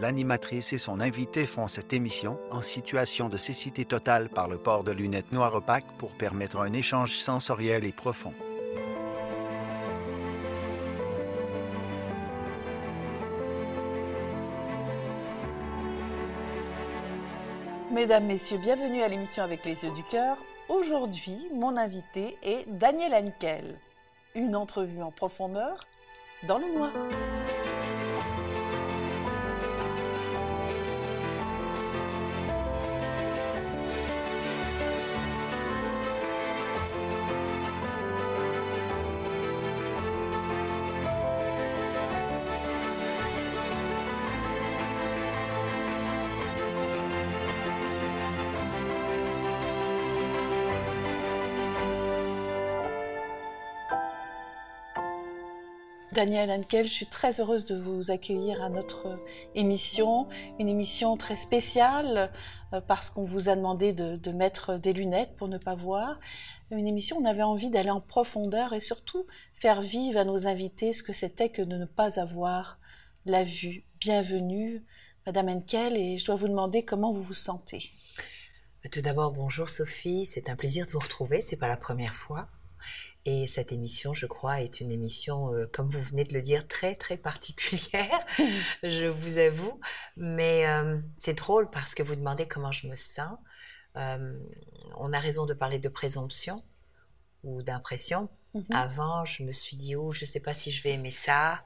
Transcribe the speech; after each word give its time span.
l'animatrice 0.00 0.72
et 0.72 0.78
son 0.78 1.00
invité 1.00 1.46
font 1.46 1.66
cette 1.66 1.92
émission 1.92 2.38
en 2.50 2.62
situation 2.62 3.28
de 3.28 3.36
cécité 3.36 3.84
totale 3.84 4.28
par 4.28 4.48
le 4.48 4.58
port 4.58 4.84
de 4.84 4.92
lunettes 4.92 5.32
noires 5.32 5.54
opaques 5.54 5.90
pour 5.98 6.12
permettre 6.12 6.58
un 6.58 6.72
échange 6.72 7.16
sensoriel 7.16 7.84
et 7.84 7.92
profond. 7.92 8.34
Mesdames, 17.90 18.26
Messieurs, 18.26 18.58
bienvenue 18.58 19.02
à 19.02 19.08
l'émission 19.08 19.42
avec 19.42 19.64
les 19.64 19.84
yeux 19.84 19.90
du 19.90 20.04
cœur. 20.04 20.36
Aujourd'hui, 20.68 21.48
mon 21.52 21.76
invité 21.76 22.38
est 22.42 22.64
Daniel 22.68 23.14
Henkel. 23.14 23.80
Une 24.34 24.54
entrevue 24.54 25.02
en 25.02 25.10
profondeur 25.10 25.80
dans 26.46 26.58
le 26.58 26.70
noir. 26.72 26.92
Daniel 56.18 56.50
Henkel, 56.50 56.88
je 56.88 56.92
suis 56.92 57.06
très 57.06 57.40
heureuse 57.40 57.64
de 57.64 57.76
vous 57.76 58.10
accueillir 58.10 58.60
à 58.60 58.70
notre 58.70 59.20
émission, 59.54 60.26
une 60.58 60.66
émission 60.66 61.16
très 61.16 61.36
spéciale 61.36 62.32
euh, 62.72 62.80
parce 62.80 63.08
qu'on 63.08 63.24
vous 63.24 63.48
a 63.48 63.54
demandé 63.54 63.92
de, 63.92 64.32
mettre 64.32 64.80
des 64.80 64.92
lunettes 64.92 65.36
pour 65.36 65.46
ne 65.46 65.58
pas 65.58 65.76
voir. 65.76 66.18
Une 66.72 66.88
émission 66.88 67.18
on 67.18 67.24
avait 67.24 67.44
envie 67.44 67.70
d'aller 67.70 67.90
en 67.90 68.00
profondeur 68.00 68.72
et 68.72 68.80
surtout 68.80 69.26
faire 69.54 69.80
vivre 69.80 70.18
à 70.18 70.24
nos 70.24 70.48
invités 70.48 70.92
ce 70.92 71.04
que 71.04 71.12
c'était 71.12 71.50
que 71.50 71.62
de 71.62 71.76
ne 71.76 71.84
pas 71.84 72.18
avoir 72.18 72.80
la 73.24 73.44
vue. 73.44 73.84
Bienvenue, 74.00 74.82
Madame 75.24 75.48
Henkel, 75.48 75.96
et 75.96 76.18
je 76.18 76.24
dois 76.24 76.34
vous 76.34 76.48
demander 76.48 76.84
comment 76.84 77.12
vous 77.12 77.22
vous 77.22 77.32
sentez. 77.32 77.92
Tout 78.90 79.02
d'abord, 79.02 79.30
bonjour 79.30 79.68
Sophie, 79.68 80.26
c'est 80.26 80.50
un 80.50 80.56
plaisir 80.56 80.84
de 80.84 80.90
vous 80.90 80.98
retrouver, 80.98 81.40
c'est 81.40 81.54
pas 81.54 81.68
la 81.68 81.76
première 81.76 82.16
fois. 82.16 82.48
Et 83.30 83.46
cette 83.46 83.72
émission, 83.72 84.14
je 84.14 84.24
crois, 84.24 84.62
est 84.62 84.80
une 84.80 84.90
émission, 84.90 85.52
euh, 85.52 85.66
comme 85.70 85.86
vous 85.90 86.00
venez 86.00 86.24
de 86.24 86.32
le 86.32 86.40
dire, 86.40 86.66
très 86.66 86.94
très 86.94 87.18
particulière, 87.18 88.24
je 88.82 89.04
vous 89.04 89.36
avoue. 89.36 89.78
Mais 90.16 90.66
euh, 90.66 90.98
c'est 91.14 91.34
drôle 91.34 91.68
parce 91.68 91.94
que 91.94 92.02
vous 92.02 92.16
demandez 92.16 92.48
comment 92.48 92.72
je 92.72 92.86
me 92.86 92.96
sens. 92.96 93.36
Euh, 93.96 94.38
on 94.96 95.12
a 95.12 95.18
raison 95.18 95.44
de 95.44 95.52
parler 95.52 95.78
de 95.78 95.90
présomption 95.90 96.64
ou 97.44 97.60
d'impression. 97.60 98.30
Mhm. 98.54 98.64
Avant, 98.70 99.26
je 99.26 99.42
me 99.42 99.52
suis 99.52 99.76
dit, 99.76 99.94
oh, 99.94 100.10
je 100.10 100.24
ne 100.24 100.26
sais 100.26 100.40
pas 100.40 100.54
si 100.54 100.70
je 100.70 100.82
vais 100.82 100.92
aimer 100.92 101.10
ça. 101.10 101.62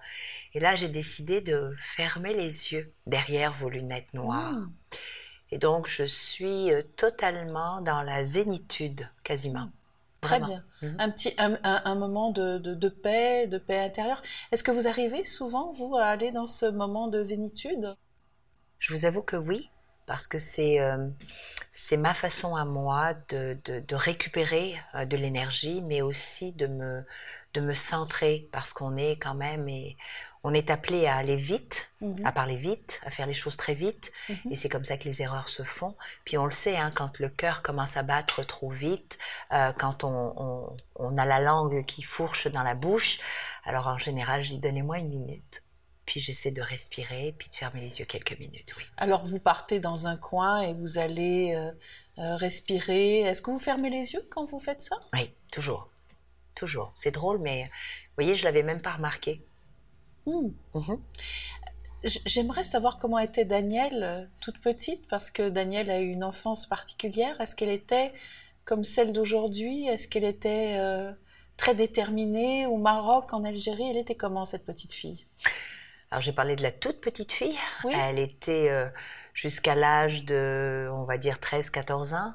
Et 0.55 0.59
là, 0.59 0.75
j'ai 0.75 0.89
décidé 0.89 1.43
de 1.43 1.73
fermer 1.79 2.35
les 2.35 2.73
yeux 2.73 2.93
derrière 3.07 3.53
vos 3.53 3.69
lunettes 3.69 4.13
noires. 4.15 4.51
Hmm. 4.51 4.73
Et 5.53 5.59
donc, 5.59 5.87
je 5.87 6.03
suis 6.03 6.73
totalement 6.97 7.83
dans 7.83 8.03
la 8.03 8.25
zénitude, 8.25 9.09
quasiment. 9.23 9.71
Très 10.23 10.39
bien. 10.39 10.65
Mhm. 10.83 10.97
Un 11.01 11.11
petit 11.11 11.35
un, 11.37 11.95
moment 11.97 12.31
de, 12.31 12.59
de, 12.59 12.89
paix, 12.89 13.49
de 13.49 13.59
paix 13.59 13.81
intérieure. 13.81 14.23
Est-ce 14.53 14.63
que 14.63 14.71
vous 14.71 14.87
arrivez 14.87 15.25
souvent, 15.25 15.73
vous, 15.73 15.97
à 15.97 16.05
aller 16.05 16.31
dans 16.31 16.47
ce 16.47 16.65
moment 16.65 17.09
de 17.09 17.23
zénitude? 17.25 17.97
Je 18.79 18.95
vous 18.95 19.05
avoue 19.05 19.23
que 19.23 19.37
oui, 19.37 19.69
parce 20.07 20.29
que 20.29 20.39
c'est 20.39 20.81
euh, 20.81 21.09
c'est 21.73 21.97
ma 21.97 22.15
façon 22.15 22.55
à 22.55 22.65
moi 22.65 23.15
de, 23.31 23.59
de, 23.65 23.95
récupérer 23.97 24.77
euh, 24.95 25.05
de 25.05 25.17
l'énergie, 25.17 25.83
mais 25.83 26.03
aussi 26.03 26.53
de 26.53 26.69
me, 26.69 27.05
de 27.55 27.61
me 27.61 27.75
centrer, 27.75 28.49
parce 28.53 28.73
qu'on 28.73 28.97
est 28.97 29.17
quand 29.17 29.35
même... 29.35 29.69
Et, 29.69 29.97
on 30.45 30.55
est 30.55 30.71
appelé 30.71 31.07
à 31.07 31.17
aller 31.17 31.37
vite, 31.37 31.91
mhm. 32.01 32.27
à 32.27 32.33
parler 32.33 32.57
vite, 32.57 33.01
à 33.05 33.11
faire 33.11 33.27
les 33.27 33.35
choses 33.35 33.57
très 33.57 33.75
vite, 33.75 34.13
mhm. 34.29 34.53
et 34.53 34.57
c'est 34.57 34.69
comme 34.69 34.85
ça 34.85 34.97
que 34.97 35.05
les 35.05 35.23
erreurs 35.23 35.49
se 35.49 35.63
font. 35.63 35.95
Puis 36.25 36.37
on 36.37 36.45
le 36.45 36.51
sait, 36.51 36.77
hein, 36.77 36.91
quand 36.93 37.19
le 37.19 37.29
cœur 37.29 37.63
commence 37.63 37.97
à 37.97 38.03
battre 38.03 38.45
trop 38.45 38.71
vite, 38.71 39.19
euh, 39.53 39.73
quand 39.73 40.05
on, 40.05 40.77
a 41.17 41.27
la 41.27 41.41
langue 41.41 41.85
qui 41.85 42.03
fourche 42.03 42.49
dans 42.49 42.63
la 42.63 42.75
bouche, 42.75 43.21
alors 43.65 43.87
en 43.87 43.99
général, 43.99 44.43
je 44.43 44.49
dis 44.49 44.61
donnez-moi 44.61 44.99
une 44.99 45.09
minute. 45.09 45.63
Puis 46.07 46.19
j'essaie 46.19 46.51
de 46.51 46.63
respirer, 46.63 47.35
puis 47.39 47.49
de 47.49 47.55
fermer 47.55 47.81
les 47.81 48.01
yeux 48.01 48.05
quelques 48.05 48.39
minutes, 48.41 48.75
oui. 48.77 48.85
Alors 48.97 49.25
vous 49.25 49.39
partez 49.39 49.79
dans 49.79 50.09
un 50.09 50.17
coin 50.17 50.61
et 50.63 50.75
vous 50.75 50.99
allez 50.99 51.55
euh, 51.55 51.71
euh, 52.19 52.35
respirer. 52.35 53.21
Est-ce 53.21 53.41
que 53.41 53.53
vous 53.53 53.61
fermez 53.61 53.91
les 53.91 54.15
yeux 54.15 54.27
quand 54.31 54.45
vous 54.45 54.59
faites 54.59 54.83
ça? 54.83 54.97
Oui, 55.13 55.33
toujours. 55.53 55.89
Toujours. 56.57 56.93
C'est 56.97 57.13
drôle, 57.13 57.39
mais 57.39 57.65
vous 57.65 58.25
voyez, 58.25 58.35
je 58.35 58.45
l'avais 58.45 58.65
même 58.65 58.83
pas 58.83 58.93
remarqué. 58.93 59.43
Mhm. 60.27 61.01
J'aimerais 62.05 62.65
savoir 62.65 62.99
comment 62.99 63.19
était 63.19 63.45
Danielle 63.45 64.03
euh, 64.03 64.25
toute 64.41 64.61
petite, 64.61 65.07
parce 65.09 65.31
que 65.31 65.49
Danielle 65.49 65.91
a 65.91 66.01
eu 66.01 66.09
une 66.09 66.25
enfance 66.25 66.67
particulière. 66.67 67.41
Est-ce 67.41 67.55
qu'elle 67.55 67.71
était 67.71 68.13
comme 68.65 68.83
celle 68.83 69.13
d'aujourd'hui? 69.13 69.87
Est-ce 69.87 70.09
qu'elle 70.09 70.25
était 70.25 70.77
euh, 70.81 71.13
très 71.57 71.75
déterminée? 71.77 72.67
Au 72.67 72.77
Maroc, 72.77 73.33
en 73.33 73.45
Algérie 73.45 73.89
Elle 73.89 73.99
était 73.99 74.17
comment 74.17 74.45
cette 74.45 74.65
petite 74.65 74.93
fille? 74.93 75.25
Alors 76.11 76.21
j'ai 76.21 76.33
parlé 76.33 76.57
de 76.57 76.63
la 76.63 76.73
toute 76.73 77.01
petite 77.01 77.33
fille. 77.33 77.57
Elle 77.93 78.19
était 78.19 78.69
euh, 78.69 78.89
jusqu'à 79.33 79.77
l'âge 79.77 80.25
de, 80.25 80.89
on 80.93 81.05
va 81.05 81.19
dire, 81.19 81.37
13-14 81.37 82.15
ans. 82.15 82.35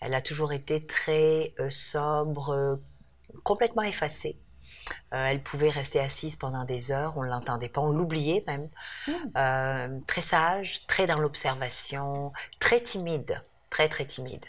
Elle 0.00 0.14
a 0.14 0.20
toujours 0.20 0.52
été 0.52 0.84
très 0.84 1.54
sobre, 1.70 2.80
complètement 3.44 3.82
effacée. 3.82 4.36
Euh, 5.12 5.26
elle 5.26 5.42
pouvait 5.42 5.70
rester 5.70 6.00
assise 6.00 6.36
pendant 6.36 6.64
des 6.64 6.90
heures, 6.90 7.16
on 7.16 7.22
ne 7.22 7.28
l'entendait 7.28 7.68
pas, 7.68 7.80
on 7.80 7.90
l'oubliait 7.90 8.44
même. 8.46 8.68
Hmm. 9.06 9.12
Euh, 9.36 10.00
très 10.06 10.20
sage, 10.20 10.86
très 10.86 11.06
dans 11.06 11.18
l'observation, 11.18 12.32
très 12.58 12.80
timide, 12.80 13.42
très 13.70 13.88
très 13.88 14.06
timide. 14.06 14.44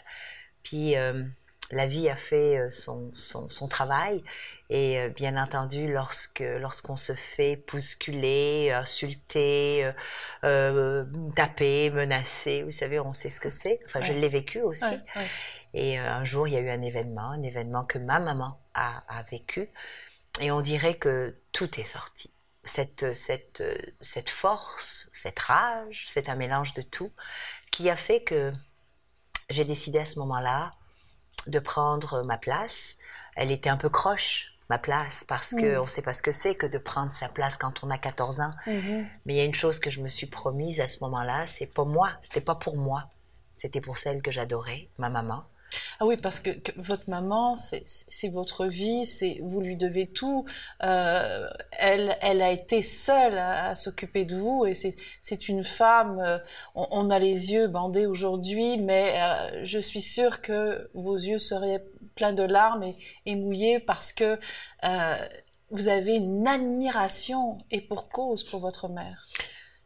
Puis 0.62 0.96
euh, 0.96 1.22
la 1.70 1.86
vie 1.86 2.08
a 2.08 2.16
fait 2.16 2.70
son, 2.70 3.10
son, 3.14 3.68
travail 3.68 4.22
et 4.70 5.08
bien 5.10 5.40
entendu, 5.40 5.92
lorsque 5.92 6.44
lorsqu'on 6.60 6.96
se 6.96 7.12
fait 7.12 7.64
bousculer, 7.70 8.72
insulter, 8.72 9.90
taper, 10.42 11.90
menacer, 11.90 12.62
vous 12.62 12.70
savez, 12.70 13.00
on 13.00 13.12
sait 13.12 13.30
ce 13.30 13.40
que 13.40 13.50
c'est. 13.50 13.80
Enfin, 13.86 14.00
je 14.00 14.12
l'ai 14.12 14.28
vécu 14.28 14.60
aussi. 14.60 14.84
Et 15.74 15.98
un 15.98 16.24
jour, 16.24 16.46
il 16.46 16.54
y 16.54 16.56
a 16.56 16.60
eu 16.60 16.70
un 16.70 16.82
événement, 16.82 17.30
un 17.30 17.42
événement 17.42 17.84
que 17.84 17.98
ma 17.98 18.20
maman 18.20 18.58
a, 18.74 19.02
a 19.08 19.22
vécu 19.22 19.68
et 20.40 20.50
on 20.50 20.60
dirait 20.60 20.94
que 20.94 21.36
tout 21.52 21.80
est 21.80 21.84
sorti. 21.84 22.32
Cette, 22.64 23.14
cette, 23.14 23.62
cette 24.00 24.30
force, 24.30 25.08
cette 25.12 25.38
rage, 25.38 26.06
c'est 26.08 26.28
un 26.28 26.34
mélange 26.34 26.74
de 26.74 26.82
tout 26.82 27.12
qui 27.70 27.88
a 27.90 27.96
fait 27.96 28.22
que 28.22 28.52
j'ai 29.50 29.64
décidé 29.64 30.00
à 30.00 30.04
ce 30.04 30.18
moment-là 30.18 30.74
de 31.46 31.58
prendre 31.58 32.22
ma 32.24 32.38
place. 32.38 32.98
Elle 33.36 33.52
était 33.52 33.68
un 33.68 33.76
peu 33.76 33.88
croche, 33.88 34.56
ma 34.68 34.78
place, 34.78 35.24
parce 35.28 35.54
que 35.54 35.78
on 35.78 35.82
ne 35.82 35.88
sait 35.88 36.02
pas 36.02 36.12
ce 36.12 36.22
que 36.22 36.32
c'est 36.32 36.54
que 36.56 36.66
de 36.66 36.78
prendre 36.78 37.12
sa 37.12 37.28
place 37.28 37.56
quand 37.56 37.84
on 37.84 37.90
a 37.90 37.98
14 37.98 38.40
ans. 38.40 38.52
Mm-hmm. 38.66 39.06
Mais 39.24 39.34
il 39.34 39.36
y 39.36 39.40
a 39.40 39.44
une 39.44 39.54
chose 39.54 39.78
que 39.78 39.90
je 39.90 40.00
me 40.00 40.08
suis 40.08 40.26
promise 40.26 40.80
à 40.80 40.88
ce 40.88 40.98
moment-là, 41.04 41.46
c'est 41.46 41.66
pas 41.66 41.84
moi, 41.84 42.10
c'était 42.20 42.40
pas 42.40 42.56
pour 42.56 42.76
moi, 42.76 43.08
c'était 43.54 43.80
pour 43.80 43.96
celle 43.96 44.22
que 44.22 44.32
j'adorais, 44.32 44.88
ma 44.98 45.08
maman. 45.08 45.44
Ah 45.98 46.06
oui, 46.06 46.16
parce 46.16 46.40
que, 46.40 46.50
votre 46.76 47.08
maman, 47.08 47.54
c'est 47.56 48.28
votre 48.28 48.66
vie, 48.66 49.04
c'est 49.04 49.40
vous 49.42 49.60
lui 49.60 49.76
devez 49.76 50.06
tout. 50.06 50.44
Euh, 50.82 51.48
elle, 51.72 52.16
elle 52.20 52.42
a 52.42 52.50
été 52.50 52.82
seule 52.82 53.38
à, 53.38 53.74
s'occuper 53.74 54.24
de 54.24 54.36
vous 54.36 54.66
et 54.66 54.74
c'est 54.74 55.48
une 55.48 55.64
femme. 55.64 56.20
Euh, 56.20 56.38
on, 56.74 57.10
a 57.10 57.18
les 57.18 57.52
yeux 57.52 57.68
bandés 57.68 58.06
aujourd'hui, 58.06 58.78
mais 58.78 59.14
euh, 59.16 59.64
je 59.64 59.78
suis 59.78 60.02
sûre 60.02 60.40
que 60.42 60.90
vos 60.94 61.16
yeux 61.16 61.38
seraient 61.38 61.84
pleins 62.14 62.32
de 62.32 62.42
larmes 62.42 62.84
et, 63.24 63.36
mouillés 63.36 63.80
parce 63.80 64.12
que 64.12 64.38
vous 65.70 65.88
avez 65.88 66.14
une 66.14 66.46
admiration 66.46 67.58
et 67.70 67.80
pour 67.80 68.08
cause 68.08 68.44
pour 68.44 68.60
votre 68.60 68.88
mère. 68.88 69.26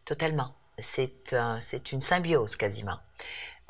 Totalement. 0.04 0.54
C'est 0.78 1.92
une 1.92 2.00
symbiose 2.00 2.56
quasiment 2.56 2.98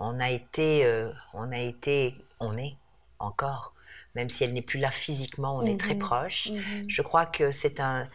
on 0.00 0.19
a 0.19 0.31
été, 0.31 0.85
euh, 0.85 1.12
on 1.35 1.52
a 1.52 1.58
été, 1.58 2.14
on 2.41 2.56
est 2.56 2.75
encore, 3.19 3.75
même 4.14 4.31
si 4.31 4.43
elle 4.43 4.55
n'est 4.55 4.62
plus 4.62 4.81
là 4.81 4.91
physiquement, 4.91 5.56
on 5.58 5.67
est 5.67 5.79
très 5.79 5.94
mhm. 5.94 6.00
proche. 6.00 6.49
Mhm. 6.50 6.85
Je 6.88 7.02
crois 7.02 7.26
que 7.26 7.52
c'est 7.52 7.79
un, 7.81 8.08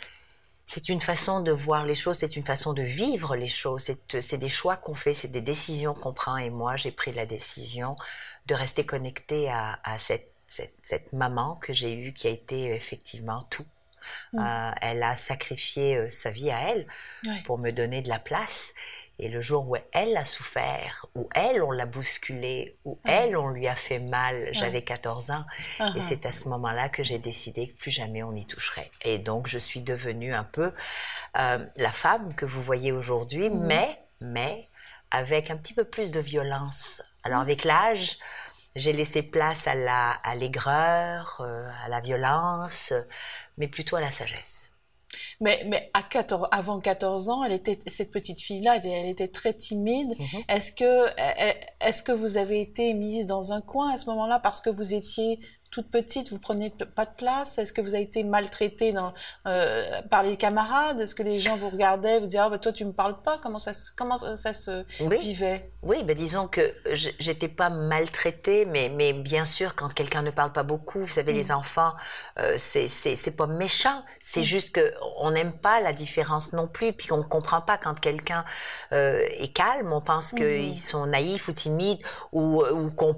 c'est 0.66 0.90
une 0.90 1.00
façon 1.00 1.42
de 1.42 1.52
voir 1.52 1.86
les 1.86 1.94
choses, 1.94 2.18
c'est 2.18 2.36
une 2.36 2.44
façon 2.44 2.74
de 2.74 2.82
vivre 2.82 3.36
les 3.36 3.50
choses. 3.50 3.92
C'est 4.20 4.38
des 4.38 4.50
choix 4.50 4.78
qu'on 4.78 4.96
fait, 4.96 5.14
c'est 5.14 5.28
des 5.28 5.42
décisions 5.42 5.94
qu'on 5.94 6.12
prend. 6.12 6.38
Et 6.38 6.50
moi, 6.50 6.76
j'ai 6.76 6.92
pris 6.92 7.14
la 7.14 7.28
décision 7.28 7.96
de 8.48 8.56
rester 8.56 8.84
connectée 8.84 9.50
à, 9.52 9.78
cette, 10.00 10.34
cette, 10.82 11.14
maman 11.14 11.56
que 11.56 11.72
j'ai 11.72 11.94
eue, 11.94 12.14
qui 12.14 12.28
a 12.28 12.32
été 12.32 12.74
effectivement 12.74 13.44
tout. 13.52 13.66
Mm. 14.34 14.40
Euh, 14.40 14.72
elle 14.82 15.04
a 15.04 15.16
sacrifié 15.16 15.96
euh, 15.98 16.10
sa 16.10 16.32
vie 16.32 16.52
à 16.52 16.72
elle 16.72 16.88
pour 17.46 17.58
me 17.58 17.72
donner 17.72 18.02
de 18.02 18.10
la 18.10 18.20
place. 18.20 18.74
Et 19.18 19.30
le 19.30 19.40
jour 19.40 19.70
où 19.70 19.78
elle 19.94 20.18
a 20.18 20.26
souffert, 20.26 21.06
où 21.16 21.30
elle, 21.34 21.64
on 21.64 21.72
l'a 21.72 21.86
bousculée, 21.86 22.76
où 22.84 22.96
mm. 22.96 23.10
elle, 23.10 23.38
on 23.38 23.50
lui 23.50 23.68
a 23.68 23.76
fait 23.76 24.00
mal, 24.00 24.50
j'avais 24.52 24.82
14 24.82 25.32
ans. 25.32 25.46
Et 25.80 25.84
uh-huh. 25.84 26.02
c'est 26.02 26.26
à 26.26 26.34
ce 26.34 26.50
moment-là 26.50 26.90
que 26.90 27.04
j'ai 27.04 27.18
décidé 27.18 27.70
que 27.70 27.78
plus 27.78 27.92
jamais 27.92 28.24
on 28.24 28.36
y 28.36 28.46
toucherait. 28.46 28.92
Et 29.04 29.18
donc, 29.18 29.48
je 29.48 29.58
suis 29.58 29.82
devenue 29.82 30.34
un 30.34 30.44
peu 30.44 30.74
euh, 31.38 31.66
la 31.78 31.92
femme 31.92 32.34
que 32.36 32.46
vous 32.46 32.62
voyez 32.62 32.92
aujourd'hui, 32.92 33.50
mm. 33.50 33.66
mais, 33.66 34.00
mais, 34.20 34.68
avec 35.12 35.50
un 35.50 35.56
petit 35.56 35.74
peu 35.74 35.86
plus 35.86 36.12
de 36.12 36.20
violence. 36.20 37.02
Alors, 37.24 37.40
avec 37.40 37.64
l'âge, 37.64 38.18
j'ai 38.76 38.94
laissé 38.94 39.22
place 39.22 39.68
à 39.68 39.76
la 39.76 40.12
à 40.12 40.36
l'aigreur, 40.36 41.38
euh, 41.40 41.68
à 41.86 41.90
la 41.90 42.00
violence, 42.00 42.94
mais 43.58 43.68
plutôt 43.68 43.96
à 43.96 44.02
la 44.02 44.12
sagesse. 44.12 44.72
Mais, 45.40 45.64
mais 45.68 45.90
à 45.94 46.02
14, 46.04 46.48
avant 46.52 46.80
14 46.80 47.30
ans, 47.30 47.44
elle 47.44 47.54
était, 47.54 47.80
cette 47.88 48.12
petite 48.12 48.42
fille-là, 48.42 48.78
elle, 48.84 49.08
était 49.08 49.28
très 49.28 49.54
timide. 49.54 50.10
Mhm. 50.20 50.44
Est-ce 50.50 50.72
que, 50.72 51.10
est-ce 51.82 52.04
que 52.04 52.12
vous 52.12 52.38
avez 52.38 52.62
été 52.62 52.94
mise 52.94 53.26
dans 53.26 53.54
un 53.54 53.62
coin 53.62 53.92
à 53.92 53.98
ce 53.98 54.10
moment-là 54.10 54.40
parce 54.40 54.62
que 54.62 54.70
vous 54.70 54.94
étiez 54.94 55.40
toute 55.76 55.92
petite, 55.92 56.30
vous 56.30 56.40
prenez 56.40 56.70
pas 56.70 57.06
de 57.06 57.12
place? 57.18 57.58
Est-ce 57.58 57.74
que 57.74 57.82
vous 57.82 57.96
avez 57.96 58.06
été 58.06 58.24
maltraité 58.24 58.94
dans, 58.94 59.14
euh, 59.46 60.02
par 60.10 60.24
les 60.24 60.38
camarades? 60.38 61.02
Est-ce 61.02 61.14
que 61.14 61.22
les 61.22 61.42
gens 61.42 61.58
vous 61.58 61.70
regardaient, 61.70 62.22
vous 62.22 62.28
disaient 62.28 62.40
ah, 62.40 62.50
bah, 62.50 62.60
toi 62.60 62.72
tu 62.72 62.86
me 62.86 62.94
parles 62.94 63.22
pas? 63.22 63.42
Comment 63.44 63.60
ça, 63.60 63.74
comment 63.98 64.16
ça 64.16 64.54
se 64.54 64.86
vivait? 65.02 65.70
Oui, 65.84 66.04
ben 66.04 66.16
disons 66.16 66.48
que 66.48 66.62
j'étais 66.94 67.50
pas 67.50 67.70
maltraitée, 67.70 68.66
mais, 68.66 68.88
mais 68.88 69.12
bien 69.12 69.44
sûr 69.44 69.76
quand 69.76 69.94
quelqu'un 69.94 70.22
ne 70.22 70.32
parle 70.32 70.54
pas 70.54 70.64
beaucoup, 70.64 71.02
vous 71.02 71.08
savez 71.08 71.34
les 71.34 71.50
mm. 71.50 71.58
enfants, 71.58 71.94
euh, 72.40 72.56
c'est 72.58 73.36
pas 73.36 73.46
méchant, 73.46 74.02
c'est 74.22 74.40
mm. 74.40 74.44
juste 74.44 74.76
que 74.76 74.94
on 75.18 75.32
n'aime 75.32 75.52
pas 75.52 75.82
la 75.82 75.92
différence 75.92 76.54
non 76.54 76.68
plus, 76.68 76.94
puis 76.94 77.08
qu'on 77.08 77.22
comprend 77.22 77.60
pas 77.60 77.78
quand 77.78 78.00
quelqu'un 78.00 78.46
euh, 78.94 79.28
est 79.30 79.54
calme, 79.54 79.92
on 79.92 80.02
pense 80.02 80.32
mm. 80.32 80.38
qu'ils 80.38 80.76
sont 80.76 81.06
naïfs 81.06 81.50
ou 81.50 81.52
timides 81.52 82.00
ou, 82.32 82.64
ou 82.64 82.92
qu'on 82.92 83.14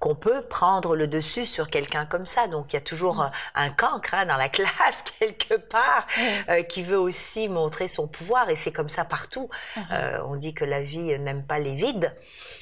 qu'on 0.00 0.14
peut 0.16 0.42
prendre 0.42 0.96
le 0.96 1.06
dessus 1.06 1.46
sur 1.46 1.70
quelqu'un 1.70 1.99
comme 2.06 2.26
ça. 2.26 2.46
Donc 2.48 2.72
il 2.72 2.76
y 2.76 2.78
a 2.78 2.82
toujours 2.82 3.16
mm. 3.16 3.30
un 3.54 3.70
cancre 3.70 4.14
hein, 4.14 4.26
dans 4.26 4.36
la 4.36 4.48
classe 4.60 5.02
quelque 5.18 5.54
part 5.54 6.06
euh, 6.48 6.62
qui 6.62 6.82
veut 6.82 6.98
aussi 6.98 7.48
montrer 7.48 7.88
son 7.88 8.08
pouvoir 8.08 8.50
et 8.50 8.56
c'est 8.56 8.72
comme 8.72 8.88
ça 8.88 9.04
partout. 9.04 9.48
Mm-hmm. 9.76 9.82
Euh, 9.92 10.24
on 10.26 10.36
dit 10.36 10.54
que 10.54 10.64
la 10.64 10.80
vie 10.80 11.18
n'aime 11.18 11.44
pas 11.44 11.58
les 11.58 11.74
vides. 11.74 12.14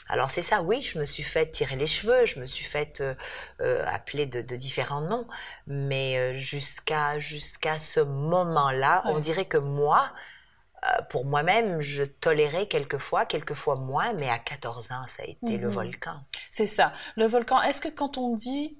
Alors 0.09 0.31
c'est 0.31 0.43
ça, 0.43 0.63
oui, 0.63 0.81
je 0.81 0.99
me 0.99 1.05
suis 1.05 1.23
fait 1.23 1.51
tirer 1.51 1.77
les 1.77 1.87
cheveux, 1.87 2.25
je 2.25 2.41
me 2.41 2.47
suis 2.47 2.65
fait 2.65 3.03
euh, 3.61 3.85
appeler 3.87 4.25
de, 4.27 4.57
différents 4.57 5.03
noms, 5.03 5.27
mais 5.67 6.35
jusqu'à 6.35 7.19
jusqu'à 7.19 7.79
ce 7.79 8.01
moment-là, 8.01 9.03
on 9.05 9.19
dirait 9.19 9.45
que 9.45 9.59
moi, 9.59 10.11
pour 11.11 11.27
moi-même, 11.27 11.83
je 11.83 12.05
tolérais 12.05 12.67
quelquefois, 12.67 13.27
quelquefois 13.27 13.77
moins, 13.77 14.15
mais 14.15 14.31
à 14.31 14.39
14 14.39 14.93
ans, 14.93 15.07
ça 15.07 15.25
a 15.25 15.27
été 15.27 15.59
le 15.59 15.69
mm-hmm. 15.69 15.73
volcan. 15.73 16.21
C'est 16.51 16.67
ça. 16.67 16.95
Le 17.17 17.27
volcan, 17.27 17.61
est-ce 17.63 17.83
que 17.83 17.89
quand 17.89 18.17
on 18.17 18.35
dit 18.35 18.79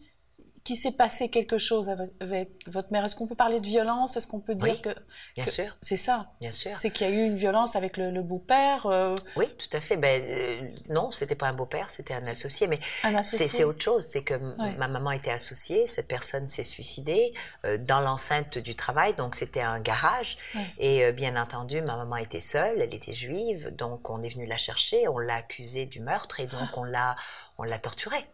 qu'il 0.69 0.77
s'est 0.77 0.93
passé 0.93 1.31
quelque 1.31 1.57
chose 1.57 1.89
avec 1.89 2.53
votre 2.67 2.93
mère? 2.93 3.03
Est-ce 3.03 3.17
qu'on 3.17 3.27
peut 3.27 3.35
parler 3.35 3.59
de 3.59 3.67
violence? 3.67 4.19
Est-ce 4.19 4.27
qu'on 4.27 4.39
peut 4.39 4.55
dire 4.55 4.83
que, 4.83 4.91
bien 5.35 5.47
sûr, 5.47 5.79
c'est 5.81 5.97
ça 5.97 6.31
Bien 6.43 6.53
sûr. 6.53 6.77
C'est 6.77 6.91
qu'il 6.91 7.09
y 7.09 7.11
a 7.11 7.15
eu 7.15 7.25
une 7.25 7.37
violence 7.37 7.75
avec 7.75 7.97
le, 7.97 8.23
beau-père. 8.23 8.85
Euh? 8.85 9.15
Oui, 9.37 9.47
tout 9.57 9.75
à 9.75 9.81
fait. 9.81 9.97
Ben 9.97 10.23
euh, 10.23 10.69
non, 10.91 11.11
c'était 11.11 11.37
pas 11.37 11.49
un 11.49 11.55
beau-père, 11.55 11.89
c'était 11.89 12.13
un 12.13 12.21
associé. 12.21 12.67
Mais 12.67 12.81
c'est 13.23 13.65
autre 13.65 13.83
chose. 13.83 14.05
C'est 14.05 14.23
que 14.23 14.35
ma 14.35 14.89
maman 14.89 15.13
était 15.13 15.31
associée. 15.31 15.87
Cette 15.87 16.07
personne 16.07 16.49
s'est 16.49 16.65
suicidée 16.65 17.33
euh, 17.65 17.79
dans 17.79 18.01
l'enceinte 18.01 18.59
du 18.59 18.75
travail, 18.75 19.15
donc 19.15 19.37
c'était 19.37 19.63
un 19.63 19.81
garage. 19.81 20.37
Et 20.79 21.13
bien 21.13 21.41
entendu, 21.41 21.81
ma 21.81 21.97
maman 21.97 22.17
était 22.17 22.43
seule. 22.43 22.83
Elle 22.83 22.95
était 22.95 23.15
juive, 23.15 23.75
donc 23.75 24.11
on 24.11 24.23
est 24.23 24.29
venu 24.29 24.45
la 24.45 24.59
chercher. 24.59 25.09
On 25.09 25.17
l'a 25.17 25.37
accusée 25.37 25.87
du 25.87 26.01
meurtre 26.01 26.41
et 26.41 26.47
donc 26.47 26.77
on 26.77 26.85
l'a 26.85 27.17
on 27.57 27.63
l'a 27.65 27.79
torturée. 27.79 28.27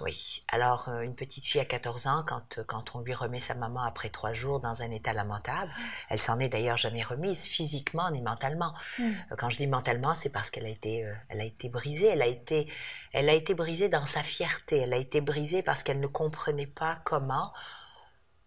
Oui. 0.00 0.42
Alors, 0.48 0.88
euh, 0.88 1.00
une 1.00 1.14
petite 1.14 1.44
fille 1.44 1.60
à 1.60 1.64
14 1.64 2.06
ans, 2.06 2.24
quand, 2.26 2.58
euh, 2.58 2.64
quand 2.64 2.94
on 2.94 3.00
lui 3.00 3.14
remet 3.14 3.40
sa 3.40 3.54
maman 3.54 3.82
après 3.82 4.08
trois 4.08 4.32
jours 4.32 4.60
dans 4.60 4.82
un 4.82 4.90
état 4.90 5.12
lamentable, 5.12 5.70
elle 6.08 6.20
s'en 6.20 6.38
est 6.38 6.48
d'ailleurs 6.48 6.76
jamais 6.76 7.02
remise, 7.02 7.44
physiquement 7.44 8.10
ni 8.10 8.22
mentalement. 8.22 8.74
Mm. 8.98 9.02
Euh, 9.04 9.36
quand 9.36 9.50
je 9.50 9.56
dis 9.58 9.66
mentalement, 9.66 10.14
c'est 10.14 10.30
parce 10.30 10.50
qu'elle 10.50 10.66
a 10.66 10.70
été, 10.70 11.06
elle 11.28 11.40
a 11.40 11.44
été 11.44 11.68
brisée. 11.68 12.06
Elle 12.06 12.22
a 12.22 12.26
été, 12.26 12.70
elle 13.12 13.28
a 13.28 13.34
été 13.34 13.54
brisée 13.54 13.88
dans 13.88 14.06
sa 14.06 14.22
fierté. 14.22 14.78
Elle 14.78 14.92
a 14.92 14.98
été 14.98 15.20
brisée 15.20 15.62
parce 15.62 15.82
qu'elle 15.82 16.00
ne 16.00 16.06
comprenait 16.06 16.66
pas 16.66 16.96
comment, 17.04 17.52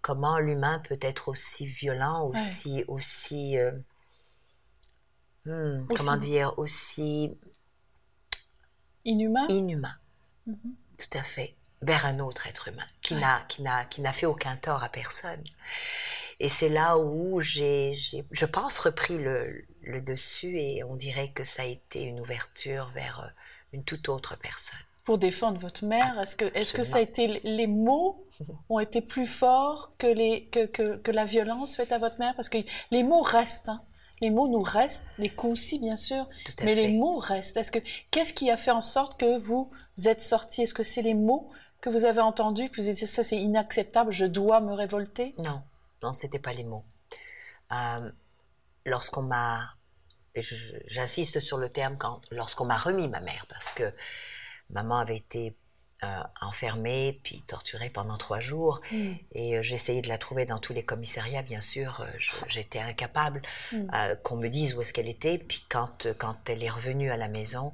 comment 0.01 0.39
l'humain 0.39 0.79
peut 0.79 0.99
être 1.01 1.29
aussi 1.29 1.65
violent, 1.65 2.27
aussi, 2.27 2.83
aussi, 2.87 3.57
hmm, 5.45 5.85
comment 5.95 6.17
dire, 6.17 6.57
aussi 6.57 7.37
inhumain. 9.03 9.45
Inhumain. 9.49 9.95
Mm-hmm. 10.47 10.84
Tout 10.97 11.17
à 11.17 11.23
fait. 11.23 11.55
Vers 11.81 12.05
un 12.05 12.19
autre 12.19 12.47
être 12.47 12.69
humain 12.69 12.87
qui 13.01 13.15
n'a 13.15 13.41
qui 13.47 13.61
n'a 13.61 13.85
qui 13.85 14.01
n'a 14.01 14.13
fait 14.13 14.25
aucun 14.25 14.55
tort 14.55 14.83
à 14.83 14.89
personne. 14.89 15.43
Et 16.39 16.49
c'est 16.49 16.69
là 16.69 16.97
où 16.97 17.41
j'ai, 17.41 17.97
je 18.31 18.45
pense, 18.45 18.79
repris 18.79 19.17
le, 19.17 19.63
le, 19.81 20.01
dessus 20.01 20.59
et 20.59 20.83
on 20.83 20.95
dirait 20.95 21.29
que 21.29 21.45
ça 21.45 21.61
a 21.61 21.65
été 21.65 22.03
une 22.03 22.19
ouverture 22.19 22.89
vers 22.93 23.21
euh, 23.21 23.29
une 23.71 23.83
toute 23.83 24.09
autre 24.09 24.37
personne. 24.37 24.79
Pour 25.05 25.17
défendre 25.17 25.59
votre 25.59 25.85
mère, 25.85 26.19
est-ce 26.19 26.35
que, 26.35 26.45
est-ce 26.53 26.73
que 26.73 26.83
ça 26.83 26.97
a 26.97 27.01
été 27.01 27.39
les 27.43 27.67
mots 27.67 28.25
ont 28.69 28.79
été 28.79 29.01
plus 29.01 29.27
forts 29.27 29.91
que 29.97 30.07
les 30.07 30.45
que, 30.47 30.65
que, 30.65 30.97
que 30.97 31.11
la 31.11 31.25
violence 31.25 31.75
faite 31.75 31.91
à 31.91 31.99
votre 31.99 32.19
mère? 32.19 32.35
Parce 32.35 32.49
que 32.49 32.57
les 32.91 33.03
mots 33.03 33.21
restent. 33.21 33.69
Hein. 33.69 33.81
Les 34.21 34.29
mots 34.29 34.47
nous 34.47 34.63
restent, 34.63 35.05
les 35.17 35.29
coups 35.29 35.53
aussi 35.53 35.79
bien 35.79 35.97
sûr, 35.97 36.27
mais 36.63 36.73
les 36.73 36.87
mots 36.89 37.17
restent. 37.17 37.57
Est-ce 37.57 37.71
que 37.71 37.79
qu'est-ce 38.11 38.33
qui 38.33 38.49
a 38.49 38.57
fait 38.57 38.71
en 38.71 38.81
sorte 38.81 39.19
que 39.19 39.37
vous 39.37 39.69
vous 39.97 40.07
êtes 40.07 40.21
sorti 40.21 40.61
Est-ce 40.63 40.73
que 40.73 40.83
c'est 40.83 41.01
les 41.01 41.13
mots 41.13 41.49
que 41.81 41.89
vous 41.89 42.05
avez 42.05 42.21
entendus 42.21 42.69
que 42.69 42.77
vous 42.77 42.87
avez 42.87 42.95
dit 42.95 43.07
ça 43.07 43.23
c'est 43.23 43.37
inacceptable, 43.37 44.11
je 44.11 44.25
dois 44.25 44.61
me 44.61 44.73
révolter? 44.73 45.35
Non, 45.37 45.61
non, 46.03 46.13
c'était 46.13 46.39
pas 46.39 46.53
les 46.53 46.63
mots. 46.63 46.85
Euh, 47.71 48.11
lorsqu'on 48.85 49.23
m'a, 49.23 49.75
j'insiste 50.87 51.39
sur 51.39 51.57
le 51.57 51.69
terme 51.69 51.97
quand, 51.97 52.21
lorsqu'on 52.31 52.65
m'a 52.65 52.77
remis 52.77 53.07
ma 53.07 53.21
mère, 53.21 53.45
parce 53.49 53.71
que 53.71 53.93
maman 54.69 54.97
avait 54.97 55.17
été 55.17 55.55
euh, 56.03 56.19
enfermée 56.41 57.21
puis 57.23 57.41
torturée 57.47 57.89
pendant 57.89 58.17
trois 58.17 58.41
jours 58.41 58.81
hmm. 58.91 59.13
et 59.31 59.57
euh, 59.57 59.61
j'essayais 59.61 60.01
de 60.01 60.09
la 60.09 60.17
trouver 60.17 60.45
dans 60.45 60.59
tous 60.59 60.73
les 60.73 60.83
commissariats 60.83 61.41
bien 61.41 61.61
sûr 61.61 62.05
j'étais 62.49 62.79
incapable 62.79 63.41
hmm. 63.71 63.87
qu'on 64.21 64.35
me 64.35 64.49
dise 64.49 64.75
où 64.75 64.81
est-ce 64.81 64.91
qu'elle 64.91 65.07
était 65.07 65.37
puis 65.37 65.63
quand 65.69 66.05
quand 66.17 66.49
elle 66.49 66.63
est 66.63 66.69
revenue 66.69 67.11
à 67.11 67.17
la 67.17 67.29
maison 67.29 67.71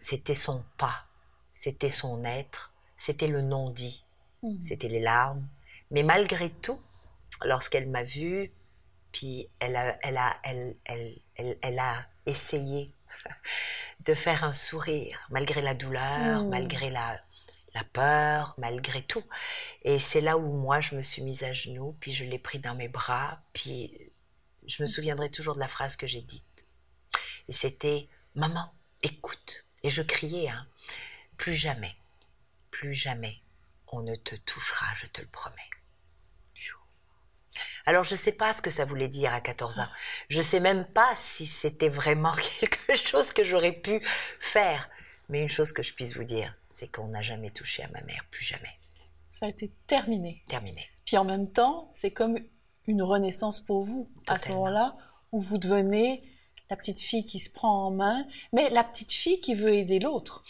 c'était 0.00 0.34
son 0.34 0.64
pas, 0.78 1.06
c'était 1.52 1.90
son 1.90 2.24
être, 2.24 2.72
c'était 2.96 3.28
le 3.28 3.42
non-dit, 3.42 4.04
hmm. 4.42 4.60
c'était 4.60 4.88
les 4.88 5.00
larmes. 5.00 5.46
Mais 5.90 6.02
malgré 6.02 6.50
tout, 6.50 6.80
lorsqu'elle 7.44 7.88
m'a 7.88 8.02
vue, 8.02 8.50
puis 9.12 9.48
elle 9.58 9.76
a, 9.76 9.98
elle 10.02 10.16
a, 10.16 10.36
elle, 10.42 10.76
elle, 10.84 11.16
elle, 11.62 11.78
a 11.78 12.06
essayé 12.26 12.92
de 14.06 14.14
faire 14.14 14.44
un 14.44 14.52
sourire, 14.52 15.18
malgré 15.30 15.60
la 15.60 15.74
douleur, 15.74 16.44
hmm. 16.44 16.48
malgré 16.48 16.90
la, 16.90 17.20
la 17.74 17.84
peur, 17.84 18.54
malgré 18.56 19.02
tout. 19.02 19.24
Et 19.82 19.98
c'est 19.98 20.20
là 20.20 20.38
où 20.38 20.52
moi, 20.56 20.80
je 20.80 20.94
me 20.94 21.02
suis 21.02 21.22
mise 21.22 21.44
à 21.44 21.52
genoux, 21.52 21.96
puis 22.00 22.12
je 22.12 22.24
l'ai 22.24 22.38
pris 22.38 22.58
dans 22.58 22.74
mes 22.74 22.88
bras, 22.88 23.40
puis 23.52 24.12
je 24.66 24.82
me 24.82 24.86
souviendrai 24.86 25.30
toujours 25.30 25.54
de 25.54 25.60
la 25.60 25.68
phrase 25.68 25.96
que 25.96 26.06
j'ai 26.06 26.22
dite. 26.22 26.44
Et 27.48 27.52
c'était, 27.52 28.08
maman, 28.34 28.72
écoute, 29.02 29.66
et 29.82 29.90
je 29.90 30.02
criais, 30.02 30.48
hein, 30.48 30.66
plus 31.36 31.54
jamais, 31.54 31.96
plus 32.70 32.94
jamais 32.94 33.40
on 33.92 34.02
ne 34.02 34.14
te 34.14 34.36
touchera, 34.36 34.86
je 34.94 35.06
te 35.06 35.20
le 35.20 35.26
promets. 35.26 35.68
Alors 37.86 38.04
je 38.04 38.12
ne 38.12 38.18
sais 38.18 38.32
pas 38.32 38.52
ce 38.52 38.62
que 38.62 38.70
ça 38.70 38.84
voulait 38.84 39.08
dire 39.08 39.32
à 39.32 39.40
14 39.40 39.80
ans. 39.80 39.88
Je 40.28 40.38
ne 40.38 40.42
sais 40.42 40.60
même 40.60 40.84
pas 40.84 41.12
si 41.16 41.46
c'était 41.46 41.88
vraiment 41.88 42.32
quelque 42.60 42.94
chose 42.94 43.32
que 43.32 43.44
j'aurais 43.44 43.72
pu 43.72 44.00
faire. 44.38 44.88
Mais 45.28 45.40
une 45.40 45.48
chose 45.48 45.72
que 45.72 45.82
je 45.82 45.94
puisse 45.94 46.16
vous 46.16 46.24
dire, 46.24 46.54
c'est 46.70 46.88
qu'on 46.88 47.08
n'a 47.08 47.22
jamais 47.22 47.50
touché 47.50 47.82
à 47.82 47.88
ma 47.88 48.00
mère, 48.02 48.24
plus 48.30 48.44
jamais. 48.44 48.78
Ça 49.30 49.46
a 49.46 49.48
été 49.48 49.72
terminé. 49.86 50.42
Terminé. 50.48 50.88
Puis 51.04 51.16
en 51.16 51.24
même 51.24 51.50
temps, 51.50 51.90
c'est 51.92 52.12
comme 52.12 52.38
une 52.86 53.02
renaissance 53.02 53.60
pour 53.60 53.84
vous. 53.84 54.10
À 54.26 54.38
ce 54.38 54.48
moment-là, 54.50 54.96
où 55.32 55.40
vous 55.40 55.58
devenez 55.58 56.20
la 56.70 56.76
petite 56.76 57.00
fille 57.00 57.24
qui 57.24 57.40
se 57.40 57.50
prend 57.50 57.86
en 57.86 57.90
main, 57.90 58.26
mais 58.52 58.70
la 58.70 58.84
petite 58.84 59.12
fille 59.12 59.40
qui 59.40 59.54
veut 59.54 59.74
aider 59.74 59.98
l'autre. 59.98 60.44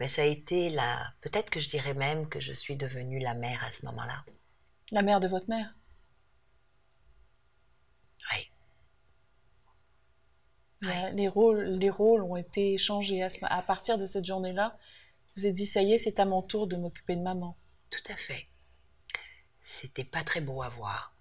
Mais 0.00 0.08
ça 0.08 0.22
a 0.22 0.26
été 0.26 0.68
la. 0.68 1.12
Peut-être 1.20 1.48
que 1.50 1.60
je 1.60 1.68
dirais 1.68 1.94
même 1.94 2.28
que 2.28 2.40
je 2.40 2.52
suis 2.52 2.76
devenue 2.76 3.20
la 3.20 3.34
mère 3.34 3.64
à 3.64 3.70
ce 3.70 3.86
moment-là. 3.86 4.24
La 4.90 5.02
mère 5.02 5.20
de 5.20 5.28
votre 5.28 5.48
mère? 5.48 5.74
Oui. 8.32 8.50
Les, 11.14 11.28
rôles, 11.28 11.64
les 11.64 11.90
rôles 11.90 12.22
ont 12.22 12.36
été 12.36 12.78
changés 12.78 13.22
à, 13.22 13.28
à 13.42 13.62
partir 13.62 13.98
de 13.98 14.06
cette 14.06 14.24
journée-là. 14.24 14.78
Je 15.34 15.42
vous 15.42 15.46
ai 15.48 15.52
dit, 15.52 15.66
ça 15.66 15.82
y 15.82 15.92
est, 15.92 15.98
c'est 15.98 16.20
à 16.20 16.24
mon 16.24 16.42
tour 16.42 16.66
de 16.66 16.76
m'occuper 16.76 17.16
de 17.16 17.22
maman. 17.22 17.56
Tout 17.90 18.12
à 18.12 18.16
fait. 18.16 18.48
c'était 19.60 20.04
pas 20.04 20.22
très 20.22 20.40
beau 20.40 20.62
à 20.62 20.68
voir. 20.68 21.14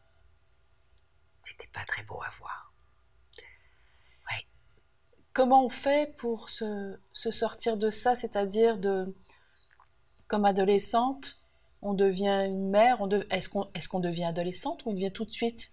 C'était 1.43 1.67
pas 1.67 1.85
très 1.85 2.03
beau 2.03 2.21
à 2.21 2.29
voir. 2.39 2.66
Comment 5.37 5.63
on 5.63 5.69
fait 5.69 6.15
pour 6.17 6.49
se, 6.49 6.97
sortir 7.13 7.77
de 7.77 7.91
ça, 7.91 8.15
c'est-à-dire 8.15 8.79
de, 8.79 9.15
comme 10.25 10.45
adolescente, 10.45 11.39
on 11.83 11.93
devient 11.93 12.45
une 12.47 12.71
mère, 12.71 12.97
est-ce 13.29 13.47
qu'on 13.47 13.69
est 13.75 14.01
devient 14.01 14.23
adolescente 14.23 14.83
ou 14.83 14.89
on 14.89 14.93
devient 14.93 15.11
tout 15.11 15.25
de 15.25 15.31
suite 15.31 15.69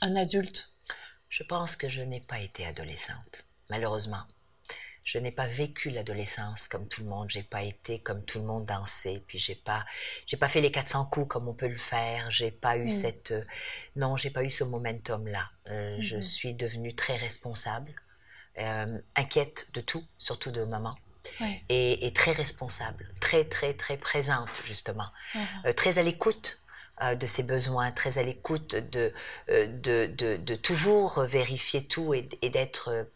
un 0.00 0.14
adulte? 0.14 0.70
Je 1.28 1.42
pense 1.42 1.74
que 1.74 1.88
je 1.88 2.02
n'ai 2.02 2.20
pas 2.20 2.38
été 2.38 2.64
adolescente, 2.66 3.44
malheureusement. 3.68 4.22
Je 5.02 5.18
n'ai 5.18 5.32
pas 5.32 5.48
vécu 5.48 5.90
l'adolescence 5.90 6.68
comme 6.68 6.86
tout 6.86 7.02
le 7.02 7.08
monde. 7.08 7.28
J'ai 7.30 7.42
pas 7.42 7.64
été 7.64 7.98
comme 7.98 8.24
tout 8.24 8.38
le 8.38 8.44
monde 8.44 8.64
dansé. 8.64 9.24
Puis 9.26 9.40
j'ai 9.40 9.56
pas, 9.56 9.84
j'ai 10.28 10.36
pas 10.36 10.48
fait 10.48 10.60
les 10.60 10.70
400 10.70 11.06
coups 11.06 11.26
comme 11.26 11.48
on 11.48 11.52
peut 11.52 11.66
le 11.66 11.74
faire. 11.74 12.30
J'ai 12.30 12.52
pas 12.52 12.76
eu 12.76 12.86
mm. 12.86 12.90
cette, 12.90 13.32
euh, 13.32 13.44
non, 13.96 14.16
j'ai 14.16 14.30
pas 14.30 14.44
eu 14.44 14.50
ce 14.50 14.62
momentum 14.62 15.26
là. 15.26 15.50
Euh, 15.68 15.96
je 15.98 16.16
mm-hmm. 16.16 16.22
suis 16.22 16.54
devenue 16.54 16.94
très 16.94 17.16
responsable, 17.16 17.92
euh, 18.58 18.98
inquiète 19.16 19.66
de 19.74 19.80
tout, 19.80 20.04
surtout 20.18 20.50
de 20.50 20.64
maman. 20.64 20.94
Et, 21.70 22.12
très 22.14 22.32
responsable, 22.32 23.08
très 23.18 23.44
très 23.44 23.72
très 23.72 23.96
présente 23.96 24.60
justement, 24.62 25.08
uh-huh. 25.34 25.74
très 25.74 25.98
à 25.98 26.02
l'écoute 26.02 26.60
de 27.00 27.26
ses 27.26 27.42
besoins, 27.42 27.92
très 27.92 28.18
à 28.18 28.22
l'écoute 28.22 28.76
de 28.76 29.10
de, 29.48 30.06
de, 30.06 30.36
de, 30.36 30.54
toujours 30.54 31.22
vérifier 31.22 31.86
tout 31.86 32.12
et, 32.12 32.28
et 32.42 32.50
d'être 32.50 33.06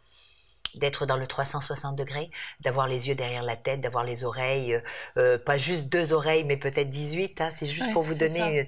d'être 0.74 1.06
dans 1.06 1.16
le 1.16 1.26
360 1.26 1.96
degrés, 1.96 2.30
d'avoir 2.60 2.88
les 2.88 3.08
yeux 3.08 3.14
derrière 3.14 3.42
la 3.42 3.56
tête, 3.56 3.80
d'avoir 3.80 4.04
les 4.04 4.24
oreilles, 4.24 4.74
euh, 4.74 4.80
euh, 5.16 5.38
pas 5.38 5.58
juste 5.58 5.88
deux 5.88 6.12
oreilles, 6.12 6.44
mais 6.44 6.56
peut-être 6.56 6.90
18. 6.90 7.40
Hein, 7.40 7.50
c'est 7.50 7.66
juste 7.66 7.92
pour 7.92 8.02
vous 8.02 8.14
donner 8.14 8.66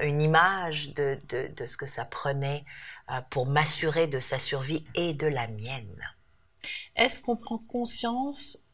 une, 0.00 0.20
image 0.20 0.94
de, 0.94 1.18
de, 1.28 1.48
de, 1.54 1.66
ce 1.66 1.76
que 1.76 1.86
ça 1.86 2.04
prenait 2.04 2.64
euh, 2.64 2.97
pour 3.30 3.46
m'assurer 3.46 4.06
de 4.06 4.20
sa 4.20 4.38
survie 4.38 4.84
et 4.94 5.14
de 5.14 5.26
la 5.26 5.46
mienne. 5.48 5.96
Est-ce 6.96 7.20
qu'on 7.20 7.36
prend 7.36 7.58
conscience 7.58 8.66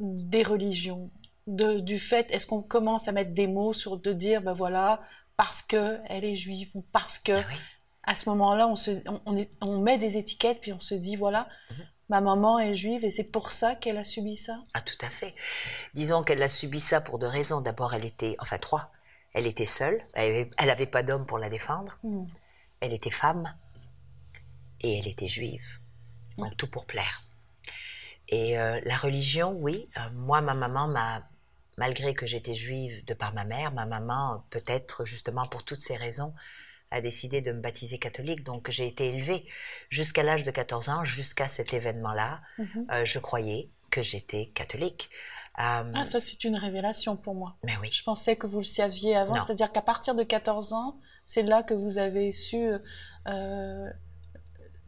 des 0.00 0.42
religions, 0.42 1.10
de, 1.46 1.80
du 1.80 1.98
fait, 1.98 2.30
est-ce 2.30 2.46
qu'on 2.46 2.62
commence 2.62 3.08
à 3.08 3.12
mettre 3.12 3.32
des 3.32 3.46
mots 3.46 3.72
sur, 3.72 3.96
de 3.96 4.12
dire, 4.12 4.42
ben 4.42 4.52
voilà, 4.52 5.00
parce 5.36 5.62
que 5.62 5.98
elle 6.06 6.24
est 6.24 6.36
juive 6.36 6.70
ou 6.74 6.82
parce 6.92 7.18
que... 7.18 7.32
Ah 7.32 7.54
à 8.08 8.14
ce 8.14 8.30
moment-là, 8.30 8.66
on, 8.66 8.74
se, 8.74 9.02
on, 9.60 9.80
met 9.82 9.98
des 9.98 10.16
étiquettes, 10.16 10.62
puis 10.62 10.72
on 10.72 10.80
se 10.80 10.94
dit, 10.94 11.14
voilà, 11.14 11.46
mhm. 11.70 11.76
ma 12.08 12.20
maman 12.22 12.58
est 12.58 12.72
juive 12.72 13.04
et 13.04 13.10
c'est 13.10 13.30
pour 13.30 13.50
ça 13.50 13.74
qu'elle 13.74 13.98
a 13.98 14.04
subi 14.04 14.34
ça? 14.34 14.60
Ah, 14.72 14.80
tout 14.80 14.96
à 15.02 15.10
fait. 15.10 15.34
Disons 15.92 16.22
qu'elle 16.22 16.42
a 16.42 16.48
subi 16.48 16.80
ça 16.80 17.02
pour 17.02 17.18
deux 17.18 17.26
raisons. 17.26 17.60
D'abord, 17.60 17.92
elle 17.92 18.06
était, 18.06 18.34
enfin 18.38 18.56
trois, 18.56 18.90
elle 19.34 19.46
était 19.46 19.66
seule, 19.66 20.02
elle 20.14 20.48
n'avait 20.58 20.86
pas 20.86 21.02
d'homme 21.02 21.26
pour 21.26 21.36
la 21.36 21.50
défendre, 21.50 21.98
hmm. 22.02 22.24
Elle 22.80 22.92
était 22.92 23.10
femme 23.10 23.54
et 24.80 24.98
elle 24.98 25.08
était 25.08 25.28
juive. 25.28 25.78
Donc 26.36 26.56
tout 26.56 26.70
pour 26.70 26.86
plaire. 26.86 27.22
Et 28.28 28.58
euh, 28.58 28.80
la 28.84 28.96
religion, 28.96 29.52
oui, 29.52 29.88
euh, 29.96 30.00
moi, 30.14 30.40
ma 30.40 30.54
maman 30.54 30.86
m'a, 30.86 31.26
malgré 31.78 32.14
que 32.14 32.26
j'étais 32.26 32.54
juive 32.54 33.04
de 33.06 33.14
par 33.14 33.32
ma 33.32 33.44
mère, 33.44 33.72
ma 33.72 33.86
maman, 33.86 34.44
peut-être 34.50 35.04
justement 35.04 35.46
pour 35.46 35.64
toutes 35.64 35.82
ces 35.82 35.96
raisons, 35.96 36.34
a 36.90 37.00
décidé 37.00 37.40
de 37.40 37.52
me 37.52 37.60
baptiser 37.60 37.98
catholique. 37.98 38.44
Donc 38.44 38.70
j'ai 38.70 38.86
été 38.86 39.08
élevée 39.08 39.46
jusqu'à 39.88 40.22
l'âge 40.22 40.44
de 40.44 40.50
14 40.50 40.88
ans, 40.90 41.04
jusqu'à 41.04 41.48
cet 41.48 41.72
événement-là. 41.72 42.40
Mhm. 42.58 42.86
Euh, 42.90 43.04
je 43.04 43.18
croyais 43.18 43.70
que 43.90 44.02
j'étais 44.02 44.46
catholique. 44.54 45.10
Ah, 45.60 45.84
ça 46.04 46.20
c'est 46.20 46.44
une 46.44 46.54
révélation 46.54 47.16
pour 47.16 47.34
moi. 47.34 47.56
Mais 47.64 47.76
oui. 47.78 47.88
Je 47.90 48.04
pensais 48.04 48.36
que 48.36 48.46
vous 48.46 48.58
le 48.58 48.64
saviez 48.64 49.16
avant, 49.16 49.36
c'est-à-dire 49.36 49.72
qu'à 49.72 49.82
partir 49.82 50.14
de 50.14 50.22
14 50.22 50.72
ans, 50.72 51.00
c'est 51.28 51.42
là 51.42 51.62
que 51.62 51.74
vous 51.74 51.98
avez 51.98 52.32
su 52.32 52.70
euh, 53.28 53.90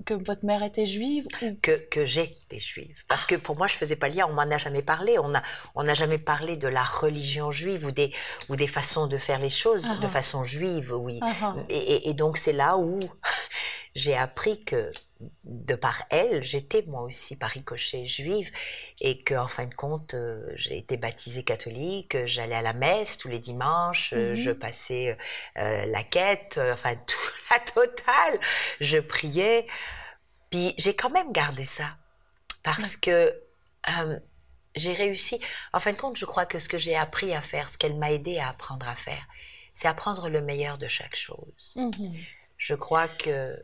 que 0.06 0.14
votre 0.14 0.46
mère 0.46 0.62
était 0.62 0.86
juive 0.86 1.26
Que, 1.60 1.72
que 1.72 2.06
j'étais 2.06 2.58
juive. 2.58 3.04
Parce 3.08 3.26
que 3.26 3.34
pour 3.34 3.58
moi, 3.58 3.66
je 3.66 3.74
faisais 3.74 3.94
pas 3.94 4.08
lien, 4.08 4.26
on 4.26 4.32
m'en 4.32 4.50
a 4.50 4.56
jamais 4.56 4.80
parlé. 4.80 5.18
On 5.18 5.28
n'a 5.28 5.42
on 5.74 5.86
a 5.86 5.92
jamais 5.92 6.16
parlé 6.16 6.56
de 6.56 6.66
la 6.66 6.82
religion 6.82 7.50
juive 7.50 7.84
ou 7.84 7.90
des, 7.90 8.10
ou 8.48 8.56
des 8.56 8.66
façons 8.66 9.06
de 9.06 9.18
faire 9.18 9.38
les 9.38 9.50
choses 9.50 9.82
de 9.82 10.06
uh-huh. 10.06 10.08
façon 10.08 10.42
juive, 10.42 10.94
oui. 10.94 11.20
Uh-huh. 11.20 11.62
et, 11.68 12.08
et, 12.08 12.14
donc, 12.14 12.38
c'est 12.38 12.54
là 12.54 12.78
où 12.78 12.98
j'ai 13.94 14.16
appris 14.16 14.64
que 14.64 14.90
de 15.44 15.74
par 15.74 16.04
elle, 16.10 16.42
j'étais 16.42 16.82
moi 16.86 17.02
aussi 17.02 17.36
par 17.36 17.50
ricochet 17.50 18.06
juive 18.06 18.50
et 19.00 19.18
que 19.22 19.34
en 19.34 19.48
fin 19.48 19.66
de 19.66 19.74
compte, 19.74 20.14
euh, 20.14 20.50
j'ai 20.54 20.78
été 20.78 20.96
baptisée 20.96 21.42
catholique, 21.42 22.26
j'allais 22.26 22.54
à 22.54 22.62
la 22.62 22.72
messe 22.72 23.18
tous 23.18 23.28
les 23.28 23.38
dimanches, 23.38 24.12
euh, 24.14 24.34
je 24.34 24.50
mhm. 24.50 24.58
passais 24.58 25.18
euh, 25.58 25.86
la 25.86 26.02
quête, 26.02 26.58
enfin 26.72 26.94
tout 27.06 27.30
la 27.50 27.60
totale, 27.60 28.40
je 28.80 28.98
priais. 28.98 29.66
Puis 30.50 30.74
j'ai 30.78 30.94
quand 30.94 31.10
même 31.10 31.32
gardé 31.32 31.64
ça 31.64 31.96
parce 32.62 32.96
que 32.96 33.32
j'ai 34.74 34.92
réussi. 34.92 35.40
En 35.72 35.80
fin 35.80 35.92
de 35.92 35.96
compte, 35.96 36.16
je 36.16 36.24
crois 36.24 36.46
que 36.46 36.58
ce 36.58 36.68
que 36.68 36.78
j'ai 36.78 36.96
appris 36.96 37.34
à 37.34 37.40
faire, 37.40 37.68
ce 37.68 37.78
qu'elle 37.78 37.96
m'a 37.96 38.10
aidé 38.10 38.38
à 38.38 38.48
apprendre 38.48 38.88
à 38.88 38.96
faire, 38.96 39.26
c'est 39.74 39.88
apprendre 39.88 40.28
le 40.28 40.40
meilleur 40.40 40.78
de 40.78 40.88
chaque 40.88 41.16
chose. 41.16 41.74
Mhm. 41.76 42.14
Je 42.56 42.74
crois 42.74 43.08
que 43.08 43.56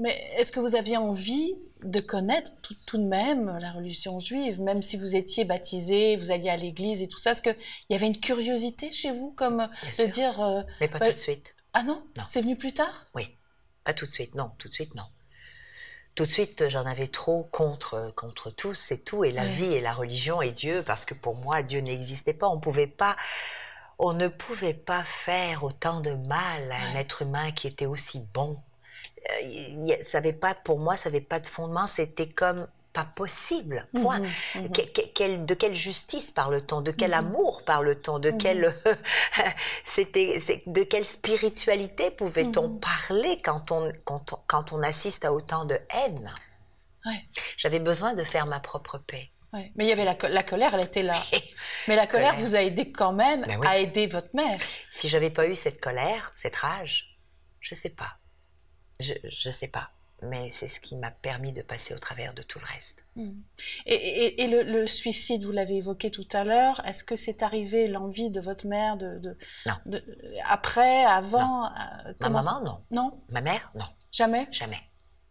mais 0.00 0.32
est-ce 0.36 0.50
que 0.50 0.60
vous 0.60 0.76
aviez 0.76 0.96
envie 0.96 1.54
de 1.82 2.00
connaître 2.00 2.52
tout, 2.62 2.98
de 2.98 3.04
même 3.04 3.56
la 3.60 3.72
religion 3.72 4.18
juive, 4.18 4.60
même 4.60 4.82
si 4.82 4.96
vous 4.96 5.16
étiez 5.16 5.44
baptisé, 5.44 6.16
vous 6.16 6.30
alliez 6.30 6.50
à 6.50 6.56
l'église 6.56 7.02
et 7.02 7.08
tout 7.08 7.18
ça 7.18 7.32
Est-ce 7.32 7.42
qu'il 7.42 7.56
y 7.90 7.94
avait 7.94 8.06
une 8.06 8.18
curiosité 8.18 8.92
chez 8.92 9.12
vous, 9.12 9.30
comme 9.32 9.68
de 9.98 10.06
dire... 10.06 10.40
Euh, 10.40 10.62
Mais 10.80 10.88
pas 10.88 10.98
tout 10.98 11.12
de 11.12 11.18
suite. 11.18 11.54
Ah 11.72 11.82
non, 11.82 12.02
non. 12.16 12.24
C'est 12.26 12.40
venu 12.40 12.56
plus 12.56 12.72
tard? 12.72 13.06
Oui, 13.14 13.36
pas 13.84 13.94
tout 13.94 14.06
de 14.06 14.10
suite, 14.10 14.34
non, 14.34 14.50
tout 14.58 14.68
de 14.68 14.74
suite, 14.74 14.94
non. 14.94 15.04
Tout 16.14 16.24
de 16.24 16.30
suite, 16.30 16.68
j'en 16.68 16.84
avais 16.84 17.06
trop 17.06 17.44
contre, 17.44 18.12
contre 18.16 18.50
tout, 18.50 18.74
c'est 18.74 19.04
tout, 19.04 19.24
et 19.24 19.32
la 19.32 19.46
vie 19.46 19.72
et 19.72 19.80
la 19.80 19.94
religion 19.94 20.42
et 20.42 20.50
Dieu, 20.50 20.82
parce 20.84 21.04
que 21.04 21.14
pour 21.14 21.36
moi, 21.36 21.62
Dieu 21.62 21.80
n'existait 21.80 22.34
pas. 22.34 22.48
On 22.48 22.58
pouvait 22.58 22.88
pas 22.88 23.16
on 24.02 24.14
ne 24.14 24.28
pouvait 24.28 24.74
pas 24.74 25.04
faire 25.04 25.62
autant 25.62 26.00
de 26.00 26.12
mal 26.12 26.72
à 26.72 26.90
un 26.90 26.94
être 26.94 27.20
humain 27.20 27.52
qui 27.52 27.66
était 27.66 27.84
aussi 27.84 28.24
bon 28.32 28.58
ça 30.02 30.18
avait 30.18 30.32
pas, 30.32 30.54
pour 30.54 30.78
moi, 30.78 30.96
ça 30.96 31.10
n'avait 31.10 31.20
pas 31.20 31.40
de 31.40 31.46
fondement. 31.46 31.86
C'était 31.86 32.28
comme 32.28 32.66
pas 32.92 33.04
possible. 33.04 33.86
Point. 33.94 34.20
Mhm, 34.20 34.62
mhm. 34.62 35.46
de 35.46 35.54
quelle 35.54 35.74
justice 35.74 36.30
parle-t-on 36.30 36.80
De 36.80 36.90
quel 36.90 37.10
mhm. 37.10 37.18
amour 37.18 37.62
parle-t-on 37.64 38.18
De 38.18 38.30
quelle 38.30 38.74
c'était 39.84 40.38
de 40.66 40.82
quelle 40.82 41.04
spiritualité 41.04 42.10
pouvait-on 42.10 42.78
parler 42.78 43.38
quand 43.44 43.70
on 43.70 43.92
quand, 44.04 44.72
on 44.72 44.82
assiste 44.82 45.24
à 45.24 45.32
autant 45.32 45.64
de 45.64 45.78
haine? 45.90 46.32
J'avais 47.56 47.80
besoin 47.80 48.14
de 48.14 48.24
faire 48.24 48.46
ma 48.46 48.60
propre 48.60 48.98
paix. 48.98 49.30
Mais 49.52 49.84
il 49.84 49.86
y 49.86 49.92
avait 49.92 50.04
la, 50.04 50.14
colère, 50.14 50.74
elle 50.74 50.84
était 50.84 51.02
là. 51.02 51.20
Mais 51.88 51.96
la 51.96 52.06
colère, 52.06 52.38
vous 52.38 52.54
a 52.54 52.62
aidé 52.62 52.92
quand 52.92 53.12
même 53.12 53.42
ben 53.42 53.60
à 53.66 53.78
aider 53.78 54.06
votre 54.06 54.28
mère. 54.34 54.60
Si 54.92 55.08
j'avais 55.08 55.30
pas 55.30 55.48
eu 55.48 55.56
cette 55.56 55.80
colère, 55.80 56.30
cette 56.36 56.54
rage, 56.54 57.18
je 57.58 57.74
sais 57.74 57.90
pas. 57.90 58.19
Je 59.00 59.48
ne 59.48 59.52
sais 59.52 59.68
pas, 59.68 59.90
mais 60.22 60.50
c'est 60.50 60.68
ce 60.68 60.80
qui 60.80 60.96
m'a 60.96 61.10
permis 61.10 61.52
de 61.52 61.62
passer 61.62 61.94
au 61.94 61.98
travers 61.98 62.34
de 62.34 62.42
tout 62.42 62.58
le 62.58 62.66
reste. 62.66 63.04
Hmm. 63.16 63.36
Et, 63.86 64.46
le, 64.46 64.86
suicide, 64.86 65.44
vous 65.44 65.52
l'avez 65.52 65.76
évoqué 65.76 66.10
tout 66.10 66.28
à 66.32 66.44
l'heure, 66.44 66.84
est-ce 66.86 67.04
que 67.04 67.16
c'est 67.16 67.42
arrivé 67.42 67.86
l'envie 67.86 68.30
de 68.30 68.40
votre 68.40 68.66
mère 68.66 68.96
de, 68.96 69.36
non. 69.66 70.00
après, 70.46 71.04
avant 71.04 71.66
euh, 71.66 72.12
Ma 72.20 72.28
maman, 72.28 72.60
non. 72.62 72.82
Non? 72.90 73.20
Ma 73.30 73.40
mère, 73.40 73.70
non. 73.74 73.86
Jamais? 74.12 74.46
Jamais. 74.50 74.80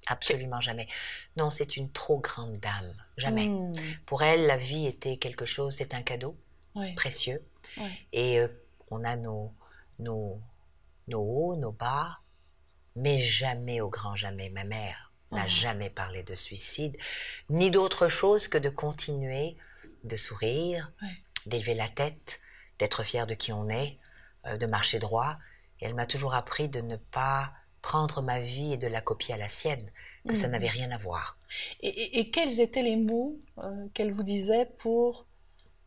Absolument 0.08 0.60
jamais. 0.60 0.88
Non, 1.38 1.52
c'est 1.52 1.78
une 1.78 1.92
trop 1.92 2.20
grande 2.20 2.60
dame. 2.60 2.94
Jamais. 3.18 3.48
Hmm. 3.48 3.74
Pour 4.06 4.24
elle, 4.24 4.48
la 4.48 4.58
vie 4.58 4.88
était 4.88 5.18
quelque 5.18 5.46
chose, 5.46 5.76
c'est 5.76 5.94
un 5.94 6.02
cadeau 6.02 6.36
précieux. 6.96 7.44
Et 8.12 8.40
euh, 8.40 8.48
on 8.90 9.04
a 9.04 9.16
nos, 9.16 9.54
nos, 10.00 10.40
nos 11.08 11.22
hauts, 11.22 11.56
nos 11.56 11.72
bas, 11.72 12.20
mais 12.96 13.20
jamais 13.20 13.82
au 13.82 13.90
grand 13.90 14.16
jamais. 14.16 14.50
Ma 14.50 14.64
mère 14.64 15.14
n'a 15.32 15.46
oh. 15.46 15.50
jamais 15.50 15.90
parlé 15.90 16.24
de 16.24 16.36
suicide, 16.36 16.98
ni 17.50 17.72
d'autre 17.72 18.08
chose 18.08 18.48
que 18.48 18.58
de 18.58 18.70
continuer 18.70 19.58
de 20.04 20.16
sourire, 20.16 20.92
d'élever 21.46 21.76
la 21.76 21.90
tête, 21.90 22.40
d'être 22.80 23.04
fier 23.04 23.28
de 23.28 23.34
qui 23.34 23.52
on 23.52 23.70
est, 23.70 23.98
euh, 24.48 24.58
de 24.58 24.66
marcher 24.66 25.00
droit. 25.00 25.38
Et 25.80 25.86
elle 25.86 25.94
m'a 25.94 26.06
toujours 26.06 26.34
appris 26.34 26.70
de 26.70 26.82
ne 26.82 26.96
pas 26.96 27.52
prendre 27.82 28.22
ma 28.22 28.40
vie 28.40 28.74
et 28.74 28.78
de 28.78 28.88
la 28.88 29.02
copier 29.02 29.34
à 29.34 29.38
la 29.38 29.48
sienne, 29.48 29.90
que 30.28 30.34
ça 30.34 30.48
mm-hmm. 30.48 30.52
n'avait 30.52 30.70
rien 30.70 30.92
à 30.92 30.98
voir. 30.98 31.38
Et, 31.82 32.30
quels 32.32 32.60
étaient 32.60 32.84
les 32.84 32.98
mots 32.98 33.40
euh, 33.60 33.88
qu'elle 33.94 34.12
vous 34.12 34.24
disait 34.24 34.70
pour 34.80 35.28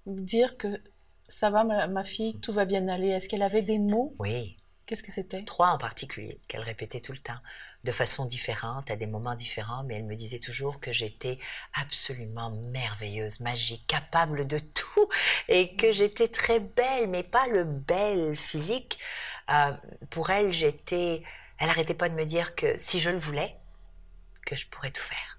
dire 0.06 0.56
que 0.56 0.80
ça 1.28 1.50
va, 1.50 1.64
ma 1.64 2.04
fille, 2.04 2.38
tout 2.40 2.52
va 2.52 2.64
bien 2.64 2.88
aller? 2.88 3.08
Est-ce 3.08 3.28
qu'elle 3.28 3.42
avait 3.42 3.62
des 3.62 3.78
mots? 3.78 4.14
Oui, 4.18 4.56
Qu'est-ce 4.92 5.02
que 5.02 5.10
c'était? 5.10 5.42
Trois 5.44 5.68
en 5.68 5.78
particulier, 5.78 6.38
qu'elle 6.48 6.60
répétait 6.60 7.00
tout 7.00 7.12
le 7.12 7.18
temps, 7.18 7.38
de 7.82 7.92
façon 7.92 8.26
différente, 8.26 8.90
à 8.90 8.96
des 8.96 9.06
moments 9.06 9.34
différents, 9.34 9.84
mais 9.84 9.94
elle 9.94 10.04
me 10.04 10.16
disait 10.16 10.38
toujours 10.38 10.80
que 10.80 10.92
j'étais 10.92 11.38
absolument 11.72 12.50
merveilleuse, 12.50 13.40
magique, 13.40 13.86
capable 13.86 14.46
de 14.46 14.58
tout, 14.58 15.08
et 15.48 15.76
que 15.76 15.92
j'étais 15.92 16.28
très 16.28 16.60
belle, 16.60 17.08
mais 17.08 17.22
pas 17.22 17.46
le 17.46 17.64
bel 17.64 18.36
physique, 18.36 18.98
Euh, 19.50 19.72
pour 20.10 20.28
elle, 20.28 20.52
j'étais, 20.52 21.22
elle 21.56 21.70
arrêtait 21.70 21.94
pas 21.94 22.10
de 22.10 22.14
me 22.14 22.24
dire 22.24 22.54
que 22.54 22.76
si 22.76 23.00
je 23.00 23.08
le 23.08 23.18
voulais, 23.18 23.56
que 24.44 24.56
je 24.56 24.66
pourrais 24.66 24.90
tout 24.90 25.02
faire. 25.02 25.38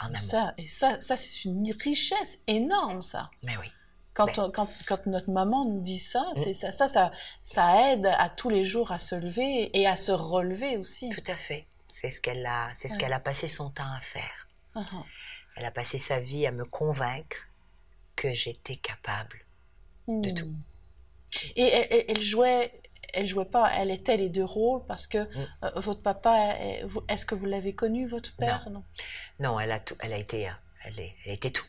En 0.00 0.06
amour. 0.06 0.18
Ça, 0.18 0.54
et 0.56 0.68
ça, 0.68 1.00
ça 1.00 1.16
c'est 1.16 1.44
une 1.46 1.68
richesse 1.72 2.38
énorme, 2.46 3.02
ça. 3.02 3.28
Mais 3.42 3.56
oui. 3.56 3.72
Quand, 4.14 4.50
quand, 4.52 4.68
quand, 4.86 5.06
notre 5.06 5.30
maman 5.30 5.64
nous 5.64 5.80
dit 5.80 5.98
ça, 5.98 6.20
mm. 6.20 6.36
c'est 6.36 6.52
ça, 6.52 6.70
ça, 6.70 6.88
ça, 6.88 7.12
ça 7.42 7.92
aide 7.92 8.06
à 8.06 8.28
tous 8.28 8.50
les 8.50 8.64
jours 8.64 8.92
à 8.92 8.98
se 8.98 9.14
lever 9.14 9.70
et 9.78 9.86
à 9.86 9.96
se 9.96 10.12
relever 10.12 10.76
aussi. 10.76 11.08
Tout 11.08 11.24
à 11.26 11.36
fait. 11.36 11.66
C'est 11.88 12.10
ce 12.10 12.20
qu'elle 12.20 12.44
a, 12.46 12.68
c'est 12.74 12.88
ce 12.88 12.96
qu'elle 12.96 13.12
a 13.12 13.20
passé 13.20 13.48
son 13.48 13.70
temps 13.70 13.92
à 13.96 14.00
faire. 14.00 14.48
Uh-huh. 14.76 15.04
Elle 15.56 15.64
a 15.64 15.70
passé 15.70 15.98
sa 15.98 16.20
vie 16.20 16.46
à 16.46 16.52
me 16.52 16.64
convaincre 16.64 17.48
que 18.16 18.32
j'étais 18.32 18.76
capable 18.76 19.44
de 20.08 20.30
hmm. 20.30 20.34
tout. 20.34 20.54
Et 21.56 21.64
elle, 22.08 22.20
jouait, 22.20 22.72
elle 23.12 23.26
jouait 23.26 23.46
pas, 23.46 23.72
elle 23.74 23.90
était 23.90 24.16
les 24.16 24.28
deux 24.28 24.44
rôles 24.44 24.84
parce 24.86 25.06
que 25.06 25.18
hmm. 25.18 25.48
euh, 25.64 25.70
votre 25.76 26.02
papa, 26.02 26.56
est-ce 27.08 27.24
que 27.24 27.34
vous 27.34 27.46
l'avez 27.46 27.74
connu, 27.74 28.06
votre 28.06 28.34
père? 28.36 28.68
Non, 28.70 28.84
non, 29.40 29.60
elle 29.60 29.72
a 29.72 29.80
tout, 29.80 29.96
elle 30.00 30.12
a 30.12 30.18
été, 30.18 30.48
euh, 30.48 30.52
elle, 30.84 30.94
elle 30.98 31.32
était 31.32 31.50
tout. 31.50 31.66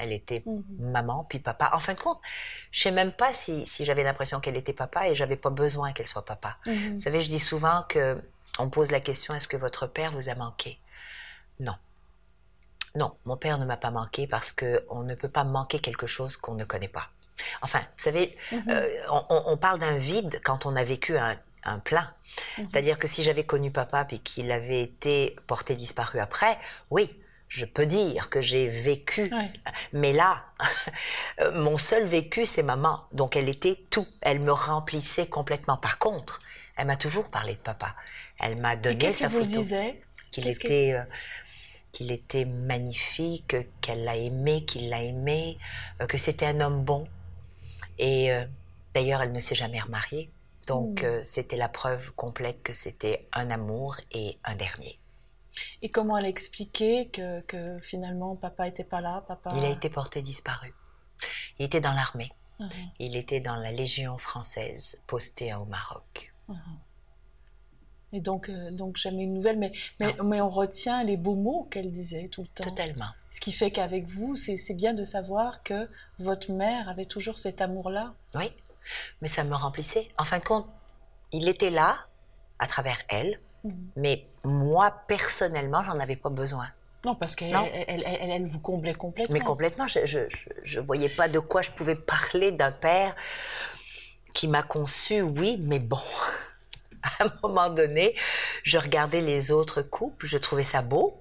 Elle 0.00 0.12
était 0.12 0.42
hmm. 0.44 0.62
maman 0.90 1.24
puis 1.28 1.38
papa. 1.38 1.70
En 1.72 1.80
fin 1.80 1.94
de 1.94 2.00
compte, 2.00 2.18
je 2.72 2.80
sais 2.80 2.90
même 2.90 3.12
pas 3.12 3.32
si, 3.32 3.64
si 3.66 3.84
j'avais 3.84 4.02
l'impression 4.02 4.40
qu'elle 4.40 4.56
était 4.56 4.72
papa 4.72 5.08
et 5.08 5.14
j'avais 5.14 5.36
pas 5.36 5.50
besoin 5.50 5.92
qu'elle 5.92 6.08
soit 6.08 6.24
papa. 6.24 6.56
Vous 6.66 6.98
savez, 6.98 7.22
je 7.22 7.28
dis 7.28 7.40
souvent 7.40 7.84
que 7.88 8.20
on 8.58 8.68
pose 8.68 8.90
la 8.90 9.00
question 9.00 9.34
est-ce 9.34 9.48
que 9.48 9.56
votre 9.56 9.86
père 9.86 10.12
vous 10.12 10.28
a 10.28 10.34
manqué? 10.34 10.78
Non. 11.60 11.74
Non, 12.96 13.12
mon 13.24 13.36
père 13.36 13.58
ne 13.58 13.64
m'a 13.64 13.76
pas 13.76 13.90
manqué 13.90 14.26
parce 14.26 14.50
que 14.50 14.84
on 14.88 15.02
ne 15.02 15.14
peut 15.14 15.28
pas 15.28 15.44
manquer 15.44 15.78
quelque 15.78 16.06
chose 16.06 16.36
qu'on 16.36 16.54
ne 16.54 16.64
connaît 16.64 16.88
pas. 16.88 17.08
Enfin, 17.62 17.78
vous 17.78 18.02
savez, 18.02 18.36
mhm. 18.52 18.62
euh, 18.68 18.88
on, 19.28 19.56
parle 19.56 19.78
d'un 19.78 19.96
vide 19.96 20.40
quand 20.44 20.66
on 20.66 20.76
a 20.76 20.84
vécu 20.84 21.16
un, 21.16 21.36
plein. 21.84 22.12
Mhm. 22.58 22.68
C'est-à-dire 22.68 22.98
que 22.98 23.06
si 23.06 23.22
j'avais 23.22 23.44
connu 23.44 23.70
papa 23.70 24.04
puis 24.04 24.18
qu'il 24.20 24.50
avait 24.50 24.82
été 24.82 25.36
porté 25.46 25.74
disparu 25.74 26.18
après, 26.18 26.58
oui, 26.90 27.10
je 27.50 27.66
peux 27.66 27.84
dire 27.84 28.30
que 28.30 28.40
j'ai 28.40 28.68
vécu. 28.68 29.30
Mais 29.92 30.14
là, 30.14 30.44
mon 31.54 31.76
seul 31.76 32.06
vécu, 32.06 32.46
c'est 32.46 32.62
maman. 32.62 33.04
Donc 33.12 33.36
elle 33.36 33.50
était 33.50 33.76
tout. 33.90 34.06
Elle 34.22 34.40
me 34.40 34.52
remplissait 34.52 35.26
complètement. 35.26 35.76
Par 35.76 35.98
contre, 35.98 36.40
elle 36.76 36.86
m'a 36.86 36.96
toujours 36.96 37.28
parlé 37.28 37.54
de 37.54 37.58
papa. 37.58 37.94
Elle 38.38 38.56
m'a 38.56 38.76
donné 38.76 39.10
sa 39.10 39.28
photo. 39.28 39.62
Qu'il 40.30 40.48
était. 40.48 40.94
Euh, 40.94 41.02
qu'il 41.92 42.12
était 42.12 42.44
magnifique, 42.44 43.56
qu'elle 43.80 44.04
l'a 44.04 44.16
aimé, 44.16 44.64
qu'il 44.64 44.88
l'a 44.88 45.02
aimé, 45.02 45.58
euh, 46.00 46.06
que 46.06 46.18
c'était 46.18 46.46
un 46.46 46.60
homme 46.60 46.84
bon. 46.84 47.08
Et 47.98 48.32
euh, 48.32 48.44
d'ailleurs, 48.94 49.22
elle 49.22 49.32
ne 49.32 49.40
s'est 49.40 49.54
jamais 49.54 49.80
remariée. 49.80 50.30
Donc, 50.66 51.02
hmm. 51.02 51.06
euh, 51.06 51.20
c'était 51.24 51.56
la 51.56 51.68
preuve 51.68 52.12
complète 52.12 52.62
que 52.62 52.72
c'était 52.72 53.26
un 53.32 53.50
amour 53.50 53.96
et 54.12 54.38
un 54.44 54.54
dernier. 54.54 54.98
Et 55.82 55.90
comment 55.90 56.16
elle 56.18 56.26
a 56.26 56.28
expliqué 56.28 57.08
que, 57.08 57.40
que 57.42 57.78
finalement 57.80 58.36
papa 58.36 58.64
n'était 58.66 58.84
pas 58.84 59.00
là 59.00 59.24
papa... 59.26 59.50
Il 59.56 59.64
a 59.64 59.70
été 59.70 59.90
porté 59.90 60.22
disparu. 60.22 60.74
Il 61.58 61.64
était 61.64 61.80
dans 61.80 61.92
l'armée. 61.92 62.32
Uh-huh. 62.60 62.88
Il 62.98 63.16
était 63.16 63.40
dans 63.40 63.56
la 63.56 63.72
Légion 63.72 64.18
française, 64.18 65.02
postée 65.06 65.54
au 65.54 65.64
Maroc. 65.64 66.32
Uh-huh. 66.48 66.56
Et 68.12 68.20
donc, 68.20 68.48
euh, 68.48 68.70
donc 68.70 68.96
jamais 68.96 69.22
une 69.22 69.34
nouvelle, 69.34 69.58
mais, 69.58 69.72
mais, 70.00 70.16
mais, 70.24 70.40
on 70.40 70.50
retient 70.50 71.04
les 71.04 71.16
beaux 71.16 71.36
mots 71.36 71.68
qu'elle 71.70 71.92
disait 71.92 72.28
tout 72.28 72.42
le 72.42 72.48
temps. 72.48 72.64
Totalement. 72.64 73.06
Ce 73.30 73.40
qui 73.40 73.52
fait 73.52 73.70
qu'avec 73.70 74.08
vous, 74.08 74.34
c'est 74.34 74.74
bien 74.74 74.94
de 74.94 75.04
savoir 75.04 75.62
que 75.62 75.88
votre 76.18 76.50
mère 76.50 76.88
avait 76.88 77.06
toujours 77.06 77.38
cet 77.38 77.60
amour-là. 77.60 78.14
Oui, 78.34 78.52
mais 79.22 79.28
ça 79.28 79.44
me 79.44 79.54
remplissait. 79.54 80.08
En 80.18 80.24
fin 80.24 80.38
de 80.38 80.44
compte, 80.44 80.66
il 81.32 81.48
était 81.48 81.70
là, 81.70 82.06
à 82.58 82.66
travers 82.66 83.00
elle, 83.08 83.40
mhm. 83.64 83.90
mais 83.96 84.26
moi, 84.44 84.90
personnellement, 85.06 85.82
j'en 85.82 85.98
avais 85.98 86.16
pas 86.16 86.30
besoin. 86.30 86.66
Non, 87.04 87.14
parce 87.14 87.34
qu'elle 87.34 87.56
elle, 87.88 88.04
elle, 88.06 88.30
elle, 88.30 88.46
vous 88.46 88.60
comblait 88.60 88.94
complètement. 88.94 89.32
Mais 89.32 89.40
complètement. 89.40 89.86
Je 89.88 90.28
ne 90.76 90.80
voyais 90.80 91.08
pas 91.08 91.28
de 91.28 91.38
quoi 91.38 91.62
je 91.62 91.70
pouvais 91.70 91.94
parler 91.94 92.52
d'un 92.52 92.72
père 92.72 93.14
qui 94.34 94.48
m'a 94.48 94.62
conçu, 94.62 95.22
oui, 95.22 95.58
mais 95.60 95.78
bon. 95.78 95.96
à 97.02 97.24
un 97.24 97.32
moment 97.42 97.70
donné, 97.70 98.14
je 98.62 98.78
regardais 98.78 99.22
les 99.22 99.50
autres 99.50 99.82
couples, 99.82 100.26
je 100.26 100.36
trouvais 100.36 100.64
ça 100.64 100.82
beau, 100.82 101.18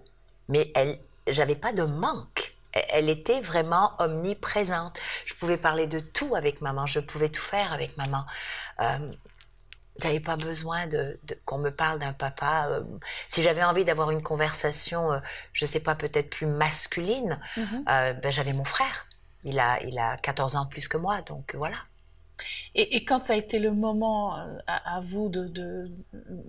mais 0.49 0.71
elle, 0.75 0.97
j'avais 1.27 1.55
pas 1.55 1.71
de 1.71 1.83
manque. 1.83 2.53
Elle 2.71 3.09
était 3.09 3.41
vraiment 3.41 3.93
omniprésente. 3.97 4.95
Je 5.25 5.33
pouvais 5.33 5.57
parler 5.57 5.87
de 5.87 5.99
tout 5.99 6.35
avec 6.35 6.61
maman. 6.61 6.85
Je 6.85 6.99
pouvais 6.99 7.29
tout 7.29 7.41
faire 7.41 7.73
avec 7.73 7.97
maman. 7.97 8.25
Euh, 8.79 8.99
j'avais 10.01 10.19
pas 10.19 10.37
besoin 10.37 10.87
de, 10.87 11.19
qu'on 11.45 11.57
me 11.57 11.69
parle 11.69 11.99
d'un 11.99 12.13
papa. 12.13 12.67
Euh, 12.69 12.81
si 13.27 13.41
j'avais 13.41 13.63
envie 13.63 13.85
d'avoir 13.85 14.11
une 14.11 14.21
conversation, 14.21 15.11
euh, 15.11 15.19
je 15.53 15.65
sais 15.65 15.79
pas, 15.79 15.95
peut-être 15.95 16.29
plus 16.29 16.47
masculine, 16.47 17.39
mm-hmm. 17.55 17.83
euh, 17.89 18.13
ben, 18.13 18.31
j'avais 18.31 18.53
mon 18.53 18.65
frère. 18.65 19.07
Il 19.43 19.59
a, 19.59 19.81
il 19.83 19.97
a 19.99 20.17
14 20.17 20.55
ans 20.55 20.65
de 20.65 20.69
plus 20.69 20.87
que 20.87 20.97
moi, 20.97 21.21
donc 21.21 21.55
voilà. 21.55 21.77
Et, 22.75 23.03
quand 23.05 23.23
ça 23.23 23.33
a 23.33 23.35
été 23.35 23.59
le 23.59 23.71
moment 23.71 24.37
euh, 24.37 24.57
à, 24.67 24.99
vous 25.01 25.29
de 25.29 25.89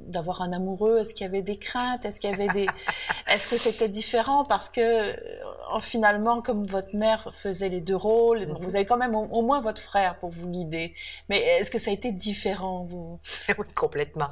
d'avoir 0.06 0.42
un 0.42 0.52
amoureux, 0.52 0.98
est-ce 1.00 1.14
qu'il 1.14 1.24
y 1.24 1.28
avait 1.28 1.42
des 1.42 1.56
craintes? 1.56 2.04
Est-ce 2.04 2.20
qu'il 2.20 2.30
y 2.30 2.34
avait 2.34 2.48
des 2.48 2.66
Est-ce 3.26 3.48
que 3.48 3.56
c'était 3.56 3.88
différent? 3.88 4.44
Parce 4.44 4.68
que 4.68 4.80
euh, 4.80 5.80
finalement, 5.80 6.42
comme 6.42 6.66
votre 6.66 6.94
mère 6.96 7.32
faisait 7.34 7.68
les 7.68 7.80
deux 7.80 7.96
rôles, 7.96 8.46
mhm. 8.46 8.56
vous 8.60 8.76
avez 8.76 8.84
quand 8.84 8.96
même 8.96 9.14
au, 9.14 9.42
moins 9.42 9.60
votre 9.60 9.80
frère 9.80 10.18
pour 10.18 10.30
vous 10.30 10.48
guider. 10.48 10.94
Mais 11.28 11.38
est-ce 11.38 11.70
que 11.70 11.78
ça 11.78 11.90
a 11.90 11.94
été 11.94 12.12
différent 12.12 12.84
vous? 12.84 13.18
Oui, 13.58 13.66
complètement. 13.74 14.30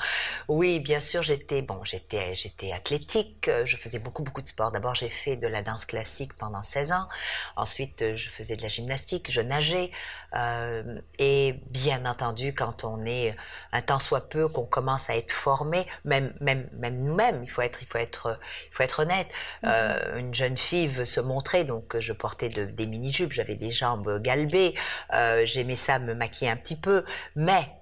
Oui, 0.48 0.80
bien 0.80 1.00
sûr, 1.00 1.22
j'étais 1.22 1.60
bon, 1.60 1.82
j'étais 1.84 2.34
j'étais 2.34 2.72
athlétique. 2.72 3.50
Je 3.64 3.76
faisais 3.76 3.98
beaucoup 3.98 4.22
beaucoup 4.22 4.42
de 4.42 4.48
sport. 4.48 4.72
D'abord, 4.72 4.94
j'ai 4.94 5.10
fait 5.10 5.36
de 5.36 5.46
la 5.46 5.62
danse 5.62 5.84
classique 5.84 6.34
pendant 6.34 6.62
16 6.62 6.92
ans. 6.92 7.08
Ensuite, 7.56 8.14
je 8.14 8.28
faisais 8.28 8.56
de 8.56 8.62
la 8.62 8.68
gymnastique, 8.68 9.30
je 9.30 9.40
nageais 9.40 9.90
euh, 10.34 11.00
et 11.18 11.47
bien 11.52 12.04
entendu, 12.06 12.54
quand 12.54 12.84
on 12.84 13.04
est 13.04 13.36
un 13.72 13.80
tant 13.80 13.98
soit 13.98 14.28
peu 14.28 14.48
qu'on 14.48 14.66
commence 14.66 15.10
à 15.10 15.16
être 15.16 15.32
formé, 15.32 15.86
même 16.04 16.32
même 16.40 16.68
même 16.74 16.98
nous-mêmes, 17.02 17.42
il 17.42 17.50
faut 17.50 17.62
être 17.62 17.82
il 17.82 17.86
faut 17.86 17.98
être 17.98 18.38
il 18.70 18.74
faut 18.74 18.82
être 18.82 19.00
honnête. 19.00 19.28
Mm-hmm. 19.62 19.68
Euh, 19.68 20.18
une 20.18 20.34
jeune 20.34 20.56
fille 20.56 20.86
veut 20.86 21.04
se 21.04 21.20
montrer, 21.20 21.64
donc 21.64 21.98
je 21.98 22.12
portais 22.12 22.48
des 22.48 22.86
mini 22.86 23.12
jupes, 23.12 23.32
j'avais 23.32 23.56
des 23.56 23.70
jambes 23.70 24.20
galbées, 24.20 24.74
euh, 25.12 25.44
j'aimais 25.46 25.74
ça 25.74 25.98
me 25.98 26.14
maquiller 26.14 26.50
un 26.50 26.56
petit 26.56 26.76
peu, 26.76 27.04
mais 27.36 27.77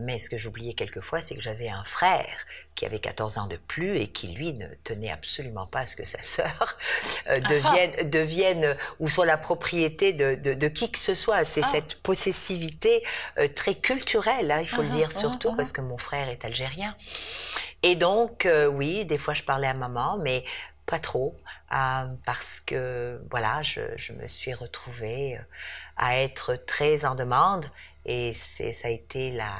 mais 0.00 0.18
ce 0.18 0.30
que 0.30 0.36
j'oubliais 0.36 0.72
quelquefois, 0.72 1.20
c'est 1.20 1.34
que 1.34 1.40
j'avais 1.40 1.68
un 1.68 1.84
frère 1.84 2.46
qui 2.74 2.86
avait 2.86 2.98
14 2.98 3.38
ans 3.38 3.46
de 3.46 3.56
plus 3.56 3.96
et 3.98 4.08
qui, 4.08 4.28
lui, 4.28 4.54
ne 4.54 4.66
tenait 4.82 5.10
absolument 5.10 5.66
pas 5.66 5.80
à 5.80 5.86
ce 5.86 5.96
que 5.96 6.04
sa 6.04 6.22
sœur 6.22 6.78
euh, 7.28 7.38
ah. 7.42 8.04
devienne, 8.04 8.76
ou 8.98 9.08
soit 9.08 9.26
la 9.26 9.36
propriété 9.36 10.12
de, 10.12 10.34
de, 10.34 10.54
de 10.54 10.68
qui 10.68 10.90
que 10.90 10.98
ce 10.98 11.14
soit. 11.14 11.44
C'est 11.44 11.62
ah. 11.62 11.68
cette 11.70 12.02
possessivité 12.02 13.04
euh, 13.38 13.48
très 13.48 13.74
culturelle, 13.74 14.50
hein, 14.50 14.60
il 14.60 14.68
faut 14.68 14.82
le 14.82 14.88
ah, 14.88 14.96
dire 14.96 15.12
surtout, 15.12 15.54
parce 15.54 15.72
que 15.72 15.80
mon 15.80 15.98
frère 15.98 16.28
est 16.28 16.44
algérien. 16.44 16.96
Et 17.82 17.94
donc, 17.94 18.46
euh, 18.46 18.66
oui, 18.66 19.04
des 19.04 19.18
fois 19.18 19.34
je 19.34 19.42
parlais 19.42 19.68
à 19.68 19.74
maman, 19.74 20.18
mais 20.18 20.44
pas 20.86 20.98
trop, 20.98 21.36
parce 21.68 22.60
que 22.60 23.20
voilà, 23.30 23.62
je, 23.62 23.80
je, 23.96 24.12
me 24.12 24.26
suis 24.26 24.52
retrouvée 24.52 25.38
à 25.96 26.18
être 26.18 26.56
très 26.56 27.04
en 27.04 27.14
demande 27.14 27.66
et 28.04 28.32
ça 28.32 28.88
a 28.88 28.90
été 28.90 29.30
la 29.30 29.54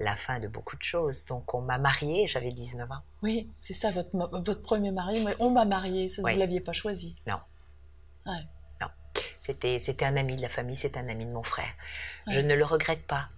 la 0.00 0.16
fin 0.16 0.40
de 0.40 0.48
beaucoup 0.48 0.76
de 0.76 0.82
choses. 0.82 1.24
Donc 1.26 1.54
on 1.54 1.60
m'a 1.60 1.78
mariée, 1.78 2.26
j'avais 2.26 2.50
19 2.50 2.90
ans. 2.90 3.02
Oui, 3.22 3.48
c'est 3.58 3.74
ça, 3.74 3.90
votre, 3.90 4.10
votre 4.16 4.62
premier 4.62 4.90
mari. 4.90 5.24
On 5.38 5.50
m'a 5.50 5.64
mariée, 5.64 6.08
ça, 6.08 6.22
vous 6.22 6.28
ne 6.28 6.38
l'aviez 6.38 6.60
pas 6.60 6.72
choisi. 6.72 7.14
Non. 7.26 7.38
Non. 8.26 8.88
C'était, 9.40 9.78
c'était 9.78 10.04
un 10.04 10.16
ami 10.16 10.36
de 10.36 10.42
la 10.42 10.48
famille, 10.48 10.76
c'est 10.76 10.96
un 10.96 11.08
ami 11.08 11.24
de 11.24 11.30
mon 11.30 11.42
frère. 11.42 11.72
Je 12.28 12.40
ne 12.40 12.54
le 12.54 12.64
regrette 12.64 13.06
pas 13.06 13.28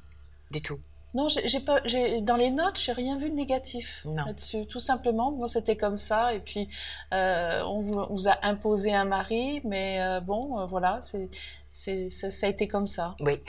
du 0.51 0.61
tout. 0.63 0.81
Non, 1.15 1.29
j'ai 1.29 1.61
pas, 1.61 1.81
dans 2.23 2.37
les 2.37 2.51
notes, 2.51 2.81
j'ai 2.81 2.93
rien 2.93 3.19
vu 3.19 3.29
de 3.29 3.35
négatif 3.35 4.07
là-dessus. 4.07 4.67
Tout 4.67 4.81
simplement, 4.81 5.31
bon, 5.31 5.47
c'était 5.47 5.77
comme 5.77 5.97
ça. 5.97 6.33
Et 6.33 6.41
puis, 6.41 6.69
euh, 7.13 7.61
on 7.65 7.81
vous, 7.81 8.29
a 8.29 8.47
imposé 8.47 8.95
un 8.95 9.05
mari, 9.05 9.61
mais 9.65 10.01
euh, 10.01 10.21
bon, 10.21 10.59
euh, 10.59 10.67
voilà, 10.67 11.01
c'est, 11.03 11.29
c'est, 11.71 12.09
ça, 12.09 12.47
a 12.47 12.49
été 12.49 12.67
comme 12.67 12.87
ça. 12.87 13.15
Oui. 13.21 13.41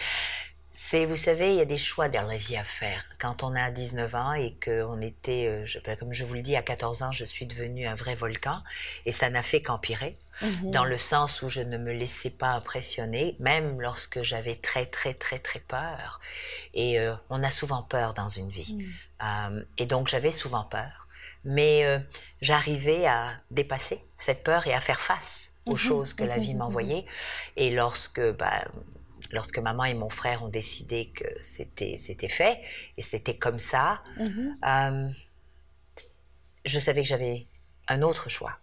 C'est, 0.75 1.05
vous 1.05 1.17
savez, 1.17 1.51
il 1.51 1.57
y 1.57 1.61
a 1.61 1.65
des 1.65 1.77
choix 1.77 2.09
dans 2.09 2.27
la 2.27 2.35
vie 2.35 2.57
à 2.57 2.63
faire. 2.63 3.05
Quand 3.19 3.43
on 3.43 3.53
a 3.55 3.69
19 3.69 4.15
ans 4.15 4.33
et 4.33 4.57
qu'on 4.59 5.01
était, 5.01 5.45
euh, 5.45 5.65
je, 5.67 5.77
ben, 5.77 5.95
comme 5.95 6.13
je 6.15 6.25
vous 6.25 6.33
le 6.33 6.41
dis, 6.41 6.55
à 6.55 6.63
14 6.63 7.03
ans, 7.03 7.11
je 7.11 7.25
suis 7.25 7.45
devenue 7.45 7.85
un 7.85 7.93
vrai 7.93 8.15
volcan 8.15 8.59
et 9.05 9.11
ça 9.11 9.29
n'a 9.29 9.43
fait 9.43 9.61
qu'empirer. 9.61 10.17
Mhm. 10.41 10.71
Dans 10.71 10.83
le 10.83 10.97
sens 10.97 11.43
où 11.43 11.49
je 11.49 11.61
ne 11.61 11.77
me 11.77 11.93
laissais 11.93 12.31
pas 12.31 12.53
impressionner, 12.53 13.35
même 13.39 13.79
lorsque 13.81 14.23
j'avais 14.23 14.55
très 14.55 14.87
très 14.87 15.13
très 15.13 15.37
très 15.37 15.59
peur. 15.59 16.19
Et 16.73 16.99
euh, 16.99 17.13
on 17.29 17.43
a 17.43 17.51
souvent 17.51 17.83
peur 17.83 18.15
dans 18.15 18.29
une 18.29 18.49
vie. 18.49 18.73
Mhm. 18.73 18.93
Euh, 19.21 19.63
et 19.77 19.85
donc 19.85 20.07
j'avais 20.07 20.31
souvent 20.31 20.63
peur. 20.63 21.07
Mais 21.45 22.01
j'arrivais 22.41 23.05
à 23.05 23.33
dépasser 23.51 24.01
cette 24.15 24.45
peur 24.45 24.65
et 24.65 24.73
à 24.73 24.79
faire 24.79 25.01
face 25.01 25.51
aux 25.65 25.73
mhm. 25.73 25.77
choses 25.77 26.13
que 26.13 26.23
la 26.23 26.37
vie 26.37 26.55
m'envoyait. 26.55 27.05
Et 27.57 27.69
lorsque 27.69 28.21
bah, 28.37 28.63
lorsque 29.33 29.57
maman 29.59 29.85
et 29.85 29.93
mon 29.93 30.09
frère 30.09 30.43
ont 30.43 30.47
décidé 30.47 31.07
que 31.07 31.25
c'était 31.39 31.97
c'était 31.97 32.29
fait 32.29 32.61
et 32.97 33.01
c'était 33.01 33.35
comme 33.35 33.59
ça, 33.59 34.01
mm-hmm. 34.17 34.53
euh, 34.65 35.11
je 36.63 36.79
savais 36.79 37.01
que 37.01 37.09
j'avais 37.09 37.47
un 37.87 38.01
autre 38.03 38.29
choix, 38.29 38.57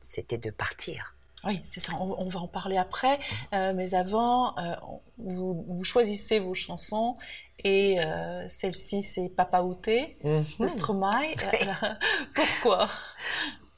c'était 0.00 0.38
de 0.38 0.50
partir. 0.50 1.14
Oui, 1.46 1.60
c'est 1.62 1.80
ça, 1.80 1.92
on, 2.00 2.26
va 2.26 2.40
en 2.40 2.48
parler 2.48 2.78
après. 2.78 3.20
Euh, 3.52 3.74
mais 3.74 3.92
avant, 3.92 4.56
euh, 4.56 4.74
vous, 5.18 5.84
choisissez 5.84 6.38
vos 6.38 6.54
chansons 6.54 7.16
et 7.62 7.98
celle-ci, 8.48 9.02
c'est 9.02 9.28
Papa 9.28 9.60
Outé 9.60 10.16
mm-hmm. 10.24 10.62
de 10.62 10.68
Stromae. 10.68 11.34
pourquoi? 12.34 12.88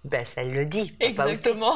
Ben, 0.06 0.24
ça 0.24 0.44
le 0.44 0.64
dit. 0.66 0.92
Papa 0.92 1.28
Exactement. 1.28 1.74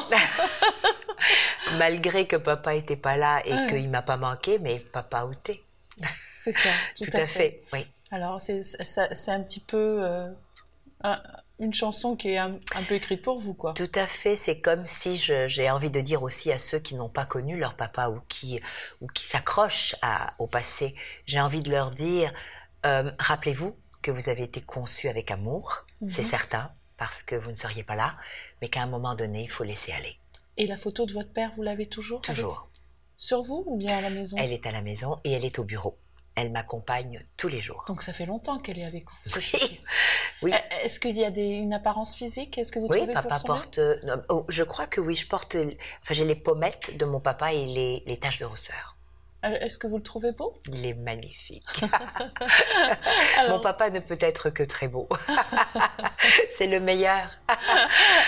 Malgré 1.77 2.27
que 2.27 2.37
papa 2.37 2.75
était 2.75 2.95
pas 2.95 3.17
là 3.17 3.41
et 3.45 3.67
qu'il 3.67 3.89
m'a 3.89 4.01
pas 4.01 4.17
manqué, 4.17 4.57
mais 4.59 4.79
papa 4.79 5.25
outé. 5.25 5.63
C'est 6.39 6.53
ça, 6.53 6.69
tout, 6.95 7.09
à, 7.13 7.27
fait. 7.27 7.63
Oui. 7.73 7.85
Alors, 8.09 8.41
c'est 8.41 9.31
un 9.31 9.41
petit 9.41 9.59
peu 9.59 9.99
euh, 10.01 10.27
une 11.59 11.73
chanson 11.73 12.15
qui 12.15 12.29
est 12.29 12.37
un, 12.37 12.57
peu 12.87 12.95
écrite 12.95 13.21
pour 13.21 13.37
vous, 13.37 13.53
quoi. 13.53 13.73
Tout 13.73 13.91
à 13.95 14.07
fait. 14.07 14.37
C'est 14.37 14.59
comme 14.59 14.85
si 14.85 15.17
j'ai 15.17 15.69
envie 15.69 15.91
de 15.91 15.99
dire 15.99 16.23
aussi 16.23 16.51
à 16.53 16.57
ceux 16.57 16.79
qui 16.79 16.95
n'ont 16.95 17.09
pas 17.09 17.25
connu 17.25 17.59
leur 17.59 17.75
papa 17.75 18.07
ou 18.07 18.21
qui, 18.29 18.61
ou 19.01 19.07
qui 19.07 19.23
s'accrochent 19.23 19.95
au 20.39 20.47
passé, 20.47 20.95
j'ai 21.25 21.41
envie 21.41 21.61
de 21.61 21.69
leur 21.69 21.91
dire, 21.91 22.33
euh, 22.85 23.11
rappelez-vous 23.19 23.75
que 24.01 24.09
vous 24.09 24.29
avez 24.29 24.43
été 24.43 24.61
conçu 24.61 25.09
avec 25.09 25.29
amour, 25.31 25.85
c'est 26.07 26.23
mhm. 26.23 26.27
certain, 26.27 26.71
parce 27.01 27.23
que 27.23 27.35
vous 27.35 27.49
ne 27.49 27.55
seriez 27.55 27.81
pas 27.81 27.95
là, 27.95 28.15
mais 28.61 28.67
qu'à 28.67 28.83
un 28.83 28.85
moment 28.85 29.15
donné, 29.15 29.41
il 29.41 29.49
faut 29.49 29.63
laisser 29.63 29.91
aller. 29.91 30.19
Et 30.55 30.67
la 30.67 30.77
photo 30.77 31.07
de 31.07 31.13
votre 31.13 31.33
père, 31.33 31.49
vous 31.55 31.63
l'avez 31.63 31.87
toujours 31.87 32.21
Toujours. 32.21 32.69
Sur 33.17 33.41
vous 33.41 33.63
ou 33.65 33.75
bien 33.75 33.97
à 33.97 34.01
la 34.01 34.11
maison? 34.11 34.37
Elle 34.37 34.53
est 34.53 34.67
à 34.67 34.71
la 34.71 34.83
maison 34.83 35.19
et 35.23 35.31
elle 35.31 35.43
est 35.43 35.57
au 35.57 35.63
bureau. 35.63 35.97
Elle 36.35 36.51
m'accompagne 36.51 37.25
tous 37.37 37.47
les 37.47 37.59
jours. 37.59 37.83
Donc 37.87 38.03
ça 38.03 38.13
fait 38.13 38.27
longtemps 38.27 38.59
qu'elle 38.59 38.77
est 38.77 38.85
avec 38.85 39.05
vous. 39.09 39.31
Oui. 39.33 39.71
Euh, 40.43 40.57
est-ce 40.83 40.99
qu'il 40.99 41.15
y 41.15 41.23
a 41.23 41.29
des, 41.29 41.49
une 41.49 41.71
apparence 41.71 42.15
physique? 42.15 42.57
Est-ce 42.57 42.71
que 42.71 42.79
vous 42.79 42.87
oui, 42.87 43.05
papa 43.13 43.37
porte. 43.45 43.77
Euh, 43.77 44.17
oh, 44.29 44.43
je 44.49 44.63
crois 44.63 44.87
que 44.87 44.99
oui, 44.99 45.15
je 45.15 45.27
porte. 45.27 45.55
Enfin, 46.01 46.15
j'ai 46.15 46.25
les 46.25 46.33
pommettes 46.33 46.97
de 46.97 47.05
mon 47.05 47.19
papa 47.19 47.53
et 47.53 47.67
les, 47.67 48.01
les 48.07 48.17
taches 48.17 48.39
de 48.39 48.45
rousseur. 48.45 48.97
Euh, 49.43 49.57
est-ce 49.59 49.79
que 49.79 49.87
vous 49.87 49.97
le 49.97 50.03
trouvez 50.03 50.31
beau? 50.31 50.53
Il 50.71 50.85
est 50.85 50.93
magnifique. 50.93 51.81
Mon 53.49 53.59
papa 53.59 53.89
ne 53.89 53.99
peut 53.99 54.17
être 54.19 54.49
que 54.49 54.63
très 54.63 54.87
beau. 54.87 55.09
C'est 56.49 56.67
le 56.67 56.79
meilleur. 56.79 57.29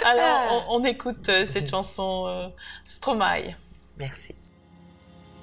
Alors, 0.06 0.66
on, 0.70 0.84
écoute 0.84 1.30
euh, 1.30 1.46
cette 1.46 1.70
chanson 1.70 2.26
euh, 2.28 2.48
Stromae. 2.84 3.56
Merci. 3.98 4.36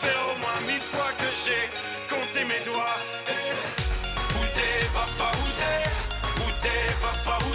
faire 0.00 0.22
au 0.30 0.36
moins 0.42 0.60
mille 0.66 0.80
fois 0.80 1.10
que 1.18 1.28
j'ai 1.42 1.64
compté 2.12 2.44
mes 2.44 2.62
doigts. 2.64 3.00
Eh, 3.34 3.54
où 4.38 4.44
t'es, 4.56 4.78
papa, 4.94 5.28
où 5.42 5.48
t'es? 5.60 5.84
Où 6.42 6.48
papa, 7.04 7.34
Où 7.46 7.54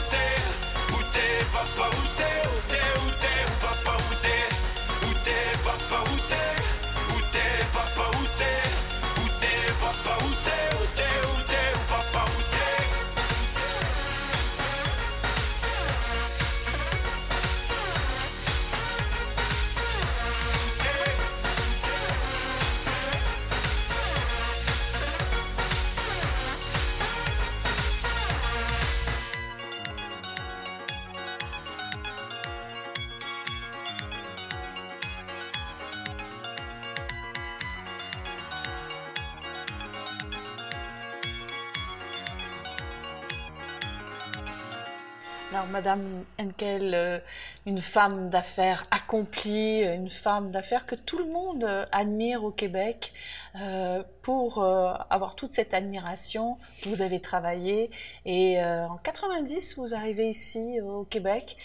Alors, 45.53 45.67
Madame 45.67 46.23
Henkel, 46.41 46.95
euh, 46.95 47.19
une 47.67 47.77
femme 47.77 48.31
d'affaires 48.31 48.85
accomplie, 48.89 49.83
une 49.83 50.09
femme 50.09 50.49
d'affaires 50.49 50.87
que 50.87 50.95
tout 50.95 51.19
le 51.19 51.25
monde 51.25 51.63
euh, 51.63 51.85
admire 51.91 52.43
au 52.43 52.49
Québec. 52.49 53.13
Euh, 53.61 54.01
pour 54.23 54.63
avoir 54.63 55.35
toute 55.35 55.53
cette 55.53 55.75
admiration, 55.75 56.57
vous 56.85 57.01
avez 57.01 57.19
travaillé 57.19 57.91
et 58.25 58.57
en 58.63 58.95
90, 59.03 59.77
vous 59.77 59.93
arrivez 59.93 60.29
ici 60.29 60.79
au 60.81 61.03
Québec. 61.03 61.57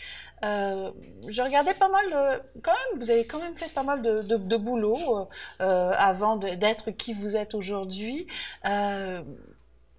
je 0.43 1.41
regardais 1.41 1.75
pas 1.75 1.89
mal, 1.89 2.43
quand 2.63 2.73
même, 2.73 3.01
vous 3.01 3.13
avez 3.13 3.25
quand 3.25 3.39
même 3.39 3.55
fait 3.55 3.73
pas 3.73 3.85
mal 3.85 4.03
de 4.03 4.57
boulot 4.57 5.29
avant 5.61 6.37
d'être 6.37 6.91
qui 6.91 7.13
vous 7.13 7.37
êtes 7.37 7.55
aujourd'hui. 7.55 8.27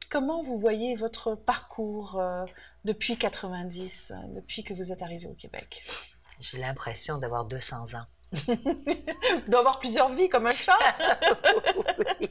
Comment 0.10 0.42
vous 0.44 0.58
voyez 0.58 0.96
votre 0.96 1.36
parcours 1.36 2.22
depuis 2.86 3.18
90, 3.18 4.14
depuis 4.36 4.64
que 4.64 4.74
vous 4.74 4.92
êtes 4.92 5.02
arrivé 5.02 5.28
au 5.28 5.34
Québec? 5.34 5.84
J'ai 6.40 6.58
l'impression 6.58 7.18
d'avoir 7.18 7.46
200 7.46 7.96
ans. 7.96 8.06
D'avoir 9.48 9.80
plusieurs 9.80 10.10
vies 10.10 10.30
comme 10.30 10.46
un 10.46 10.54
chat 10.54 10.78
oui. 12.20 12.30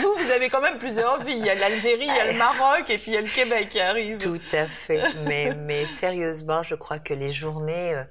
vous, 0.00 0.14
vous 0.16 0.30
avez 0.30 0.48
quand 0.48 0.60
même 0.60 0.78
plusieurs 0.78 1.22
vies. 1.22 1.36
Il 1.36 1.44
y 1.44 1.50
a 1.50 1.54
l'Algérie, 1.54 2.06
il 2.06 2.14
y 2.14 2.18
a 2.18 2.32
le 2.32 2.38
Maroc 2.38 2.88
et 2.88 2.98
puis 2.98 3.10
il 3.10 3.14
y 3.14 3.16
a 3.18 3.20
le 3.20 3.28
Québec 3.28 3.68
qui 3.68 3.80
arrive. 3.80 4.18
Tout 4.18 4.40
à 4.52 4.66
fait. 4.66 5.02
Mais, 5.24 5.54
mais 5.54 5.84
sérieusement, 5.84 6.62
je 6.62 6.74
crois 6.74 6.98
que 6.98 7.12
les 7.12 7.32
journées, 7.32 7.94
euh, 7.94 8.04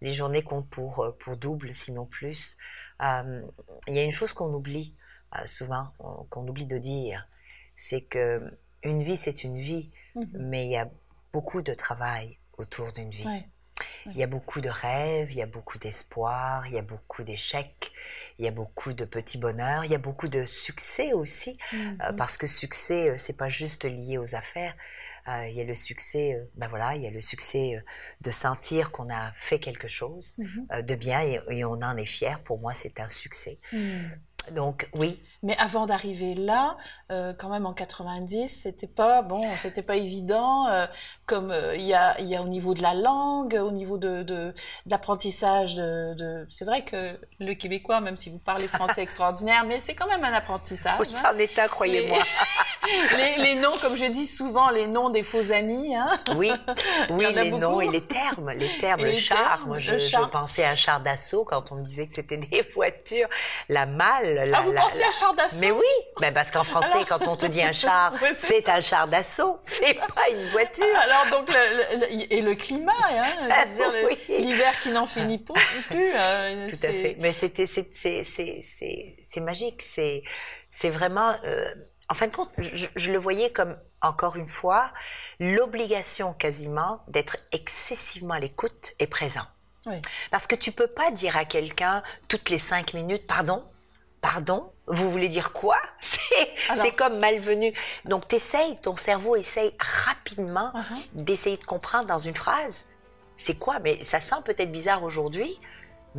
les 0.00 0.12
journées 0.12 0.42
comptent 0.42 0.70
pour, 0.70 1.04
euh, 1.04 1.16
pour 1.18 1.36
double, 1.36 1.74
sinon 1.74 2.06
plus. 2.06 2.56
Euh, 3.02 3.42
il 3.86 3.94
y 3.94 3.98
a 3.98 4.02
une 4.02 4.12
chose 4.12 4.32
qu'on 4.32 4.52
oublie 4.54 4.94
souvent, 5.44 5.88
qu'on 6.30 6.48
oublie 6.48 6.66
de 6.66 6.78
dire, 6.78 7.28
c'est 7.78 8.02
que 8.02 8.42
une 8.82 9.02
vie, 9.02 9.16
c'est 9.16 9.44
une 9.44 9.56
vie. 9.56 9.90
Mhm. 10.18 10.48
mais 10.50 10.66
il 10.66 10.70
y 10.70 10.76
a 10.76 10.90
beaucoup 11.32 11.62
de 11.62 11.74
travail 11.74 12.38
autour 12.56 12.92
d'une 12.92 13.10
vie. 13.10 13.24
Il 14.06 14.16
y 14.16 14.22
a 14.22 14.26
beaucoup 14.26 14.60
de 14.60 14.70
rêves, 14.70 15.30
il 15.30 15.36
y 15.36 15.42
a 15.42 15.46
beaucoup 15.46 15.78
d'espoir, 15.78 16.66
il 16.66 16.72
y 16.72 16.78
a 16.78 16.82
beaucoup 16.82 17.22
d'échecs, 17.22 17.92
il 18.38 18.44
y 18.44 18.48
a 18.48 18.50
beaucoup 18.50 18.92
de 18.92 19.04
petits 19.04 19.38
bonheurs, 19.38 19.84
il 19.84 19.90
y 19.90 19.94
a 19.94 19.98
beaucoup 19.98 20.28
de 20.28 20.44
succès 20.44 21.12
aussi, 21.12 21.58
mhm. 21.72 21.98
euh, 22.02 22.12
parce 22.14 22.36
que 22.36 22.46
succès, 22.46 23.10
euh, 23.10 23.16
c'est 23.16 23.36
pas 23.36 23.48
juste 23.48 23.84
lié 23.84 24.18
aux 24.18 24.34
affaires. 24.34 24.74
Euh, 25.28 25.46
il 25.46 25.56
y 25.56 25.60
a 25.60 25.64
le 25.64 25.74
succès, 25.74 26.48
ben 26.56 26.68
voilà, 26.68 26.96
il 26.96 27.02
y 27.02 27.06
a 27.06 27.10
le 27.10 27.20
succès 27.20 27.84
de 28.20 28.30
sentir 28.30 28.90
qu'on 28.90 29.10
a 29.10 29.30
fait 29.32 29.58
quelque 29.60 29.88
chose 29.88 30.36
mhm. 30.38 30.82
de 30.82 30.94
bien 30.94 31.20
et, 31.20 31.64
on 31.64 31.82
en 31.82 31.96
est 31.96 32.06
fier. 32.06 32.40
Pour 32.42 32.58
moi, 32.58 32.72
c'est 32.72 32.98
un 32.98 33.08
succès. 33.08 33.60
Donc 34.52 34.88
oui. 34.94 35.18
Mais 35.44 35.56
avant 35.58 35.86
d'arriver 35.86 36.34
là, 36.34 36.76
euh, 37.12 37.32
quand 37.32 37.48
même 37.48 37.64
en 37.64 37.72
90, 37.72 38.48
c'était 38.48 38.88
pas 38.88 39.22
bon, 39.22 39.40
c'était 39.58 39.82
pas 39.82 39.94
évident. 39.94 40.66
Euh, 40.66 40.86
comme 41.26 41.52
euh, 41.52 41.76
il 41.76 41.84
y, 41.84 41.94
a, 41.94 42.20
y 42.20 42.34
a 42.34 42.42
au 42.42 42.48
niveau 42.48 42.74
de 42.74 42.82
la 42.82 42.94
langue, 42.94 43.54
au 43.54 43.70
niveau 43.70 43.98
de, 43.98 44.24
de, 44.24 44.52
l'apprentissage 44.86 45.76
de, 45.76 46.14
de... 46.14 46.46
c'est 46.50 46.64
vrai 46.64 46.82
que 46.84 47.20
le 47.38 47.54
québécois, 47.54 48.00
même 48.00 48.16
si 48.16 48.30
vous 48.30 48.38
parlez 48.38 48.66
français 48.66 49.02
extraordinaire, 49.04 49.64
mais 49.64 49.78
c'est 49.78 49.94
quand 49.94 50.08
même 50.08 50.24
un 50.24 50.32
apprentissage. 50.32 50.98
Oui, 50.98 51.06
c'est 51.08 51.24
un 51.24 51.38
état, 51.38 51.68
croyez-moi. 51.68 52.18
Les... 53.16 53.42
les, 53.42 53.54
noms, 53.54 53.76
comme 53.80 53.96
je 53.96 54.06
dis 54.06 54.26
souvent, 54.26 54.70
les 54.70 54.86
noms 54.86 55.10
des 55.10 55.22
faux 55.22 55.52
amis. 55.52 55.94
Hein 55.94 56.08
oui, 56.36 56.52
oui, 57.10 57.26
les 57.34 57.50
noms 57.50 57.80
et 57.80 57.88
les 57.88 58.04
termes, 58.04 58.50
les 58.50 58.78
termes, 58.78 59.04
le 59.04 59.16
char. 59.16 59.66
Moi, 59.66 59.78
je, 59.78 59.98
je, 59.98 60.16
pensais 60.30 60.64
à 60.64 60.70
un 60.70 60.76
char 60.76 61.00
d'assaut 61.00 61.44
quand 61.44 61.72
on 61.72 61.76
me 61.76 61.84
disait 61.84 62.06
que 62.06 62.14
c'était 62.14 62.36
des 62.36 62.62
voitures, 62.74 63.28
la 63.68 63.86
malle. 63.86 64.48
La, 64.48 64.58
ah, 64.58 64.62
vous 64.62 64.72
pensez 64.72 65.02
à 65.02 65.08
un 65.08 65.10
char 65.10 65.34
d'assaut? 65.34 65.60
Mais 65.60 65.70
oui, 65.70 65.82
ben 66.20 66.32
parce 66.32 66.50
qu'en 66.50 66.64
français, 66.64 66.98
quand 67.08 67.26
on 67.26 67.36
te 67.36 67.46
dit 67.46 67.62
un 67.62 67.72
char, 67.72 68.12
c'est 68.34 68.68
un 68.68 68.80
char 68.80 69.08
d'assaut, 69.08 69.58
c'est 69.60 69.98
pas 69.98 70.28
une 70.30 70.48
voiture. 70.48 70.86
Alors 71.02 71.26
donc 71.30 71.48
le, 71.48 72.32
et 72.32 72.40
le 72.40 72.54
climat, 72.54 72.92
hein, 73.10 73.48
ah, 73.50 73.66
dire 73.66 73.92
l'hiver 74.28 74.78
qui 74.80 74.90
n'en 74.90 75.06
finit 75.06 75.38
plus. 75.38 75.54
Euh, 75.92 76.68
Tout 76.68 76.86
à 76.86 76.92
fait. 76.92 77.16
Mais 77.18 77.32
c'était 77.32 77.66
c'est 77.66 77.88
c'est 77.92 78.22
c'est 78.24 78.60
c'est 78.62 79.40
magique. 79.40 79.82
C'est 79.82 80.22
c'est 80.70 80.90
vraiment. 80.90 81.32
Euh, 81.44 81.72
en 82.10 82.14
fin 82.14 82.26
de 82.26 82.34
compte, 82.34 82.50
je, 82.58 82.86
je, 82.96 83.12
le 83.12 83.18
voyais 83.18 83.52
comme, 83.52 83.76
encore 84.00 84.36
une 84.36 84.48
fois, 84.48 84.90
l'obligation 85.40 86.32
quasiment 86.32 87.02
d'être 87.08 87.36
excessivement 87.52 88.34
à 88.34 88.40
l'écoute 88.40 88.92
et 88.98 89.06
présent. 89.06 89.46
Oui. 89.86 90.00
Parce 90.30 90.46
que 90.46 90.54
tu 90.54 90.72
peux 90.72 90.86
pas 90.86 91.10
dire 91.10 91.36
à 91.36 91.44
quelqu'un 91.44 92.02
toutes 92.28 92.50
les 92.50 92.58
cinq 92.58 92.94
minutes, 92.94 93.26
pardon, 93.26 93.64
Pardon 94.20 94.72
Vous 94.86 95.10
voulez 95.10 95.28
dire 95.28 95.52
quoi? 95.52 95.80
C'est 96.00 96.94
comme 96.96 97.18
malvenu. 97.18 97.72
Donc 98.04 98.26
t'essayes, 98.26 98.76
ton 98.82 98.96
cerveau 98.96 99.36
essaye 99.36 99.72
rapidement 99.78 100.72
uh-huh. 100.74 101.22
d'essayer 101.24 101.56
de 101.56 101.64
comprendre 101.64 102.06
dans 102.06 102.18
une 102.18 102.34
phrase. 102.34 102.88
C'est 103.36 103.54
quoi? 103.54 103.78
Mais 103.78 104.02
ça 104.02 104.18
sent 104.20 104.36
peut-être 104.44 104.72
bizarre 104.72 105.04
aujourd'hui, 105.04 105.60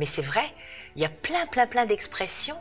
mais 0.00 0.06
c'est 0.06 0.22
vrai. 0.22 0.50
Il 0.96 1.02
y 1.02 1.04
a 1.04 1.10
plein, 1.10 1.46
plein, 1.46 1.66
plein 1.66 1.84
d'expressions 1.84 2.56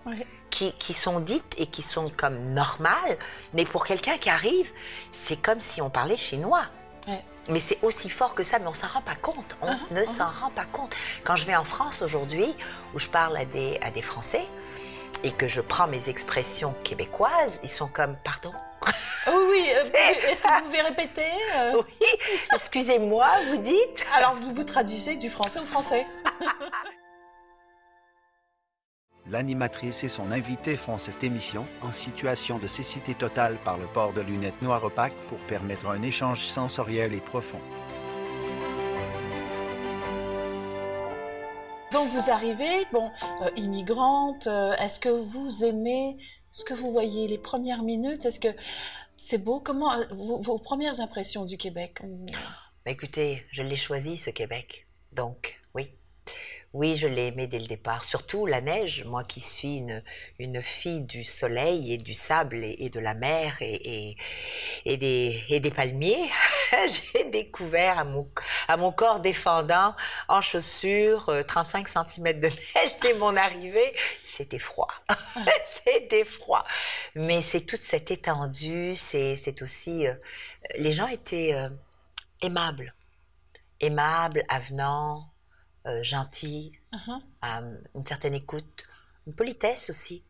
qui, 0.50 0.74
qui, 0.74 0.94
sont 0.94 1.22
dites 1.22 1.56
et 1.58 1.68
qui 1.68 1.82
sont 1.82 2.12
comme 2.16 2.38
normales, 2.54 3.18
mais 3.54 3.64
pour 3.64 3.86
quelqu'un 3.86 4.18
qui 4.18 4.30
arrive, 4.30 4.72
c'est 5.14 5.42
comme 5.42 5.62
si 5.62 5.82
on 5.82 5.90
parlait 5.90 6.18
chinois. 6.18 6.66
Mais 7.48 7.60
c'est 7.60 7.80
aussi 7.82 8.12
fort 8.12 8.36
que 8.36 8.44
ça, 8.44 8.60
mais 8.60 8.68
on 8.68 8.74
s'en 8.74 8.86
rend 8.88 9.02
pas 9.02 9.16
compte. 9.16 9.58
On 9.62 9.72
uh-huh. 9.72 9.78
ne 9.92 10.06
s'en 10.06 10.26
uh-huh. 10.26 10.42
rend 10.42 10.52
pas 10.52 10.66
compte. 10.66 10.94
Quand 11.24 11.36
je 11.36 11.46
vais 11.46 11.56
en 11.56 11.64
France 11.64 12.04
aujourd'hui, 12.04 12.46
où 12.94 13.00
je 13.00 13.08
parle 13.08 13.36
à 13.38 13.46
des, 13.46 13.80
à 13.82 13.90
des 13.90 14.04
Français, 14.04 14.46
et 15.24 15.32
que 15.32 15.48
je 15.48 15.62
prends 15.62 15.88
mes 15.88 16.10
expressions 16.10 16.76
québécoises, 16.84 17.62
ils 17.64 17.70
sont 17.70 17.88
comme 17.88 18.16
pardon? 18.24 18.54
Oh 19.28 19.48
oui, 19.50 19.66
euh, 19.74 19.90
est-ce 20.30 20.44
que 20.44 20.54
vous 20.54 20.66
pouvez 20.66 20.82
répéter 20.82 21.32
euh? 21.56 21.82
Oui, 21.82 22.08
excusez-moi, 22.54 23.28
vous 23.50 23.58
dites. 23.58 24.06
Alors 24.14 24.36
vous, 24.36 24.54
vous 24.54 24.64
traduisez 24.64 25.16
du 25.16 25.30
français 25.30 25.60
au 25.60 25.66
français. 25.66 26.06
L'animatrice 29.32 30.04
et 30.04 30.10
son 30.10 30.32
invité 30.32 30.76
font 30.76 30.98
cette 30.98 31.24
émission 31.24 31.68
en 31.84 31.92
situation 31.92 32.58
de 32.58 32.66
cécité 32.66 33.14
totale 33.14 33.58
par 33.64 33.78
le 33.78 33.86
port 33.86 34.12
de 34.12 34.22
lunettes 34.22 34.62
noires 34.64 34.84
opaques 34.84 35.14
pour 35.28 35.38
permettre 35.40 35.88
un 35.88 36.02
échange 36.02 36.40
sensoriel 36.40 37.14
et 37.14 37.20
profond. 37.20 37.62
Donc 41.92 42.10
vous 42.12 42.32
arrivez, 42.32 42.86
bon, 42.92 43.12
euh, 43.42 43.50
immigrante, 43.56 44.48
euh, 44.48 44.74
est-ce 44.78 45.00
que 45.00 45.10
vous 45.10 45.64
aimez 45.64 46.18
ce 46.52 46.64
que 46.64 46.74
vous 46.74 46.92
voyez 46.92 47.28
les 47.28 47.38
premières 47.38 47.84
minutes? 47.84 48.26
Est-ce 48.26 48.40
que 48.40 48.56
c'est 49.16 49.44
beau? 49.44 49.60
Comment 49.60 49.94
euh, 49.94 50.06
vos, 50.12 50.58
premières 50.58 51.02
impressions 51.02 51.46
du 51.46 51.58
Québec? 51.58 52.00
Bah, 52.86 52.92
Écoutez, 52.92 53.46
je 53.52 53.62
l'ai 53.62 53.76
choisi 53.76 54.18
ce 54.18 54.32
Québec, 54.32 54.88
donc 55.14 55.60
oui. 55.76 55.90
Oui, 56.72 56.96
je 56.96 57.08
l'ai 57.08 57.28
aimé 57.28 57.48
dès 57.48 57.58
le 57.58 57.66
départ. 57.66 58.04
Surtout 58.04 58.46
la 58.46 58.62
neige, 58.62 59.04
moi 59.06 59.24
qui 59.24 59.40
suis 59.40 59.78
une, 59.78 60.04
une 60.38 60.62
fille 60.62 61.02
du 61.02 61.24
soleil 61.24 61.94
et 61.94 61.98
du 61.98 62.14
sable 62.14 62.64
et, 62.64 62.90
de 62.92 63.00
la 63.00 63.16
mer 63.16 63.58
et, 63.60 64.16
et, 64.86 64.98
des, 64.98 65.44
et 65.50 65.60
des 65.60 65.72
palmiers. 65.72 66.30
J'ai 67.14 67.24
découvert 67.26 67.98
à 67.98 68.04
mon, 68.04 68.30
à 68.68 68.78
mon 68.78 68.92
corps 68.92 69.20
défendant, 69.20 69.96
en 70.28 70.42
chaussures, 70.42 71.32
35 71.48 71.88
euh, 71.88 72.04
cm 72.06 72.40
de 72.40 72.48
neige 72.48 72.96
dès 73.02 73.16
mon 73.16 73.36
arrivée. 73.36 73.96
C'était 74.22 74.60
froid. 74.60 74.92
C'était 75.66 76.24
froid. 76.24 76.64
Mais 77.16 77.42
c'est 77.42 77.62
toute 77.62 77.82
cette 77.82 78.12
étendue, 78.12 78.96
c'est 78.96 79.62
aussi... 79.64 80.06
Euh, 80.06 80.14
les 80.78 80.92
gens 80.92 81.08
étaient 81.08 81.56
euh, 81.56 81.70
aimables. 82.44 82.94
Aimables, 83.80 84.44
avenants, 84.50 85.32
euh, 85.86 86.04
gentil, 86.04 86.74
uh-huh. 86.94 87.22
euh, 87.46 87.78
une 87.96 88.06
certaine 88.06 88.34
écoute, 88.34 88.84
une 89.28 89.34
politesse 89.34 89.90
aussi. 89.90 90.24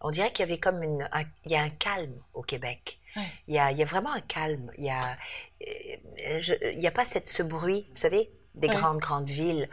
On 0.00 0.10
dirait 0.10 0.32
qu'il 0.32 0.40
y 0.40 0.48
avait 0.48 0.60
comme 0.60 0.82
une, 0.82 1.08
un, 1.12 1.22
il 1.44 1.52
y 1.52 1.56
a 1.56 1.62
un 1.62 1.70
calme 1.70 2.20
au 2.32 2.42
Québec. 2.42 3.00
Il, 3.46 3.54
y 3.54 3.58
a, 3.58 3.70
il 3.70 3.78
y 3.78 3.82
a 3.82 3.86
vraiment 3.86 4.12
un 4.12 4.20
calme. 4.20 4.72
Il 4.76 4.84
y 4.84 4.90
a, 4.90 5.16
euh, 5.62 6.86
a 6.86 6.90
pas 6.90 7.04
cette, 7.04 7.28
ce 7.28 7.44
bruit, 7.44 7.86
vous 7.90 7.96
savez, 7.96 8.32
des 8.56 8.68
grandes 8.68 8.98
grandes 8.98 9.30
villes 9.30 9.68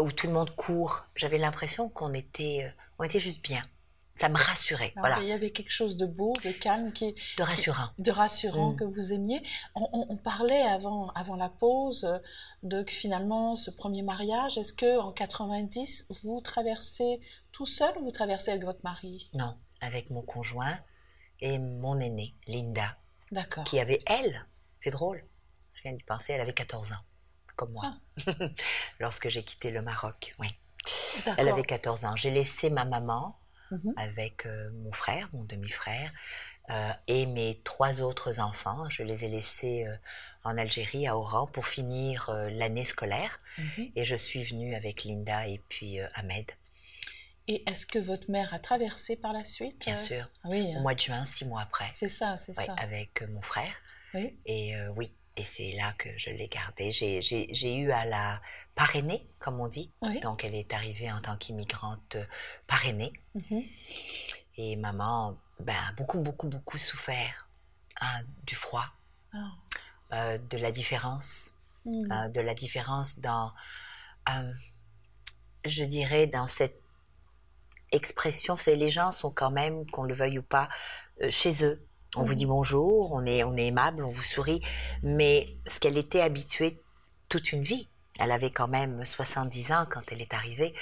où 0.00 0.10
tout 0.12 0.26
le 0.26 0.32
monde 0.32 0.54
court. 0.54 1.04
J'avais 1.14 1.38
l'impression 1.38 1.88
qu'on 1.88 2.14
était, 2.14 2.72
on 2.98 3.04
était 3.04 3.20
juste 3.20 3.42
bien 3.42 3.66
ça 4.18 4.28
me 4.28 4.36
rassurait. 4.36 4.92
voilà. 4.96 5.18
Il 5.20 5.28
y 5.28 5.32
avait 5.32 5.50
quelque 5.50 5.70
chose 5.70 5.96
de 5.96 6.04
beau, 6.04 6.32
de 6.44 6.50
calme, 6.50 6.92
qui 6.92 7.14
de 7.36 7.42
rassurant, 7.42 7.90
de 7.98 8.10
rassurant 8.10 8.72
mm. 8.72 8.76
que 8.76 8.84
vous 8.84 9.12
aimiez. 9.12 9.40
On, 9.76 10.16
parlait 10.16 10.62
avant, 10.62 11.10
avant 11.10 11.36
la 11.36 11.48
pause 11.48 12.04
euh, 12.04 12.18
de 12.64 12.84
finalement 12.88 13.54
ce 13.54 13.70
premier 13.70 14.02
mariage. 14.02 14.58
Est-ce 14.58 14.72
que 14.72 14.98
en 14.98 15.12
90 15.12 16.08
vous 16.22 16.40
traversez 16.40 17.20
tout 17.52 17.66
seul 17.66 17.96
ou 17.98 18.04
vous 18.04 18.10
traversez 18.10 18.50
avec 18.50 18.64
votre 18.64 18.80
mari? 18.82 19.28
Non, 19.34 19.56
avec 19.80 20.10
mon 20.10 20.22
conjoint 20.22 20.76
et 21.40 21.60
mon 21.60 22.00
aînée, 22.00 22.34
Linda. 22.48 22.96
D'accord. 23.30 23.64
Qui 23.64 23.78
avait 23.78 24.02
elle, 24.06 24.46
c'est 24.80 24.90
drôle. 24.90 25.24
Je 25.74 25.82
viens 25.82 25.92
d'y 25.92 26.02
penser, 26.02 26.32
elle 26.32 26.40
avait 26.40 26.52
14 26.52 26.90
ans, 26.90 27.04
comme 27.54 27.70
moi, 27.70 27.94
ah. 28.26 28.32
lorsque 28.98 29.28
j'ai 29.28 29.44
quitté 29.44 29.70
le 29.70 29.80
Maroc. 29.80 30.34
Oui. 30.40 30.48
Elle 31.36 31.48
avait 31.48 31.62
14 31.62 32.04
ans. 32.04 32.16
J'ai 32.16 32.30
laissé 32.30 32.70
ma 32.70 32.84
maman 32.84 33.38
Mhm. 33.70 33.94
avec 33.96 34.46
euh, 34.46 34.70
mon 34.84 34.92
frère, 34.92 35.28
mon 35.32 35.44
demi-frère, 35.44 36.12
et 37.06 37.24
mes 37.24 37.58
trois 37.64 38.02
autres 38.02 38.40
enfants. 38.40 38.90
Je 38.90 39.02
les 39.02 39.24
ai 39.24 39.28
laissés 39.28 39.86
en 40.44 40.58
Algérie, 40.58 41.06
à 41.06 41.16
Oran, 41.16 41.46
pour 41.46 41.66
finir 41.66 42.30
l'année 42.50 42.84
scolaire. 42.84 43.40
Mhm. 43.56 43.92
Et 43.96 44.04
je 44.04 44.14
suis 44.14 44.44
venue 44.44 44.74
avec 44.74 45.04
Linda 45.04 45.48
et 45.48 45.62
puis 45.70 45.98
Ahmed. 46.12 46.44
Et 47.46 47.62
est-ce 47.66 47.86
que 47.86 47.98
votre 47.98 48.30
mère 48.30 48.52
a 48.52 48.58
traversé 48.58 49.16
par 49.16 49.32
la 49.32 49.46
suite 49.46 49.80
Bien 49.80 49.96
sûr. 49.96 50.28
Oui. 50.44 50.60
Au 50.60 50.76
hein. 50.76 50.80
mois 50.82 50.94
de 50.94 51.00
juin, 51.00 51.24
six 51.24 51.46
mois 51.46 51.62
après. 51.62 51.88
C'est 51.94 52.10
ça, 52.10 52.36
c'est 52.36 52.52
ça. 52.52 52.74
Avec 52.74 53.26
mon 53.30 53.40
frère. 53.40 53.72
Oui. 54.12 54.38
Et 54.44 54.74
oui, 54.94 55.10
et 55.38 55.44
c'est 55.44 55.72
là 55.72 55.92
que 55.92 56.08
je 56.16 56.30
l'ai 56.30 56.48
gardée. 56.48 56.90
J'ai 56.90 57.76
eu 57.76 57.92
à 57.92 58.04
la 58.04 58.40
parrainer, 58.74 59.24
comme 59.38 59.60
on 59.60 59.68
dit. 59.68 59.92
Donc, 60.22 60.44
elle 60.44 60.54
est 60.54 60.74
arrivée 60.74 61.12
en 61.12 61.20
tant 61.20 61.36
qu'immigrante 61.36 62.16
euh, 62.16 62.24
parrainée. 62.66 63.12
Mhm. 63.34 63.62
Et 64.56 64.76
maman 64.76 65.38
ben, 65.60 65.76
a 65.88 65.92
beaucoup, 65.92 66.18
beaucoup, 66.18 66.48
beaucoup 66.48 66.78
souffert 66.78 67.48
hein, 68.00 68.22
du 68.44 68.56
froid, 68.56 68.86
ah. 69.32 69.38
euh, 70.12 70.38
de 70.38 70.58
la 70.58 70.72
différence, 70.72 71.52
mhm. 71.84 72.10
euh, 72.10 72.28
de 72.28 72.40
la 72.40 72.54
différence 72.54 73.20
dans, 73.20 73.52
je 75.64 75.84
dirais, 75.84 76.26
dans 76.26 76.48
cette 76.48 76.82
expression. 77.92 78.54
Vous 78.54 78.62
savez, 78.62 78.76
les 78.76 78.90
gens 78.90 79.12
sont 79.12 79.30
quand 79.30 79.52
même, 79.52 79.88
qu'on 79.90 80.02
le 80.02 80.14
veuille 80.14 80.40
ou 80.40 80.42
pas, 80.42 80.68
chez 81.30 81.64
eux. 81.64 81.87
On 82.16 82.24
vous 82.24 82.34
dit 82.34 82.46
bonjour, 82.46 83.12
on 83.12 83.26
est, 83.26 83.44
on 83.44 83.56
est 83.56 83.66
aimable, 83.66 84.04
on 84.04 84.10
vous 84.10 84.22
sourit, 84.22 84.62
mais 85.02 85.56
ce 85.66 85.78
qu'elle 85.78 85.98
était 85.98 86.22
habituée 86.22 86.80
toute 87.28 87.52
une 87.52 87.62
vie, 87.62 87.88
elle 88.18 88.32
avait 88.32 88.50
quand 88.50 88.68
même 88.68 89.04
70 89.04 89.72
ans 89.72 89.86
quand 89.88 90.02
elle 90.10 90.20
est 90.20 90.34
arrivée. 90.34 90.74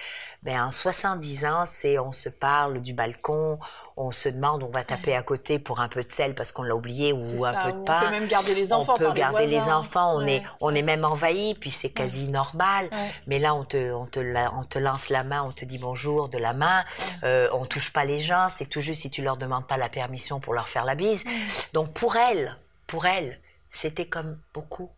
Ben, 0.42 0.64
en 0.64 0.72
70 0.72 1.44
ans, 1.44 1.64
c'est 1.66 1.99
on 1.99 2.12
se 2.12 2.29
parle 2.29 2.81
du 2.81 2.92
balcon, 2.92 3.59
on 3.96 4.11
se 4.11 4.29
demande, 4.29 4.62
on 4.62 4.68
va 4.68 4.85
taper 4.85 5.14
à 5.14 5.22
côté 5.22 5.59
pour 5.59 5.81
un 5.81 5.88
peu 5.88 6.03
de 6.03 6.11
sel 6.11 6.35
parce 6.35 6.53
qu'on 6.53 6.62
l'a 6.62 6.75
oublié 6.75 7.12
ou 7.12 7.44
un 7.44 7.53
peu 7.53 7.72
de 7.72 7.85
pain. 7.85 8.01
On 8.01 8.05
peut 8.05 8.11
même 8.11 8.27
garder 8.27 8.55
les 8.55 8.72
enfants. 8.72 8.94
On 8.94 8.99
peut 8.99 9.12
garder 9.12 9.46
les, 9.46 9.61
enfants. 9.61 10.16
On 10.16 10.27
est, 10.27 10.42
on 10.61 10.75
est 10.75 10.83
même 10.83 11.05
envahi, 11.05 11.55
puis 11.55 11.70
c'est 11.70 11.90
quasi 11.90 12.29
normal. 12.29 12.88
Mais 13.27 13.38
là, 13.38 13.55
on 13.55 13.64
te, 13.64 13.92
on 13.92 14.07
te, 14.07 14.20
on 14.55 14.64
te 14.64 14.79
lance 14.79 15.09
la 15.09 15.25
main, 15.25 15.42
on 15.42 15.53
te 15.53 15.64
dit 15.64 15.79
bonjour 15.79 16.29
de 16.29 16.38
la 16.38 16.53
main. 16.53 16.85
Euh, 17.25 17.49
on 17.53 17.64
touche 17.66 17.92
pas 17.92 18.05
les 18.05 18.20
gens. 18.20 18.49
C'est 18.51 18.68
tout 18.68 18.81
juste 18.81 19.03
si 19.03 19.11
tu 19.11 19.22
leur 19.22 19.37
demandes 19.37 19.66
pas 19.66 19.77
la 19.77 19.88
permission 19.88 20.40
pour 20.40 20.55
leur 20.55 20.68
faire 20.68 20.85
la 20.85 20.94
bise. 20.94 21.25
Donc 21.72 21.92
pour 21.92 22.16
elle, 22.16 22.57
pour 22.87 23.07
elle, 23.07 23.40
c'était 23.70 24.07
comme 24.07 24.38
beaucoup 24.55 24.90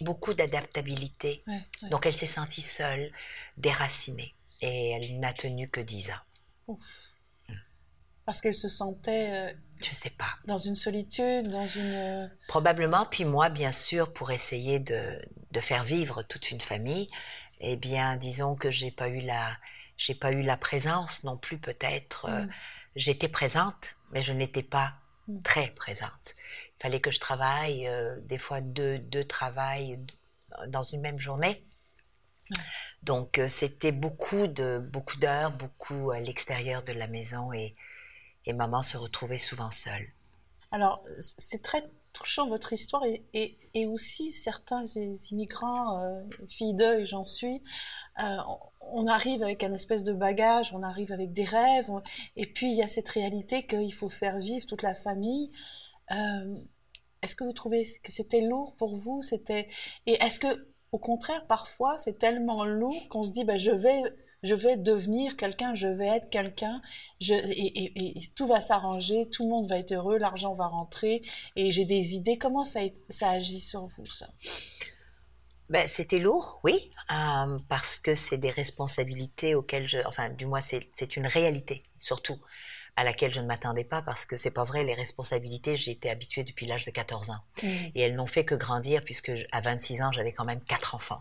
beaucoup 0.00 0.34
d'adaptabilité. 0.34 1.44
Donc 1.90 2.06
elle 2.06 2.14
s'est 2.14 2.26
sentie 2.26 2.62
seule, 2.62 3.12
déracinée, 3.56 4.34
et 4.60 4.90
elle 4.90 5.18
n'a 5.20 5.32
tenu 5.32 5.68
que 5.68 5.80
dix 5.80 6.10
ans. 6.10 6.24
Ouf. 6.68 7.10
Parce 8.24 8.40
qu'elle 8.40 8.54
se 8.54 8.68
sentait. 8.68 9.30
Euh, 9.30 9.52
je 9.80 9.94
sais 9.94 10.10
pas. 10.10 10.38
Dans 10.46 10.58
une 10.58 10.74
solitude, 10.74 11.48
dans 11.48 11.68
une. 11.68 11.94
Euh, 11.94 12.26
Probablement. 12.48 13.06
Puis 13.06 13.24
moi, 13.24 13.48
bien 13.50 13.70
sûr, 13.70 14.12
pour 14.12 14.32
essayer 14.32 14.80
de, 14.80 15.22
de 15.52 15.60
faire 15.60 15.84
vivre 15.84 16.22
toute 16.24 16.50
une 16.50 16.60
famille, 16.60 17.08
eh 17.60 17.76
bien, 17.76 18.16
disons 18.16 18.56
que 18.56 18.70
j'ai 18.70 18.90
pas 18.90 19.08
eu 19.08 19.20
la, 19.20 19.56
j'ai 19.96 20.14
pas 20.14 20.32
eu 20.32 20.42
la 20.42 20.56
présence 20.56 21.22
non 21.22 21.36
plus 21.36 21.58
peut-être. 21.58 22.26
Euh, 22.26 22.42
mm. 22.42 22.50
J'étais 22.96 23.28
présente, 23.28 23.96
mais 24.10 24.22
je 24.22 24.32
n'étais 24.32 24.64
pas. 24.64 24.94
Très 25.44 25.68
présente. 25.68 26.34
Il 26.76 26.82
fallait 26.82 27.00
que 27.00 27.10
je 27.10 27.20
travaille, 27.20 27.88
des 28.22 28.38
fois 28.38 28.60
deux, 28.60 28.98
deux 28.98 29.24
travails 29.24 29.98
dans 30.68 30.82
une 30.82 31.00
même 31.00 31.18
journée. 31.18 31.64
Donc 33.02 33.40
c'était 33.48 33.92
beaucoup 33.92 34.46
de 34.46 34.78
beaucoup 34.78 35.16
d'heures, 35.18 35.50
beaucoup 35.50 36.10
à 36.12 36.20
l'extérieur 36.20 36.82
de 36.82 36.92
la 36.92 37.06
maison 37.08 37.52
et 37.52 37.74
et 38.46 38.52
maman 38.52 38.82
se 38.82 38.96
retrouvait 38.96 39.38
souvent 39.38 39.70
seule. 39.70 40.06
Alors, 40.70 41.04
c'est 41.20 41.62
très 41.62 41.84
touchant 42.12 42.48
votre 42.48 42.72
histoire 42.72 43.02
et, 43.04 43.58
et, 43.74 43.86
aussi 43.86 44.32
certains 44.32 44.86
immigrants, 45.30 46.02
euh, 46.02 46.22
filles 46.48 46.74
d'œil, 46.74 47.04
j'en 47.04 47.24
suis, 47.24 47.62
euh, 48.20 48.36
on 48.92 49.06
arrive 49.06 49.42
avec 49.42 49.64
un 49.64 49.72
espèce 49.72 50.04
de 50.04 50.12
bagage, 50.12 50.72
on 50.72 50.82
arrive 50.82 51.12
avec 51.12 51.32
des 51.32 51.44
rêves, 51.44 51.90
et 52.36 52.46
puis 52.46 52.70
il 52.70 52.76
y 52.76 52.82
a 52.82 52.88
cette 52.88 53.08
réalité 53.08 53.66
qu'il 53.66 53.92
faut 53.92 54.08
faire 54.08 54.38
vivre 54.38 54.66
toute 54.66 54.82
la 54.82 54.94
famille. 54.94 55.50
Euh, 56.12 56.56
est-ce 57.22 57.34
que 57.34 57.44
vous 57.44 57.52
trouvez 57.52 57.84
que 58.02 58.12
c'était 58.12 58.40
lourd 58.40 58.74
pour 58.76 58.96
vous 58.96 59.22
C'était 59.22 59.68
et 60.06 60.14
est-ce 60.22 60.38
que 60.38 60.68
au 60.92 60.98
contraire 60.98 61.46
parfois 61.48 61.98
c'est 61.98 62.18
tellement 62.18 62.64
lourd 62.64 63.08
qu'on 63.08 63.24
se 63.24 63.32
dit 63.32 63.44
bah, 63.44 63.58
je 63.58 63.72
vais 63.72 64.02
je 64.42 64.54
vais 64.54 64.76
devenir 64.76 65.36
quelqu'un, 65.36 65.74
je 65.74 65.88
vais 65.88 66.06
être 66.06 66.30
quelqu'un, 66.30 66.80
et, 67.20 68.14
tout 68.36 68.46
va 68.46 68.60
s'arranger, 68.60 69.28
tout 69.30 69.44
le 69.44 69.50
monde 69.50 69.66
va 69.66 69.78
être 69.78 69.92
heureux, 69.92 70.18
l'argent 70.18 70.54
va 70.54 70.68
rentrer, 70.68 71.22
et 71.56 71.72
j'ai 71.72 71.84
des 71.84 72.14
idées. 72.14 72.38
Comment 72.38 72.64
ça, 72.64 72.80
ça 73.08 73.30
agit 73.30 73.60
sur 73.60 73.86
vous, 73.86 74.06
ça? 74.06 74.28
Ben, 75.68 75.86
c'était 75.88 76.18
lourd, 76.18 76.60
oui, 76.64 76.90
euh, 77.10 77.58
parce 77.68 77.98
que 77.98 78.14
c'est 78.14 78.36
des 78.36 78.50
responsabilités 78.50 79.54
auxquelles 79.54 79.88
je, 79.88 79.98
enfin, 80.06 80.28
du 80.30 80.46
moins, 80.46 80.60
c'est 80.60 81.16
une 81.16 81.26
réalité, 81.26 81.82
surtout, 81.98 82.38
à 82.94 83.04
laquelle 83.04 83.32
je 83.32 83.40
ne 83.40 83.46
m'attendais 83.46 83.84
pas, 83.84 84.00
parce 84.00 84.24
que 84.24 84.36
c'est 84.36 84.50
pas 84.50 84.64
vrai, 84.64 84.84
les 84.84 84.94
responsabilités, 84.94 85.76
j'ai 85.76 85.90
été 85.90 86.08
habituée 86.08 86.44
depuis 86.44 86.66
l'âge 86.66 86.84
de 86.84 86.90
14 86.90 87.30
ans. 87.30 87.40
Mmh. 87.62 87.66
Et 87.94 88.00
elles 88.00 88.14
n'ont 88.14 88.26
fait 88.26 88.44
que 88.44 88.54
grandir, 88.54 89.02
puisque 89.04 89.32
à 89.52 89.60
26 89.60 90.02
ans, 90.02 90.12
j'avais 90.12 90.32
quand 90.32 90.44
même 90.44 90.60
quatre 90.62 90.94
enfants. 90.94 91.20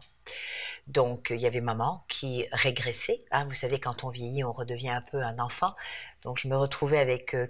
Donc, 0.87 1.31
il 1.31 1.41
y 1.41 1.47
avait 1.47 1.61
maman 1.61 2.05
qui 2.07 2.45
régressait. 2.51 3.25
Hein, 3.31 3.45
vous 3.45 3.55
savez, 3.55 3.79
quand 3.79 4.03
on 4.03 4.09
vieillit, 4.09 4.43
on 4.43 4.51
redevient 4.51 4.89
un 4.89 5.01
peu 5.01 5.21
un 5.21 5.39
enfant. 5.39 5.75
Donc, 6.21 6.39
je 6.39 6.47
me 6.47 6.55
retrouvais 6.55 6.99
avec 6.99 7.33
euh, 7.33 7.47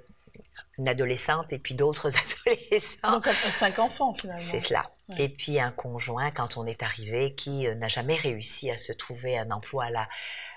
une 0.78 0.88
adolescente 0.88 1.52
et 1.52 1.60
puis 1.60 1.76
d'autres 1.76 2.10
adolescents. 2.48 3.12
Donc, 3.12 3.28
cinq 3.52 3.80
enfants, 3.80 4.14
finalement. 4.14 4.42
C'est 4.42 4.62
cela. 4.62 4.90
Et 5.18 5.30
puis, 5.30 5.60
un 5.60 5.72
conjoint, 5.72 6.32
quand 6.32 6.58
on 6.58 6.66
est 6.66 6.82
arrivé, 6.82 7.36
qui 7.36 7.68
euh, 7.68 7.76
n'a 7.76 7.88
jamais 7.88 8.16
réussi 8.16 8.72
à 8.72 8.78
se 8.78 8.92
trouver 8.92 9.38
un 9.38 9.52
emploi 9.52 9.86
à 9.86 9.90
la, 9.92 10.08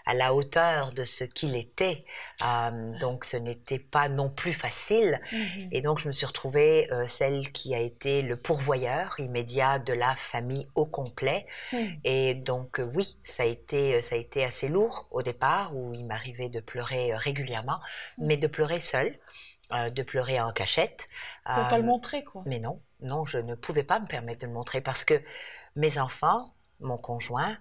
à 0.08 0.14
la 0.14 0.34
hauteur 0.34 0.92
de 0.92 1.04
ce 1.04 1.22
qu'il 1.22 1.54
était. 1.54 2.04
Euh, 2.42 2.98
donc 2.98 3.26
ce 3.26 3.36
n'était 3.36 3.78
pas 3.78 4.08
non 4.08 4.30
plus 4.30 4.54
facile. 4.54 5.20
Mhm. 5.30 5.68
Et 5.70 5.82
donc 5.82 5.98
je 5.98 6.08
me 6.08 6.12
suis 6.12 6.24
retrouvée 6.24 6.90
euh, 6.90 7.06
celle 7.06 7.52
qui 7.52 7.74
a 7.74 7.78
été 7.78 8.22
le 8.22 8.36
pourvoyeur 8.36 9.20
immédiat 9.20 9.78
de 9.78 9.92
la 9.92 10.16
famille 10.16 10.66
au 10.74 10.86
complet. 10.86 11.46
Mhm. 11.74 12.00
Et 12.04 12.34
donc 12.34 12.80
euh, 12.80 12.90
oui, 12.94 13.18
ça 13.22 13.42
a 13.42 13.46
été 13.46 14.00
ça 14.00 14.14
a 14.14 14.18
été 14.18 14.44
assez 14.44 14.68
lourd 14.68 15.08
au 15.10 15.22
départ 15.22 15.76
où 15.76 15.92
il 15.92 16.06
m'arrivait 16.06 16.48
de 16.48 16.60
pleurer 16.60 17.14
régulièrement, 17.14 17.80
mhm. 18.16 18.26
mais 18.26 18.36
de 18.38 18.46
pleurer 18.46 18.78
seule. 18.78 19.18
De 19.70 20.02
pleurer 20.02 20.40
en 20.40 20.50
cachette. 20.50 21.08
ne 21.46 21.68
pas 21.68 21.78
le 21.78 21.84
montrer, 21.84 22.24
quoi. 22.24 22.42
Mais 22.46 22.58
non, 22.58 22.80
non, 23.00 23.24
je 23.24 23.38
ne 23.38 23.54
pouvais 23.54 23.84
pas 23.84 24.00
me 24.00 24.06
permettre 24.06 24.40
de 24.40 24.46
le 24.46 24.52
montrer 24.52 24.80
parce 24.80 25.04
que 25.04 25.20
mes 25.76 25.98
enfants, 25.98 26.54
mon 26.80 26.96
conjoint, 26.96 27.58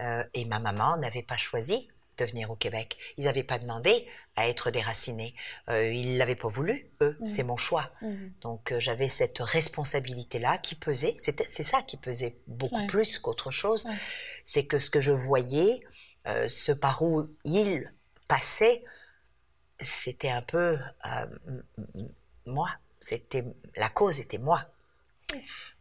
euh, 0.00 0.24
et 0.34 0.44
ma 0.46 0.58
maman 0.58 0.96
n'avait 0.96 1.22
pas 1.22 1.36
choisi 1.36 1.88
de 2.18 2.24
venir 2.24 2.50
au 2.50 2.56
Québec. 2.56 2.98
Ils 3.16 3.24
n'avaient 3.24 3.42
pas 3.42 3.58
demandé 3.58 4.06
à 4.36 4.48
être 4.48 4.70
déracinés. 4.70 5.34
Euh, 5.68 5.92
ils 5.92 6.18
l'avaient 6.18 6.36
pas 6.36 6.48
voulu, 6.48 6.90
eux. 7.00 7.16
Mmh. 7.20 7.26
C'est 7.26 7.42
mon 7.42 7.56
choix. 7.56 7.90
Mmh. 8.02 8.14
Donc 8.40 8.72
euh, 8.72 8.80
j'avais 8.80 9.08
cette 9.08 9.38
responsabilité-là 9.38 10.58
qui 10.58 10.74
pesait. 10.74 11.14
C'est 11.18 11.62
ça 11.62 11.82
qui 11.82 11.96
pesait 11.96 12.38
beaucoup 12.46 12.86
plus 12.86 13.18
qu'autre 13.18 13.50
chose. 13.50 13.88
C'est 14.44 14.66
que 14.66 14.78
ce 14.78 14.90
que 14.90 15.00
je 15.00 15.12
voyais, 15.12 15.80
euh, 16.26 16.48
ce 16.48 16.72
par 16.72 17.02
où 17.02 17.28
il 17.44 17.82
passait, 18.28 18.84
c'était 19.82 20.30
un 20.30 20.42
peu 20.42 20.78
moi. 22.46 22.70
C'était 23.00 23.44
la 23.76 23.88
cause 23.88 24.20
était 24.20 24.38
moi. 24.38 24.64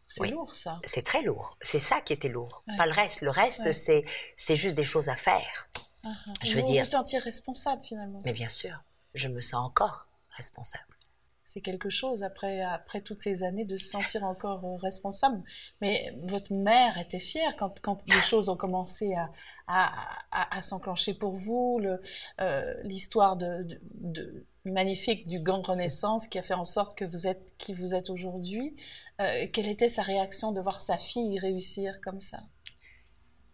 C'est 0.07 0.27
lourd, 0.27 0.55
ça. 0.55 0.79
C'est 0.83 1.03
très 1.03 1.21
lourd. 1.21 1.57
C'est 1.61 1.79
ça 1.79 2.01
qui 2.01 2.13
était 2.13 2.27
lourd. 2.27 2.63
Pas 2.77 2.85
le 2.85 2.91
reste. 2.91 3.21
Le 3.21 3.29
reste, 3.29 3.71
c'est, 3.71 4.03
c'est 4.35 4.55
juste 4.55 4.75
des 4.75 4.83
choses 4.83 5.07
à 5.07 5.15
faire. 5.15 5.69
Uh 6.03 6.09
Je 6.43 6.53
veux 6.53 6.61
vous 6.61 6.67
dire. 6.67 6.83
Vous 6.83 6.91
sentir 6.91 7.21
responsable, 7.23 7.83
finalement. 7.83 8.21
Mais 8.25 8.33
bien 8.33 8.49
sûr. 8.49 8.83
Je 9.13 9.27
me 9.27 9.39
sens 9.39 9.65
encore 9.65 10.07
responsable. 10.31 10.95
C'est 11.53 11.59
quelque 11.59 11.89
chose, 11.89 12.23
après, 12.23 12.63
toutes 13.03 13.19
ces 13.19 13.43
années, 13.43 13.65
de 13.65 13.75
se 13.75 13.89
sentir 13.89 14.23
encore 14.23 14.63
euh, 14.63 14.77
responsable. 14.77 15.43
Mais 15.81 16.15
votre 16.23 16.53
mère 16.53 16.97
était 16.97 17.19
fière 17.19 17.57
quand, 17.57 18.05
les 18.07 18.21
choses 18.21 18.47
ont 18.47 18.55
commencé 18.55 19.13
à, 19.67 20.61
s'enclencher 20.61 21.13
pour 21.13 21.35
vous. 21.35 21.81
Euh, 22.39 22.73
l'histoire 22.83 23.35
de, 23.35 23.67
magnifique 24.63 25.27
du 25.27 25.41
Grand 25.41 25.61
Renaissance 25.61 26.29
qui 26.29 26.39
a 26.39 26.41
fait 26.41 26.53
en 26.53 26.63
sorte 26.63 26.97
que 26.97 27.03
vous 27.03 27.27
êtes 27.27 27.53
qui 27.57 27.73
vous 27.73 27.95
êtes 27.95 28.09
aujourd'hui. 28.09 28.73
Euh, 29.19 29.45
quelle 29.51 29.67
était 29.67 29.89
sa 29.89 30.03
réaction 30.03 30.53
de 30.53 30.61
voir 30.61 30.79
sa 30.79 30.97
fille 30.97 31.37
réussir 31.37 31.99
comme 31.99 32.21
ça? 32.21 32.39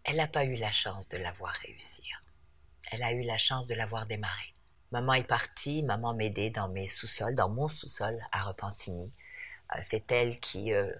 Elle 0.04 0.18
n'a 0.18 0.28
pas 0.28 0.44
eu 0.44 0.54
la 0.54 0.70
chance 0.70 1.08
de 1.08 1.16
la 1.16 1.32
voir 1.32 1.52
réussir. 1.66 2.22
Elle 2.92 3.02
a 3.02 3.10
eu 3.10 3.22
la 3.22 3.38
chance 3.38 3.66
de 3.66 3.74
l'avoir 3.74 4.06
démarré. 4.06 4.52
Maman 4.90 5.14
est 5.14 5.24
partie, 5.26 5.82
maman 5.82 6.14
m'aidait 6.14 6.50
dans 6.50 6.68
mes 6.68 6.86
sous-sols, 6.86 7.34
dans 7.34 7.48
mon 7.48 7.68
sous-sol 7.68 8.18
à 8.32 8.44
Repentigny. 8.44 9.10
Euh, 9.74 9.78
c'est 9.82 10.10
elle 10.12 10.40
qui 10.40 10.72
euh, 10.72 10.90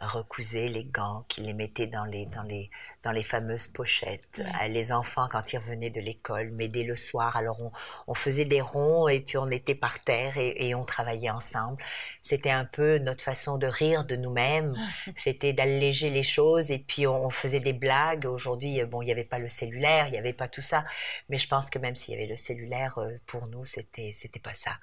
recousait 0.00 0.68
les 0.68 0.84
gants, 0.84 1.24
qu'il 1.28 1.44
les 1.44 1.54
mettait 1.54 1.88
dans 1.88 2.04
les, 2.04 2.26
dans 2.26 2.44
les, 2.44 2.70
dans 3.02 3.12
les 3.12 3.22
fameuses 3.22 3.68
pochettes. 3.68 4.42
Les 4.68 4.92
enfants, 4.92 5.28
quand 5.30 5.52
ils 5.52 5.58
revenaient 5.58 5.90
de 5.90 6.00
l'école, 6.00 6.50
m'aidaient 6.50 6.84
le 6.84 6.96
soir. 6.96 7.36
Alors 7.36 7.60
on, 7.60 7.72
on, 8.06 8.14
faisait 8.14 8.44
des 8.44 8.60
ronds 8.60 9.08
et 9.08 9.20
puis 9.20 9.38
on 9.38 9.48
était 9.48 9.74
par 9.74 10.00
terre 10.00 10.38
et, 10.38 10.68
et 10.68 10.74
on 10.74 10.84
travaillait 10.84 11.30
ensemble. 11.30 11.82
C'était 12.20 12.50
un 12.50 12.64
peu 12.64 12.98
notre 12.98 13.24
façon 13.24 13.58
de 13.58 13.66
rire 13.66 14.04
de 14.04 14.16
nous-mêmes. 14.16 14.74
C'était 15.16 15.52
d'alléger 15.52 16.10
les 16.10 16.22
choses 16.22 16.70
et 16.70 16.78
puis 16.78 17.06
on, 17.06 17.26
on 17.26 17.30
faisait 17.30 17.60
des 17.60 17.72
blagues. 17.72 18.26
Aujourd'hui, 18.26 18.82
bon, 18.84 19.02
il 19.02 19.06
n'y 19.06 19.12
avait 19.12 19.24
pas 19.24 19.38
le 19.38 19.48
cellulaire, 19.48 20.06
il 20.06 20.12
n'y 20.12 20.18
avait 20.18 20.32
pas 20.32 20.48
tout 20.48 20.62
ça. 20.62 20.84
Mais 21.28 21.38
je 21.38 21.48
pense 21.48 21.70
que 21.70 21.78
même 21.78 21.94
s'il 21.94 22.14
y 22.14 22.16
avait 22.16 22.26
le 22.26 22.36
cellulaire, 22.36 22.98
euh, 22.98 23.16
pour 23.26 23.46
nous, 23.48 23.64
c'était, 23.64 24.12
c'était 24.12 24.40
pas 24.40 24.54
ça. 24.54 24.78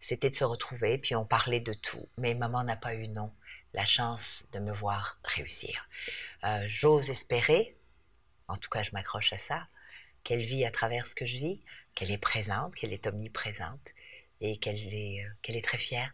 C'était 0.00 0.30
de 0.30 0.34
se 0.34 0.44
retrouver 0.44 0.98
puis 0.98 1.14
on 1.14 1.24
parlait 1.24 1.60
de 1.60 1.72
tout. 1.72 2.08
Mais 2.18 2.34
maman 2.34 2.64
n'a 2.64 2.76
pas 2.76 2.94
eu 2.94 3.08
non 3.08 3.30
la 3.74 3.86
chance 3.86 4.46
de 4.52 4.58
me 4.58 4.72
voir 4.72 5.18
réussir. 5.24 5.88
Euh, 6.44 6.64
j'ose 6.68 7.08
espérer, 7.08 7.61
en 8.52 8.56
tout 8.56 8.70
cas 8.70 8.82
je 8.82 8.90
m'accroche 8.92 9.32
à 9.32 9.38
ça, 9.38 9.66
qu'elle 10.24 10.44
vit 10.44 10.64
à 10.64 10.70
travers 10.70 11.06
ce 11.06 11.14
que 11.14 11.26
je 11.26 11.38
vis, 11.38 11.60
qu'elle 11.94 12.10
est 12.10 12.18
présente, 12.18 12.74
qu'elle 12.74 12.92
est 12.92 13.06
omniprésente 13.06 13.88
et 14.40 14.56
qu'elle 14.58 14.92
est, 14.92 15.24
euh, 15.24 15.28
qu'elle 15.42 15.56
est 15.56 15.64
très 15.64 15.78
fière. 15.78 16.12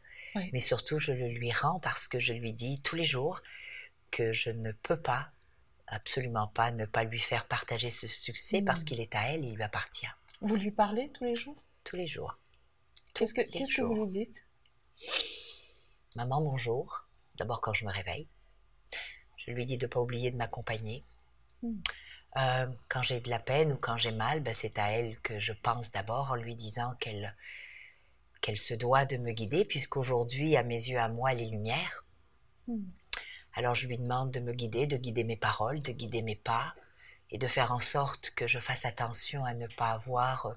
Mais 0.53 0.61
surtout, 0.61 1.01
je 1.01 1.11
le 1.11 1.27
lui 1.27 1.51
rends 1.51 1.81
parce 1.81 2.07
que 2.07 2.21
je 2.21 2.33
lui 2.33 2.53
dis 2.53 2.81
tous 2.83 2.95
les 2.95 3.05
jours 3.05 3.43
que 4.13 4.33
je 4.33 4.51
ne 4.51 4.71
peux 4.71 5.01
pas, 5.01 5.31
absolument 5.89 6.47
pas, 6.47 6.71
ne 6.71 6.85
pas 6.87 7.03
lui 7.03 7.19
faire 7.19 7.47
partager 7.47 7.91
ce 7.91 8.07
succès 8.07 8.63
parce 8.63 8.83
mmh. 8.83 8.85
qu'il 8.85 9.01
est 9.01 9.15
à 9.17 9.33
elle, 9.33 9.45
il 9.45 9.55
lui 9.55 9.63
appartient. 9.63 10.07
Vous 10.41 10.55
lui 10.55 10.71
parlez 10.71 11.11
tous 11.11 11.25
les 11.25 11.35
jours? 11.35 11.61
Tous 11.83 11.97
les 11.97 12.07
jours. 12.07 12.39
Qu'est-ce 13.15 13.35
que, 13.35 13.41
qu'est-ce 13.41 13.75
que 13.75 13.83
vous 13.83 14.05
lui 14.05 14.07
dites? 14.07 14.45
Maman, 16.15 16.41
bonjour 16.41 17.09
d'abord 17.39 17.61
quand 17.61 17.73
je 17.73 17.85
me 17.85 17.91
réveille. 17.91 18.29
Je 19.37 19.53
lui 19.53 19.65
dis 19.65 19.79
de 19.79 19.87
ne 19.87 19.91
pas 19.91 20.01
oublier 20.01 20.31
de 20.31 20.37
m'accompagner. 20.37 21.05
Hmm. 21.63 21.81
Euh, 22.37 22.67
quand 22.89 23.03
j'ai 23.03 23.21
de 23.21 23.31
la 23.31 23.39
peine 23.39 23.73
ou 23.73 23.77
quand 23.77 23.97
j'ai 23.97 24.13
mal, 24.13 24.41
ben 24.41 24.55
c'est 24.55 24.79
à 24.79 24.93
elle 24.93 25.19
que 25.21 25.41
je 25.41 25.53
pense 25.53 25.91
d'abord 25.93 26.31
en 26.31 26.35
lui 26.35 26.55
disant 26.55 26.95
qu'elle 27.01 27.35
qu'elle 28.41 28.59
se 28.59 28.75
doit 28.75 29.05
de 29.05 29.17
me 29.17 29.33
guider, 29.33 29.65
puisqu'aujourd'hui, 29.65 30.57
à 30.57 30.63
mes 30.63 30.77
yeux, 30.77 30.99
à 30.99 31.09
moi, 31.09 31.33
elle 31.33 31.43
est 31.43 31.51
lumière. 31.51 32.05
Hmm. 32.69 32.85
Alors 33.55 33.75
je 33.75 33.89
lui 33.89 33.99
demande 33.99 34.31
de 34.31 34.41
me 34.41 34.53
guider, 34.53 34.87
de 34.87 34.97
guider 34.97 35.25
mes 35.25 35.37
paroles, 35.37 35.81
de 35.81 35.91
guider 35.91 36.23
mes 36.23 36.37
pas, 36.37 36.75
et 37.31 37.39
de 37.39 37.49
faire 37.49 37.73
en 37.73 37.81
sorte 37.81 38.31
que 38.31 38.47
je 38.47 38.61
fasse 38.61 38.85
attention 38.85 39.45
à 39.45 39.55
ne 39.55 39.67
pas 39.67 39.91
avoir 39.91 40.47
euh, 40.47 40.55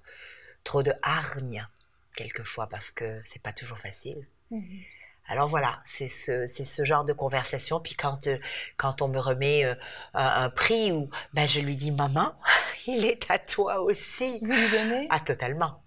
trop 0.63 0.83
de 0.83 0.93
hargne, 1.01 1.67
quelquefois, 2.15 2.67
parce 2.67 2.91
que 2.91 3.19
c'est 3.23 3.41
pas 3.41 3.53
toujours 3.53 3.79
facile. 3.79 4.27
Hmm. 4.51 4.61
Alors 5.31 5.47
voilà, 5.47 5.79
c'est 5.85 6.09
ce, 6.09 6.45
c'est 6.45 6.65
ce 6.65 6.83
genre 6.83 7.05
de 7.05 7.13
conversation. 7.13 7.79
Puis 7.79 7.93
quand, 7.93 8.27
euh, 8.27 8.37
quand 8.75 9.01
on 9.01 9.07
me 9.07 9.17
remet 9.17 9.63
euh, 9.63 9.75
un, 10.13 10.49
prix, 10.49 10.91
ou 10.91 11.09
ben 11.31 11.47
je 11.47 11.61
lui 11.61 11.77
dis 11.77 11.91
maman, 11.91 12.35
il 12.87 13.05
est 13.05 13.31
à 13.31 13.39
toi 13.39 13.79
aussi. 13.79 14.39
Vous 14.41 14.51
lui 14.51 14.69
donnez? 14.69 15.07
Ah 15.09 15.21
totalement, 15.21 15.81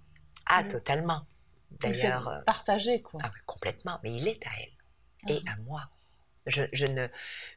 ah 0.47 0.65
totalement. 0.65 1.27
D'ailleurs, 1.73 2.29
euh, 2.29 2.41
partager 2.47 3.03
quoi. 3.03 3.21
Ah, 3.23 3.31
complètement, 3.45 4.01
mais 4.03 4.15
il 4.15 4.29
est 4.29 4.47
à 4.47 4.51
elle 4.63 5.35
et 5.37 5.43
ah. 5.47 5.53
à 5.53 5.57
moi. 5.57 5.83
Je, 6.47 6.63
je, 6.73 6.87
ne, 6.87 7.07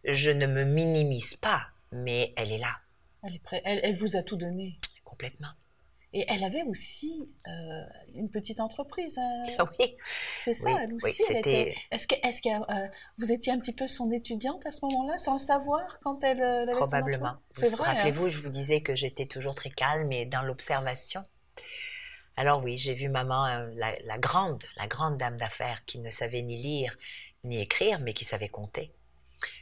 je 0.03 0.31
ne 0.31 0.45
me 0.45 0.65
minimise 0.65 1.35
pas, 1.35 1.67
mais 1.93 2.33
elle 2.35 2.51
est 2.51 2.57
là. 2.57 2.79
Elle 3.23 3.35
est 3.35 3.39
prête. 3.39 3.61
Elle, 3.63 3.79
elle 3.81 3.95
vous 3.95 4.17
a 4.17 4.23
tout 4.23 4.35
donné. 4.35 4.77
Complètement. 5.05 5.53
Et 6.18 6.26
elle 6.30 6.43
avait 6.43 6.63
aussi 6.63 7.32
euh, 7.47 7.51
une 8.15 8.32
petite 8.32 8.59
entreprise. 8.59 9.20
Euh, 9.20 9.65
oui. 9.80 9.95
C'est 10.39 10.55
ça, 10.55 10.72
elle 10.82 10.91
aussi. 10.95 11.22
était... 11.30 11.76
Est-ce 11.91 12.07
que, 12.07 12.49
euh, 12.49 12.88
vous 13.20 13.32
étiez 13.32 13.53
un 13.53 13.59
petit 13.59 13.72
peu 13.72 13.86
son 13.86 14.11
étudiante 14.11 14.65
à 14.65 14.72
ce 14.72 14.84
moment-là, 14.86 15.20
sans 15.20 15.34
le 15.34 15.39
savoir 15.39 15.99
quand 15.99 16.24
elle, 16.24 16.41
avait 16.41 16.72
Probablement. 16.72 17.36
C'est 17.51 17.70
vrai. 17.70 17.88
Hein. 17.88 17.93
Rappelez-vous, 17.93 18.30
je 18.30 18.39
vous 18.39 18.49
disais 18.49 18.82
que 18.82 18.95
j'étais 18.95 19.28
toujours 19.28 19.53
très 19.53 19.70
calme 19.70 20.11
et 20.11 20.26
dans 20.26 20.41
l'observation. 20.41 21.24
Alors 22.36 22.63
oui, 22.63 22.80
j'ai 22.80 22.95
vu 22.95 23.09
maman, 23.09 23.45
la, 23.76 23.99
la, 24.03 24.18
grande, 24.18 24.63
la 24.78 24.88
grande 24.88 25.18
dame 25.18 25.38
d'affaires 25.38 25.86
qui 25.86 25.99
ne 25.99 26.09
savait 26.09 26.41
ni 26.41 26.57
lire 26.57 26.97
ni 27.43 27.61
écrire, 27.61 27.99
mais 27.99 28.13
qui 28.13 28.26
savait 28.26 28.49
compter. 28.49 28.91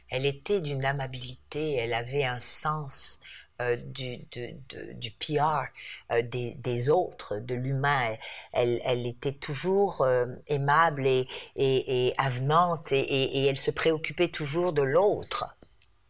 Elle 0.08 0.24
était 0.24 0.62
d'une 0.62 0.86
amabilité, 0.86 1.74
elle 1.74 1.92
avait 1.92 2.24
un 2.24 2.40
sens 2.40 3.20
euh, 3.62 3.76
du, 3.76 4.18
du, 4.28 5.10
PR 5.12 5.64
euh, 6.12 6.20
des, 6.20 6.52
des, 6.56 6.90
autres, 6.90 7.38
de 7.38 7.54
l'humain. 7.54 8.14
Elle, 8.52 8.82
elle, 8.84 9.06
était 9.06 9.32
toujours 9.32 10.02
euh, 10.02 10.26
aimable 10.46 11.06
et, 11.06 11.26
et, 11.56 12.08
et 12.08 12.14
avenante 12.18 12.92
et, 12.92 12.98
et, 12.98 13.46
elle 13.46 13.56
se 13.56 13.70
préoccupait 13.70 14.28
toujours 14.28 14.74
de 14.74 14.82
l'autre. 14.82 15.56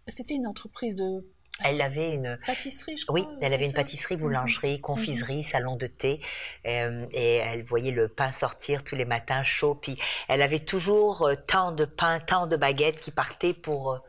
C'était 0.08 0.34
une 0.34 0.48
entreprise 0.48 0.96
de 0.96 1.24
elle 1.62 1.80
avait 1.82 2.12
une 2.12 2.36
pâtisserie, 2.44 2.96
je 2.96 3.06
crois. 3.06 3.20
Oui, 3.20 3.26
elle 3.40 3.54
avait 3.54 3.64
une 3.64 3.72
pâtisserie, 3.72 4.16
boulangerie, 4.16 4.74
mhm. 4.74 4.80
confiserie, 4.80 5.36
mhm. 5.36 5.42
salon 5.42 5.76
de 5.76 5.86
thé, 5.86 6.20
et 6.64 7.36
elle 7.36 7.62
voyait 7.62 7.92
le 7.92 8.08
pain 8.08 8.32
sortir 8.32 8.82
tous 8.82 8.96
les 8.96 9.06
matins 9.06 9.44
chaud. 9.44 9.76
Puis 9.76 9.96
elle 10.26 10.42
avait 10.42 10.58
toujours 10.58 11.30
tant 11.46 11.70
de 11.70 11.84
pain, 11.84 12.18
tant 12.18 12.48
de 12.48 12.56
baguettes 12.56 12.98
qui 12.98 13.12
partaient 13.12 13.54
pour 13.54 14.00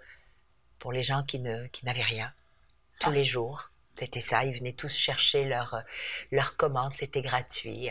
pour 0.79 0.91
les 0.91 1.03
gens 1.03 1.23
qui 1.23 1.39
ne 1.39 1.67
qui 1.67 1.85
n'avaient 1.85 2.01
rien 2.01 2.33
tous 2.99 3.11
les 3.11 3.25
jours. 3.25 3.71
C'était 3.97 4.19
ça, 4.19 4.45
ils 4.45 4.53
venaient 4.53 4.73
tous 4.73 4.95
chercher 4.95 5.45
leur, 5.45 5.83
leur 6.31 6.55
commande, 6.55 6.93
c'était 6.93 7.21
gratuit. 7.21 7.89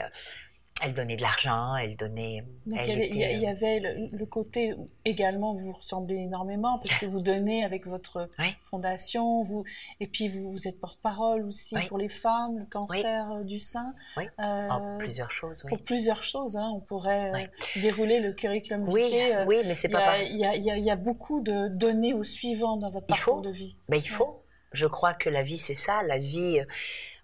Elle 0.83 0.93
donnait 0.93 1.17
de 1.17 1.23
l'argent, 1.23 1.75
elle 1.75 1.97
donnait. 1.97 2.45
il, 2.67 3.17
y 3.17 3.47
avait, 3.47 3.81
le, 3.81 4.27
côté 4.27 4.75
également, 5.07 5.55
vous 5.55 5.73
ressemblez 5.73 6.17
énormément, 6.17 6.79
parce 6.79 6.97
que 6.97 7.07
vous 7.07 7.23
donnez 7.23 7.65
avec 7.65 7.87
votre 7.87 8.29
fondation, 8.71 9.43
vous, 9.43 9.65
et 10.01 10.07
puis 10.07 10.29
vous, 10.29 10.53
vous 10.53 10.69
êtes 10.69 10.79
porte-parole 10.79 11.47
aussi 11.47 11.77
pour 11.89 11.97
les 11.97 12.11
femmes, 12.11 12.59
le 12.59 12.67
cancer 12.67 13.31
euh, 13.33 13.43
du 13.43 13.59
sein. 13.59 13.95
Oui. 14.19 14.25
Euh, 14.39 14.99
plusieurs 14.99 15.31
choses, 15.31 15.65
Pour 15.67 15.79
plusieurs 15.79 16.23
choses, 16.23 16.59
hein, 16.59 16.71
on 16.75 16.81
pourrait 16.81 17.33
euh, 17.33 17.81
dérouler 17.81 18.21
le 18.21 18.35
curriculum 18.35 18.87
oui, 18.87 19.11
Oui, 19.47 19.63
mais 19.65 19.73
c'est 19.73 19.89
pas 19.89 20.19
Il 20.21 20.37
y, 20.37 20.45
a, 20.45 20.57
il 20.57 20.85
y, 20.85 20.91
a, 20.91 20.97
beaucoup 20.97 21.41
de 21.41 21.69
données 21.69 22.13
au 22.13 22.23
suivant 22.23 22.77
dans 22.77 22.91
votre 22.91 23.07
parcours 23.07 23.41
de 23.41 23.51
vie. 23.51 23.77
Mais 23.89 23.99
il 23.99 24.09
faut. 24.09 24.43
Je 24.77 24.87
crois 24.87 25.15
que 25.15 25.29
la 25.29 25.43
vie, 25.43 25.59
c'est 25.59 25.75
ça. 25.75 26.03
La 26.03 26.19
vie, 26.19 26.61
euh, 26.61 26.65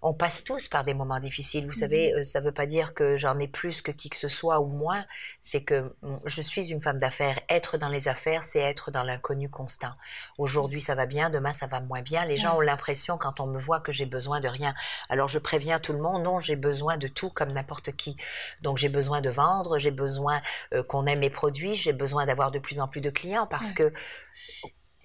on 0.01 0.13
passe 0.13 0.43
tous 0.43 0.67
par 0.67 0.83
des 0.83 0.93
moments 0.93 1.19
difficiles. 1.19 1.65
Vous 1.65 1.73
savez, 1.73 2.11
mhm. 2.11 2.19
euh, 2.19 2.23
ça 2.23 2.41
ne 2.41 2.45
veut 2.45 2.51
pas 2.51 2.65
dire 2.65 2.93
que 2.93 3.15
j'en 3.15 3.39
ai 3.39 3.47
plus 3.47 3.81
que 3.81 3.91
qui 3.91 4.09
que 4.09 4.17
ce 4.17 4.27
soit 4.27 4.59
ou 4.59 4.67
moins. 4.67 5.05
C'est 5.39 5.63
que 5.63 5.93
mm, 6.01 6.17
je 6.25 6.41
suis 6.41 6.71
une 6.71 6.81
femme 6.81 6.97
d'affaires. 6.97 7.39
Être 7.49 7.77
dans 7.77 7.87
les 7.87 8.07
affaires, 8.09 8.43
c'est 8.43 8.59
être 8.59 8.91
dans 8.91 9.03
l'inconnu 9.03 9.49
constant. 9.49 9.93
Aujourd'hui, 10.37 10.81
ça 10.81 10.93
va 10.93 11.05
bien. 11.05 11.29
Demain, 11.29 11.53
ça 11.53 11.67
va 11.67 11.79
moins 11.79 12.01
bien. 12.01 12.25
Les 12.25 12.37
gens 12.37 12.57
ont 12.57 12.61
l'impression, 12.61 13.17
quand 13.17 13.39
on 13.39 13.47
me 13.47 13.57
voit, 13.57 13.79
que 13.79 13.93
j'ai 13.93 14.05
besoin 14.05 14.41
de 14.41 14.47
rien. 14.47 14.73
Alors, 15.09 15.29
je 15.29 15.39
préviens 15.39 15.79
tout 15.79 15.93
le 15.93 15.99
monde. 15.99 16.23
Non, 16.23 16.39
j'ai 16.39 16.57
besoin 16.57 16.97
de 16.97 17.07
tout 17.07 17.29
comme 17.29 17.51
n'importe 17.51 17.93
qui. 17.93 18.17
Donc, 18.61 18.77
j'ai 18.77 18.89
besoin 18.89 19.21
de 19.21 19.29
vendre. 19.29 19.79
J'ai 19.79 19.91
besoin 19.91 20.41
euh, 20.73 20.83
qu'on 20.83 21.05
aime 21.05 21.19
mes 21.19 21.29
produits. 21.29 21.75
J'ai 21.75 21.93
besoin 21.93 22.25
d'avoir 22.25 22.51
de 22.51 22.59
plus 22.59 22.79
en 22.79 22.87
plus 22.87 23.01
de 23.01 23.09
clients 23.09 23.47
parce 23.47 23.71
que 23.71 23.93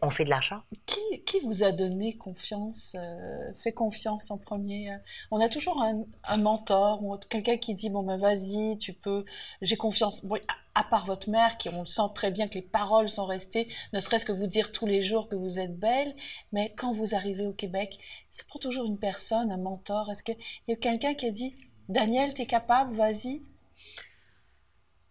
on 0.01 0.11
fait 0.11 0.25
de 0.25 0.31
l'argent. 0.31 0.63
Qui, 0.87 1.25
qui, 1.25 1.41
vous 1.41 1.65
a 1.65 1.73
donné 1.73 2.17
confiance, 2.17 2.95
euh, 2.97 3.53
fait 3.55 3.73
confiance 3.73 4.31
en 4.31 4.39
premier 4.39 4.93
euh? 4.93 4.97
On 5.31 5.41
a 5.41 5.49
toujours 5.49 5.83
un, 5.83 6.05
un 6.25 6.37
mentor 6.37 7.03
ou 7.03 7.17
quelqu'un 7.17 7.57
qui 7.57 7.75
dit 7.75 7.91
bon 7.91 8.05
ben 8.05 8.17
vas-y, 8.17 8.79
tu 8.79 8.93
peux, 8.93 9.25
j'ai 9.61 9.77
confiance. 9.77 10.25
Bon, 10.25 10.39
à, 10.75 10.85
part 10.85 11.05
votre 11.07 11.29
mère, 11.29 11.59
qui 11.59 11.69
on 11.69 11.81
le 11.81 11.87
sent 11.87 12.03
très 12.15 12.31
bien 12.31 12.47
que 12.47 12.55
les 12.55 12.63
paroles 12.63 13.09
sont 13.09 13.27
restées, 13.27 13.67
ne 13.93 13.99
serait-ce 13.99 14.25
que 14.25 14.33
vous 14.33 14.47
dire 14.47 14.71
tous 14.71 14.87
les 14.87 15.03
jours 15.03 15.29
que 15.29 15.35
vous 15.35 15.59
êtes 15.59 15.77
belle, 15.77 16.15
mais 16.53 16.73
quand 16.77 16.93
vous 16.93 17.17
arrivez 17.17 17.47
au 17.47 17.53
Québec, 17.53 17.99
c'est 18.31 18.47
pour 18.47 18.61
toujours 18.61 18.87
une 18.87 18.99
personne, 18.99 19.51
un 19.51 19.59
mentor. 19.59 20.11
Est-ce 20.11 20.23
qu'il 20.23 20.37
y 20.69 20.73
a 20.73 20.77
quelqu'un 20.77 21.15
qui 21.15 21.27
a 21.27 21.31
dit 21.31 21.57
Daniel, 21.89 22.35
t'es 22.35 22.47
capable, 22.47 22.93
vas-y? 22.95 23.43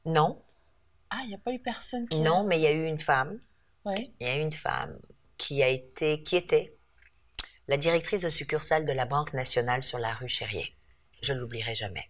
Non. 0.06 0.42
Ah, 1.10 1.20
il 1.24 1.30
n'y 1.30 1.36
a 1.36 1.40
pas 1.40 1.52
eu 1.52 1.60
personne 1.60 2.08
qui. 2.08 2.20
Non, 2.22 2.46
mais 2.46 2.58
il 2.58 2.62
y 2.62 2.68
a 2.68 2.72
eu 2.72 2.86
une 2.86 3.00
femme 3.00 3.40
il 3.96 4.28
y 4.28 4.30
a 4.30 4.36
une 4.36 4.52
femme 4.52 4.98
qui 5.38 5.64
a 5.64 5.68
été, 5.68 6.24
qui 6.24 6.36
était 6.36 6.76
la 7.68 7.78
directrice 7.78 8.22
de 8.22 8.30
succursale 8.30 8.86
de 8.86 8.94
la 8.94 9.06
Banque 9.06 9.34
nationale 9.34 9.84
sur 9.84 10.00
la 10.00 10.14
rue 10.14 10.30
Cherrier. 10.30 10.74
Je 11.22 11.34
ne 11.34 11.40
l'oublierai 11.40 11.76
jamais. 11.76 12.10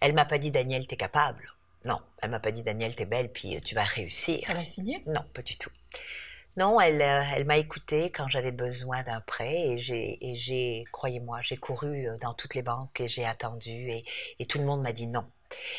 Elle 0.00 0.14
m'a 0.14 0.24
pas 0.24 0.38
dit 0.38 0.50
Daniel, 0.50 0.86
t'es 0.86 0.96
capable. 0.96 1.52
Non, 1.84 2.00
elle 2.20 2.30
m'a 2.30 2.40
pas 2.40 2.52
dit 2.52 2.62
Daniel, 2.62 2.94
t'es 2.94 3.06
belle, 3.06 3.32
puis 3.32 3.60
tu 3.62 3.74
vas 3.74 3.84
réussir. 3.84 4.44
Elle 4.48 4.58
a 4.58 4.64
signé? 4.64 5.02
Non, 5.06 5.22
pas 5.34 5.42
du 5.42 5.56
tout. 5.56 5.70
Non, 6.56 6.78
elle, 6.80 7.00
euh, 7.00 7.22
elle 7.34 7.46
m'a 7.46 7.56
écouté 7.56 8.10
quand 8.10 8.28
j'avais 8.28 8.52
besoin 8.52 9.02
d'un 9.02 9.22
prêt 9.22 9.70
et 9.70 9.78
j'ai, 9.78 10.84
croyez-moi, 10.92 11.40
j'ai 11.42 11.56
couru 11.56 12.06
euh, 12.06 12.16
dans 12.20 12.34
toutes 12.34 12.54
les 12.54 12.62
banques 12.62 13.00
et 13.00 13.08
j'ai 13.08 13.24
attendu 13.24 13.70
et, 13.70 14.04
et 14.38 14.44
tout 14.44 14.58
le 14.58 14.64
monde 14.64 14.82
m'a 14.82 14.92
dit 14.92 15.06
non. 15.06 15.24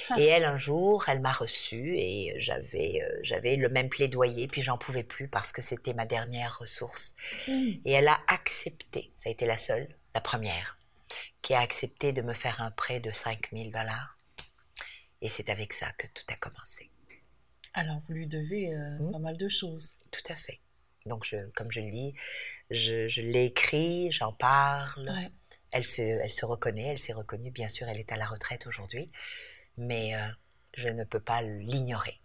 Ah. 0.09 0.15
Et 0.19 0.25
elle, 0.25 0.45
un 0.45 0.57
jour, 0.57 1.05
elle 1.07 1.21
m'a 1.21 1.31
reçue 1.31 1.95
et 1.97 2.33
j'avais, 2.37 3.01
euh, 3.03 3.19
j'avais 3.21 3.55
le 3.55 3.69
même 3.69 3.89
plaidoyer, 3.89 4.47
puis 4.47 4.61
j'en 4.61 4.77
pouvais 4.77 5.03
plus 5.03 5.27
parce 5.27 5.51
que 5.51 5.61
c'était 5.61 5.93
ma 5.93 6.05
dernière 6.05 6.57
ressource. 6.59 7.15
Hmm. 7.47 7.71
Et 7.85 7.91
elle 7.91 8.07
a 8.07 8.19
accepté, 8.27 9.11
ça 9.15 9.29
a 9.29 9.31
été 9.31 9.45
la 9.45 9.57
seule, 9.57 9.87
la 10.13 10.21
première, 10.21 10.77
qui 11.41 11.53
a 11.53 11.59
accepté 11.59 12.13
de 12.13 12.21
me 12.21 12.33
faire 12.33 12.61
un 12.61 12.71
prêt 12.71 12.99
de 12.99 13.11
5000 13.11 13.71
dollars. 13.71 14.17
Et 15.21 15.29
c'est 15.29 15.49
avec 15.49 15.73
ça 15.73 15.91
que 15.97 16.07
tout 16.07 16.25
a 16.29 16.35
commencé. 16.35 16.89
Alors, 17.73 17.99
vous 18.07 18.13
lui 18.13 18.27
devez 18.27 18.73
euh, 18.73 18.97
mmh. 18.99 19.11
pas 19.11 19.19
mal 19.19 19.37
de 19.37 19.47
choses. 19.47 19.97
Tout 20.11 20.31
à 20.31 20.35
fait. 20.35 20.59
Donc, 21.05 21.25
je, 21.25 21.37
comme 21.55 21.71
je 21.71 21.81
le 21.81 21.89
dis, 21.89 22.13
je, 22.69 23.07
je 23.07 23.21
l'ai 23.21 23.45
écrit, 23.45 24.11
j'en 24.11 24.31
parle. 24.31 25.11
Elle, 25.71 25.85
se, 25.85 26.01
elle 26.01 26.31
se 26.31 26.45
reconnaît, 26.45 26.87
elle 26.87 26.99
s'est 26.99 27.13
reconnue. 27.13 27.51
Bien 27.51 27.67
sûr, 27.67 27.87
elle 27.87 27.99
est 27.99 28.11
à 28.11 28.17
la 28.17 28.25
retraite 28.25 28.67
aujourd'hui, 28.67 29.11
mais 29.77 30.15
euh, 30.15 30.27
je 30.73 30.89
ne 30.89 31.03
peux 31.03 31.19
pas 31.19 31.41
l'ignorer. 31.41 32.19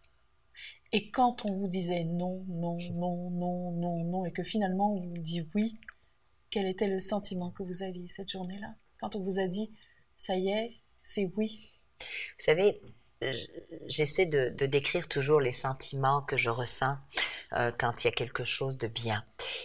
Et 0.92 1.10
quand 1.10 1.44
on 1.44 1.52
vous 1.52 1.68
disait 1.68 2.04
non, 2.04 2.44
non, 2.48 2.78
non, 2.92 3.30
non, 3.30 3.72
non, 3.72 4.04
non, 4.04 4.24
et 4.24 4.32
que 4.32 4.42
finalement 4.42 4.94
on 4.94 5.00
vous 5.00 5.18
dit 5.18 5.46
oui, 5.54 5.74
quel 6.50 6.66
était 6.66 6.88
le 6.88 7.00
sentiment 7.00 7.50
que 7.50 7.62
vous 7.62 7.82
aviez 7.82 8.08
cette 8.08 8.30
journée-là? 8.30 8.74
Quand 8.98 9.14
on 9.16 9.20
vous 9.20 9.38
a 9.38 9.46
dit, 9.46 9.72
ça 10.16 10.36
y 10.36 10.48
est, 10.48 10.76
c'est 11.02 11.30
oui. 11.36 11.70
Vous 12.00 12.44
savez, 12.44 12.80
j'essaie 13.86 14.26
de, 14.26 14.66
décrire 14.66 15.08
toujours 15.08 15.40
les 15.40 15.52
sentiments 15.52 16.22
que 16.22 16.36
je 16.36 16.50
ressens 16.50 16.96
euh, 17.52 17.72
quand 17.78 18.04
il 18.04 18.06
y 18.06 18.08
a 18.08 18.12
quelque 18.12 18.44
chose 18.44 18.78
de 18.78 18.86
bien. 18.86 19.24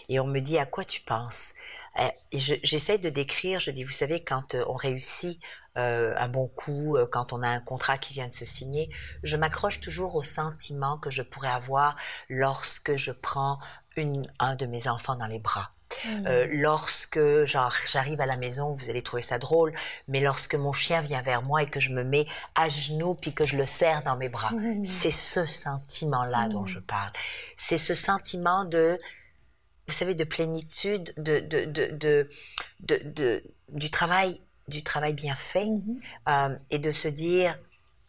Et 0.09 0.19
on 0.19 0.25
me 0.25 0.39
dit 0.39 0.57
à 0.57 0.65
quoi 0.65 0.83
tu 0.83 1.01
penses? 1.01 1.53
Euh, 1.99 2.07
j'essaie 2.31 2.97
de 2.97 3.09
décrire, 3.09 3.59
je 3.59 3.71
dis, 3.71 3.83
vous 3.83 3.91
savez, 3.91 4.23
quand 4.23 4.55
euh, 4.55 4.63
on 4.67 4.73
réussit 4.73 5.39
un 5.75 6.27
bon 6.27 6.47
coup, 6.49 6.99
quand 7.11 7.33
on 7.33 7.41
a 7.41 7.47
un 7.47 7.59
contrat 7.59 7.97
qui 7.97 8.13
vient 8.13 8.27
de 8.27 8.33
se 8.35 8.45
signer, 8.45 8.91
je 9.23 9.35
m'accroche 9.37 9.79
toujours 9.79 10.13
aux 10.13 10.21
sentiments 10.21 10.99
que 10.99 11.09
je 11.09 11.23
pourrais 11.23 11.49
avoir 11.49 11.95
lorsque 12.29 12.95
je 12.95 13.09
prends 13.09 13.57
une, 13.95 14.21
un 14.37 14.53
de 14.55 14.67
mes 14.67 14.87
enfants 14.87 15.15
dans 15.15 15.25
les 15.25 15.39
bras 15.39 15.73
euh, 16.25 16.47
mmh. 16.47 16.49
lorsque 16.51 17.45
genre 17.45 17.73
j'arrive 17.91 18.21
à 18.21 18.25
la 18.25 18.37
maison, 18.37 18.73
vous 18.73 18.89
allez 18.89 19.01
trouver 19.01 19.21
ça 19.21 19.39
drôle, 19.39 19.73
mais 20.07 20.19
lorsque 20.19 20.55
mon 20.55 20.73
chien 20.73 21.01
vient 21.01 21.21
vers 21.21 21.43
moi 21.43 21.63
et 21.63 21.67
que 21.67 21.79
je 21.79 21.91
me 21.91 22.03
mets 22.03 22.25
à 22.55 22.69
genoux 22.69 23.15
puis 23.15 23.33
que 23.33 23.45
je 23.45 23.57
le 23.57 23.65
serre 23.65 24.03
dans 24.03 24.17
mes 24.17 24.29
bras, 24.29 24.51
mmh. 24.51 24.83
c'est 24.83 25.11
ce 25.11 25.45
sentiment-là 25.45 26.49
dont 26.49 26.65
je 26.65 26.79
parle. 26.79 27.11
C'est 27.57 27.77
ce 27.77 27.93
sentiment 27.93 28.65
de, 28.65 28.99
vous 29.87 29.93
savez, 29.93 30.15
de 30.15 30.23
plénitude, 30.23 31.13
de, 31.17 31.39
de, 31.39 31.65
de, 31.65 32.29
de, 32.79 33.43
du 33.69 33.89
travail, 33.89 34.41
du 34.67 34.83
travail 34.83 35.13
bien 35.13 35.35
fait, 35.35 35.67
euh, 36.27 36.55
et 36.69 36.79
de 36.79 36.91
se 36.91 37.07
dire, 37.07 37.57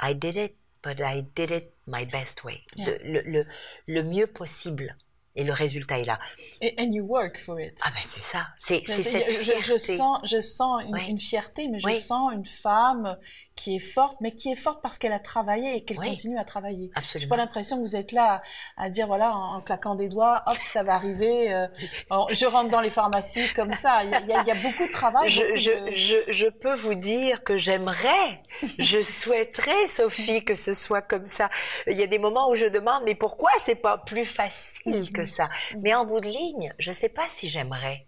I 0.01 0.15
did 0.15 0.37
it, 0.37 0.55
but 0.83 0.99
I 1.01 1.23
did 1.35 1.51
it 1.51 1.71
my 1.87 2.07
best 2.07 2.45
way, 2.45 2.63
le, 2.77 3.21
le, 3.23 3.47
le 3.87 4.03
mieux 4.03 4.27
possible 4.27 4.97
et 5.37 5.45
le 5.45 5.53
résultat 5.53 5.99
est 5.99 6.05
là. 6.05 6.19
Et 6.61 6.75
and 6.79 6.93
you 6.93 7.05
work 7.05 7.39
for 7.39 7.61
it. 7.61 7.79
Ah 7.85 7.91
ben 7.91 8.03
c'est 8.05 8.23
ça, 8.23 8.49
c'est 8.57 8.87
cette 8.87 9.31
fierté. 9.31 9.63
Je, 9.63 9.77
sens, 9.77 10.19
je 10.25 10.41
sens 10.41 10.83
une, 11.09 11.19
fierté, 11.19 11.69
mais 11.69 11.79
je 11.79 11.99
sens 11.99 12.33
une 12.33 12.47
femme 12.47 13.17
qui 13.57 13.77
est 13.77 13.81
forte, 13.81 14.19
mais 14.21 14.33
qui 14.33 14.51
est 14.51 14.57
forte 14.57 14.83
parce 14.83 14.99
qu'elle 14.99 15.13
a 15.13 15.19
travaillé 15.19 15.77
et 15.77 15.85
qu'elle 15.85 15.97
continue 15.97 16.39
à 16.39 16.45
travailler. 16.45 16.91
Absolument. 16.95 17.23
J'ai 17.23 17.29
pas 17.29 17.37
l'impression 17.37 17.77
que 17.77 17.83
vous 17.83 17.97
êtes 17.97 18.13
là 18.13 18.43
à, 18.77 18.91
dire 18.91 19.07
voilà 19.07 19.35
en, 19.35 19.61
claquant 19.61 19.95
des 19.95 20.09
doigts, 20.09 20.43
hop 20.47 20.57
ça 20.65 20.83
va 20.83 20.95
arriver. 20.95 21.53
Euh, 21.53 21.67
je 22.31 22.47
rentre 22.47 22.71
dans 22.71 22.81
les 22.81 22.91
pharmacies 22.91 23.53
comme 23.55 23.73
ça. 23.73 24.03
Il 24.05 24.11
y 24.11 24.15
a, 24.15 24.43
il 24.43 24.47
y 24.47 24.51
a 24.51 24.55
beaucoup 24.55 24.87
de 24.87 24.93
travail. 24.93 25.31
Je, 25.31 25.55
je, 25.55 25.71
je, 25.93 26.33
je, 26.33 26.47
peux 26.47 26.75
vous 26.75 26.95
dire 26.95 27.45
que 27.45 27.57
j'aimerais, 27.57 28.43
je 28.79 29.01
souhaiterais 29.01 29.87
Sophie 29.87 30.45
que 30.45 30.55
ce 30.55 30.75
soit 30.75 31.03
comme 31.03 31.27
ça. 31.27 31.49
Il 31.87 31.97
y 31.97 32.03
a 32.03 32.07
des 32.07 32.19
moments 32.19 32.51
où 32.51 32.55
je 32.55 32.67
demande 32.67 33.03
mais 33.07 33.15
pourquoi 33.15 33.51
c'est 33.59 33.77
pas 33.77 33.99
plus 33.99 34.25
facile 34.25 35.13
que 35.13 35.25
ça? 35.25 35.49
Mais 35.81 35.95
en 35.95 36.05
bout 36.05 36.21
de 36.21 36.29
ligne, 36.29 36.75
je 36.79 36.93
sais 36.93 37.09
pas 37.09 37.29
si 37.29 37.49
j'aimerais. 37.49 38.07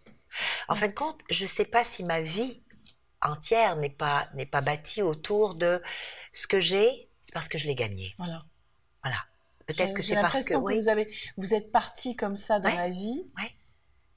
En 0.69 0.75
fin 0.75 0.89
de 0.89 0.93
compte, 0.93 1.19
je 1.31 1.47
sais 1.47 1.65
pas 1.65 1.85
si 1.85 2.05
ma 2.05 2.21
vie 2.21 2.63
entière 3.23 3.77
n'est 3.77 3.91
pas 3.91 4.29
n'est 4.35 4.47
pas 4.47 4.61
bâtie 4.61 5.03
autour 5.03 5.55
de 5.55 5.83
ce 6.33 6.47
que 6.47 6.61
j'ai, 6.61 7.09
c'est 7.23 7.33
parce 7.33 7.49
que 7.49 7.59
je 7.59 7.67
l'ai 7.67 7.75
gagné. 7.75 8.15
Voilà. 8.19 8.45
Voilà. 9.03 9.19
Peut-être 9.67 9.95
que 9.95 10.03
c'est 10.03 10.15
parce 10.21 10.45
que, 10.45 10.55
que 10.55 10.75
vous 10.75 10.89
avez 10.89 11.13
vous 11.37 11.55
êtes 11.55 11.73
parti 11.73 12.15
comme 12.15 12.37
ça 12.37 12.61
dans 12.61 12.75
la 12.75 12.89
vie, 12.89 13.25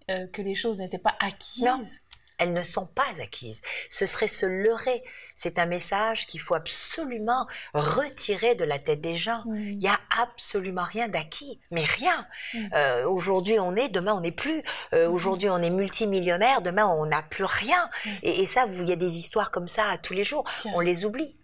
euh, 0.09 0.27
que 0.27 0.41
les 0.41 0.55
choses 0.55 0.77
n'étaient 0.77 0.99
pas 0.99 1.15
acquises 1.19 2.01
elles 2.39 2.53
ne 2.53 2.63
sont 2.63 2.87
pas 2.87 3.21
acquises. 3.21 3.61
Ce 3.89 4.05
serait 4.05 4.27
se 4.27 4.45
leurrer. 4.45 5.03
C'est 5.35 5.59
un 5.59 5.65
message 5.65 6.25
qu'il 6.25 6.39
faut 6.39 6.55
absolument 6.55 7.45
retirer 7.73 8.55
de 8.55 8.63
la 8.63 8.79
tête 8.79 9.01
des 9.01 9.17
gens. 9.17 9.43
Il 9.53 9.77
n'y 9.77 9.87
a 9.87 9.99
absolument 10.17 10.83
rien 10.83 11.07
d'acquis, 11.07 11.59
mais 11.69 11.83
rien. 11.83 12.27
Euh, 12.73 13.05
aujourd'hui 13.05 13.59
on 13.59 13.75
est, 13.75 13.89
demain 13.89 14.13
on 14.13 14.21
n'est 14.21 14.31
plus. 14.31 14.63
Euh, 14.93 15.09
aujourd'hui 15.09 15.49
on 15.49 15.57
est 15.57 15.69
multimillionnaire, 15.69 16.61
demain 16.61 16.87
on 16.87 17.05
n'a 17.05 17.21
plus 17.21 17.43
rien. 17.43 17.89
Et, 18.23 18.45
ça, 18.45 18.65
il 18.71 18.87
y 18.87 18.93
a 18.93 18.95
des 18.95 19.17
histoires 19.17 19.51
comme 19.51 19.67
ça 19.67 19.97
tous 20.01 20.13
les 20.13 20.23
jours. 20.23 20.45
On 20.73 20.79
les 20.79 21.05
oublie. 21.05 21.37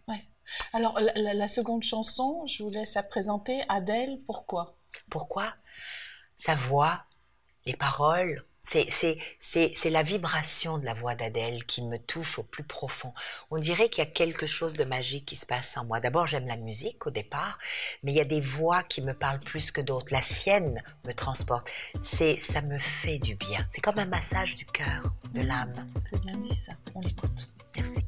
Alors 0.73 0.99
la, 0.99 1.33
la 1.33 1.47
seconde 1.47 1.83
chanson, 1.83 2.45
je 2.45 2.63
vous 2.63 2.69
laisse 2.69 2.93
la 2.93 3.03
présenter. 3.03 3.63
Adèle, 3.67 4.19
pourquoi? 4.27 4.77
Pourquoi? 5.09 5.53
Sa 6.37 6.53
voix, 6.53 7.03
les 7.65 7.75
paroles, 7.75 8.45
c'est 8.65 9.89
la 9.89 10.03
vibration 10.03 10.77
de 10.77 10.85
la 10.85 10.93
voix 10.93 11.15
d'Adèle 11.15 11.65
qui 11.65 11.83
me 11.83 11.97
touche 11.97 12.39
au 12.39 12.43
plus 12.43 12.63
profond. 12.63 13.13
On 13.51 13.59
dirait 13.59 13.89
qu'il 13.89 14.03
y 14.03 14.07
a 14.07 14.09
quelque 14.09 14.47
chose 14.47 14.73
de 14.73 14.83
magique 14.83 15.25
qui 15.25 15.35
se 15.35 15.45
passe 15.45 15.77
en 15.77 15.85
moi. 15.85 15.99
D'abord, 15.99 16.27
j'aime 16.27 16.47
la 16.47 16.57
musique 16.57 17.05
au 17.05 17.11
départ, 17.11 17.59
mais 18.03 18.11
il 18.11 18.15
y 18.15 18.21
a 18.21 18.25
des 18.25 18.41
voix 18.41 18.83
qui 18.83 19.01
me 19.01 19.13
parlent 19.13 19.39
plus 19.39 19.71
que 19.71 19.81
d'autres. 19.81 20.11
La 20.11 20.21
sienne 20.21 20.83
me 21.05 21.13
transporte. 21.13 21.69
C'est, 22.01 22.37
ça 22.37 22.61
me 22.61 22.79
fait 22.79 23.19
du 23.19 23.35
bien. 23.35 23.65
C'est 23.69 23.81
comme 23.81 23.99
un 23.99 24.05
massage 24.05 24.55
du 24.55 24.65
cœur, 24.65 25.13
de 25.33 25.41
l'âme. 25.41 25.73
C'est 26.09 26.21
bien 26.21 26.37
dit 26.37 26.55
ça. 26.55 26.73
On 26.95 27.01
l'écoute. 27.01 27.49
Merci. 27.75 28.01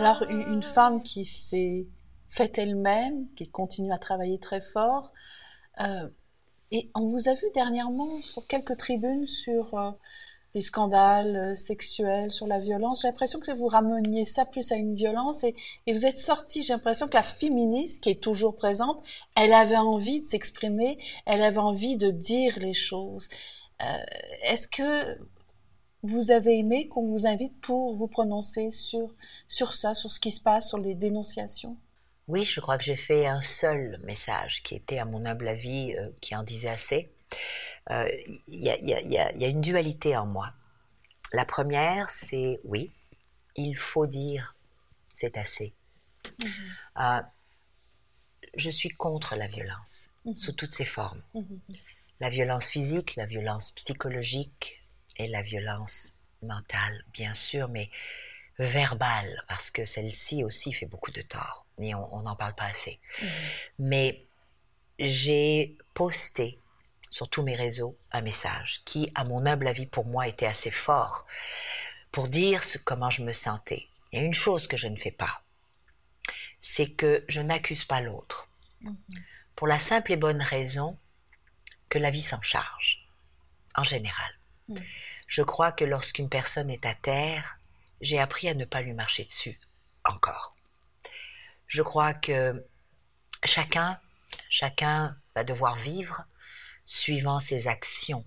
Alors, 0.00 0.22
une 0.30 0.62
femme 0.62 1.02
qui 1.02 1.26
s'est 1.26 1.86
faite 2.30 2.56
elle-même, 2.56 3.26
qui 3.36 3.50
continue 3.50 3.92
à 3.92 3.98
travailler 3.98 4.38
très 4.38 4.62
fort. 4.62 5.12
Euh, 5.78 6.08
et 6.70 6.90
on 6.94 7.06
vous 7.06 7.28
a 7.28 7.34
vu 7.34 7.44
dernièrement 7.52 8.22
sur 8.22 8.46
quelques 8.46 8.78
tribunes 8.78 9.26
sur 9.26 9.74
euh, 9.74 9.90
les 10.54 10.62
scandales 10.62 11.36
euh, 11.36 11.54
sexuels, 11.54 12.32
sur 12.32 12.46
la 12.46 12.60
violence. 12.60 13.02
J'ai 13.02 13.08
l'impression 13.08 13.40
que 13.40 13.50
vous 13.50 13.66
rameniez 13.66 14.24
ça 14.24 14.46
plus 14.46 14.72
à 14.72 14.76
une 14.76 14.94
violence 14.94 15.44
et, 15.44 15.54
vous 15.86 16.06
êtes 16.06 16.18
sorti. 16.18 16.62
J'ai 16.62 16.72
l'impression 16.72 17.06
que 17.06 17.14
la 17.14 17.22
féministe, 17.22 18.02
qui 18.02 18.08
est 18.08 18.22
toujours 18.22 18.56
présente, 18.56 19.04
elle 19.36 19.52
avait 19.52 19.76
envie 19.76 20.20
de 20.20 20.26
s'exprimer, 20.26 20.96
elle 21.26 21.42
avait 21.42 21.58
envie 21.58 21.98
de 21.98 22.10
dire 22.10 22.58
les 22.58 22.72
choses. 22.72 23.28
Est-ce 24.44 24.66
que 24.66 25.18
vous 26.02 26.30
avez 26.30 26.58
aimé 26.58 26.88
qu'on 26.88 27.06
vous 27.06 27.26
invite 27.26 27.60
pour 27.60 27.94
vous 27.94 28.08
prononcer 28.08 28.70
sur, 28.70 29.14
sur 29.48 29.74
ça, 29.74 29.94
sur 29.94 30.10
ce 30.10 30.20
qui 30.20 30.30
se 30.30 30.40
passe, 30.40 30.68
sur 30.68 30.78
les 30.78 30.94
dénonciations? 30.94 31.76
Oui, 32.28 32.44
je 32.44 32.60
crois 32.60 32.78
que 32.78 32.84
j'ai 32.84 32.96
fait 32.96 33.26
un 33.26 33.40
seul 33.40 34.00
message 34.04 34.62
qui 34.62 34.76
était, 34.76 34.98
à 34.98 35.04
mon 35.04 35.24
humble 35.24 35.48
avis, 35.48 35.94
euh, 35.96 36.10
qui 36.20 36.36
en 36.36 36.44
disait 36.44 36.68
assez. 36.68 37.10
Il 37.88 38.40
y, 38.48 38.68
a, 38.68 39.48
une 39.48 39.60
dualité 39.60 40.16
en 40.16 40.26
moi. 40.26 40.52
La 41.32 41.44
première, 41.44 42.08
c'est 42.10 42.60
oui, 42.64 42.92
il 43.56 43.76
faut 43.76 44.06
dire 44.06 44.54
c'est 45.12 45.36
assez. 45.36 45.74
Mhm. 46.42 46.50
Euh, 47.00 47.22
je 48.54 48.70
suis 48.70 48.90
contre 48.90 49.36
la 49.36 49.46
violence, 49.46 50.10
mhm. 50.24 50.36
sous 50.36 50.52
toutes 50.52 50.72
ses 50.72 50.84
formes. 50.84 51.22
Mhm. 51.34 51.60
La 52.20 52.30
violence 52.30 52.66
physique, 52.66 53.16
la 53.16 53.26
violence 53.26 53.72
psychologique, 53.72 54.79
et 55.24 55.28
la 55.28 55.42
violence 55.42 56.12
mentale, 56.42 57.04
bien 57.12 57.34
sûr, 57.34 57.68
mais 57.68 57.90
verbale, 58.58 59.44
parce 59.48 59.70
que 59.70 59.84
celle-ci 59.84 60.44
aussi 60.44 60.72
fait 60.72 60.86
beaucoup 60.86 61.10
de 61.10 61.22
tort, 61.22 61.66
et 61.78 61.94
on 61.94 62.22
n'en 62.22 62.36
parle 62.36 62.54
pas 62.54 62.66
assez. 62.66 62.98
Mhm. 63.22 63.28
Mais 63.78 64.26
j'ai 64.98 65.76
posté 65.94 66.58
sur 67.08 67.28
tous 67.28 67.42
mes 67.42 67.56
réseaux 67.56 67.96
un 68.12 68.20
message 68.22 68.82
qui, 68.84 69.10
à 69.14 69.24
mon 69.24 69.46
humble 69.46 69.68
avis, 69.68 69.86
pour 69.86 70.06
moi, 70.06 70.28
était 70.28 70.46
assez 70.46 70.70
fort 70.70 71.26
pour 72.12 72.28
dire 72.28 72.62
ce, 72.64 72.78
comment 72.78 73.10
je 73.10 73.22
me 73.22 73.32
sentais. 73.32 73.88
Il 74.12 74.18
y 74.18 74.22
a 74.22 74.24
une 74.24 74.34
chose 74.34 74.66
que 74.66 74.76
je 74.76 74.88
ne 74.88 74.96
fais 74.96 75.10
pas, 75.10 75.42
c'est 76.58 76.90
que 76.90 77.24
je 77.28 77.40
n'accuse 77.40 77.84
pas 77.84 78.00
l'autre. 78.00 78.48
Mhm. 78.80 78.96
Pour 79.56 79.66
la 79.66 79.78
simple 79.78 80.12
et 80.12 80.16
bonne 80.16 80.42
raison 80.42 80.98
que 81.88 81.98
la 81.98 82.10
vie 82.10 82.22
s'en 82.22 82.40
charge, 82.40 83.06
en 83.74 83.84
général. 83.84 84.32
Mhm. 84.68 84.84
Je 85.30 85.42
crois 85.42 85.70
que 85.70 85.84
lorsqu'une 85.84 86.28
personne 86.28 86.70
est 86.70 86.84
à 86.84 86.92
terre, 86.92 87.60
j'ai 88.00 88.18
appris 88.18 88.48
à 88.48 88.54
ne 88.54 88.64
pas 88.64 88.82
lui 88.82 88.94
marcher 88.94 89.24
dessus. 89.24 89.60
Encore. 90.04 90.56
Je 91.68 91.82
crois 91.82 92.14
que 92.14 92.66
chacun, 93.44 94.00
chacun 94.48 95.16
va 95.36 95.44
devoir 95.44 95.76
vivre 95.76 96.24
suivant 96.84 97.38
ses 97.38 97.68
actions. 97.68 98.24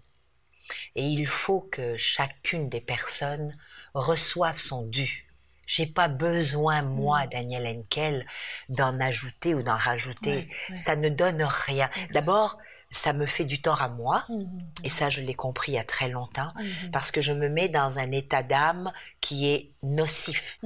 Et 0.95 1.03
il 1.03 1.27
faut 1.27 1.59
que 1.59 1.97
chacune 1.97 2.69
des 2.69 2.79
personnes 2.79 3.53
reçoive 3.93 4.57
son 4.57 4.83
dû. 4.83 5.27
J'ai 5.65 5.87
pas 5.87 6.07
besoin, 6.07 6.83
moi, 6.83 7.25
mm. 7.25 7.29
Daniel 7.31 7.67
Henkel, 7.67 8.25
d'en 8.69 8.97
ajouter 9.01 9.53
ou 9.53 9.61
d'en 9.61 9.75
rajouter. 9.75 10.49
Ça 10.73 10.95
ne 10.95 11.09
donne 11.09 11.43
rien. 11.43 11.89
D'abord, 12.11 12.57
ça 12.93 13.11
me 13.11 13.25
fait 13.25 13.45
du 13.45 13.61
tort 13.61 13.81
à 13.81 13.89
moi, 13.89 14.23
mmh, 14.29 14.35
mmh, 14.35 14.65
et 14.83 14.89
ça 14.89 15.09
je 15.09 15.21
l'ai 15.21 15.33
compris 15.33 15.73
il 15.73 15.75
y 15.75 15.79
a 15.79 15.83
très 15.83 16.09
longtemps, 16.09 16.53
mmh, 16.55 16.91
parce 16.91 17.11
que 17.11 17.21
je 17.21 17.33
me 17.33 17.49
mets 17.49 17.69
dans 17.69 17.99
un 17.99 18.11
état 18.11 18.43
d'âme 18.43 18.91
qui 19.19 19.49
est 19.49 19.71
nocif. 19.81 20.59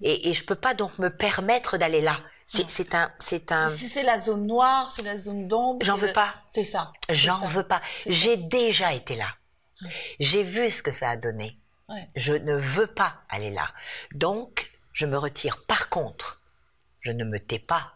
Et, 0.00 0.30
et 0.30 0.34
je 0.34 0.44
peux 0.44 0.54
pas 0.54 0.74
donc 0.74 0.98
me 0.98 1.08
permettre 1.08 1.76
d'aller 1.76 2.00
là. 2.00 2.20
C'est 2.46 2.94
un, 2.94 3.12
c'est 3.18 3.50
un. 3.50 3.68
Si 3.68 3.88
c'est 3.88 4.04
la 4.04 4.20
zone 4.20 4.46
noire, 4.46 4.88
c'est 4.90 5.02
la 5.02 5.18
zone 5.18 5.48
d'ombre. 5.48 5.84
J'en 5.84 5.96
veux 5.96 6.12
pas. 6.12 6.32
C'est 6.48 6.64
ça. 6.64 6.92
J'en 7.08 7.44
veux 7.46 7.64
pas. 7.64 7.80
J'ai 8.06 8.36
déjà 8.36 8.92
été 8.92 9.16
là. 9.16 9.34
J'ai 10.20 10.44
vu 10.44 10.70
ce 10.70 10.82
que 10.82 10.92
ça 10.92 11.10
a 11.10 11.16
donné. 11.16 11.58
Je 12.14 12.34
ne 12.34 12.54
veux 12.54 12.86
pas 12.86 13.22
aller 13.28 13.50
là. 13.50 13.68
Donc, 14.14 14.70
je 14.92 15.06
me 15.06 15.18
retire. 15.18 15.60
Par 15.64 15.88
contre, 15.88 16.40
je 17.00 17.10
ne 17.10 17.24
me 17.24 17.38
tais 17.38 17.58
pas. 17.58 17.94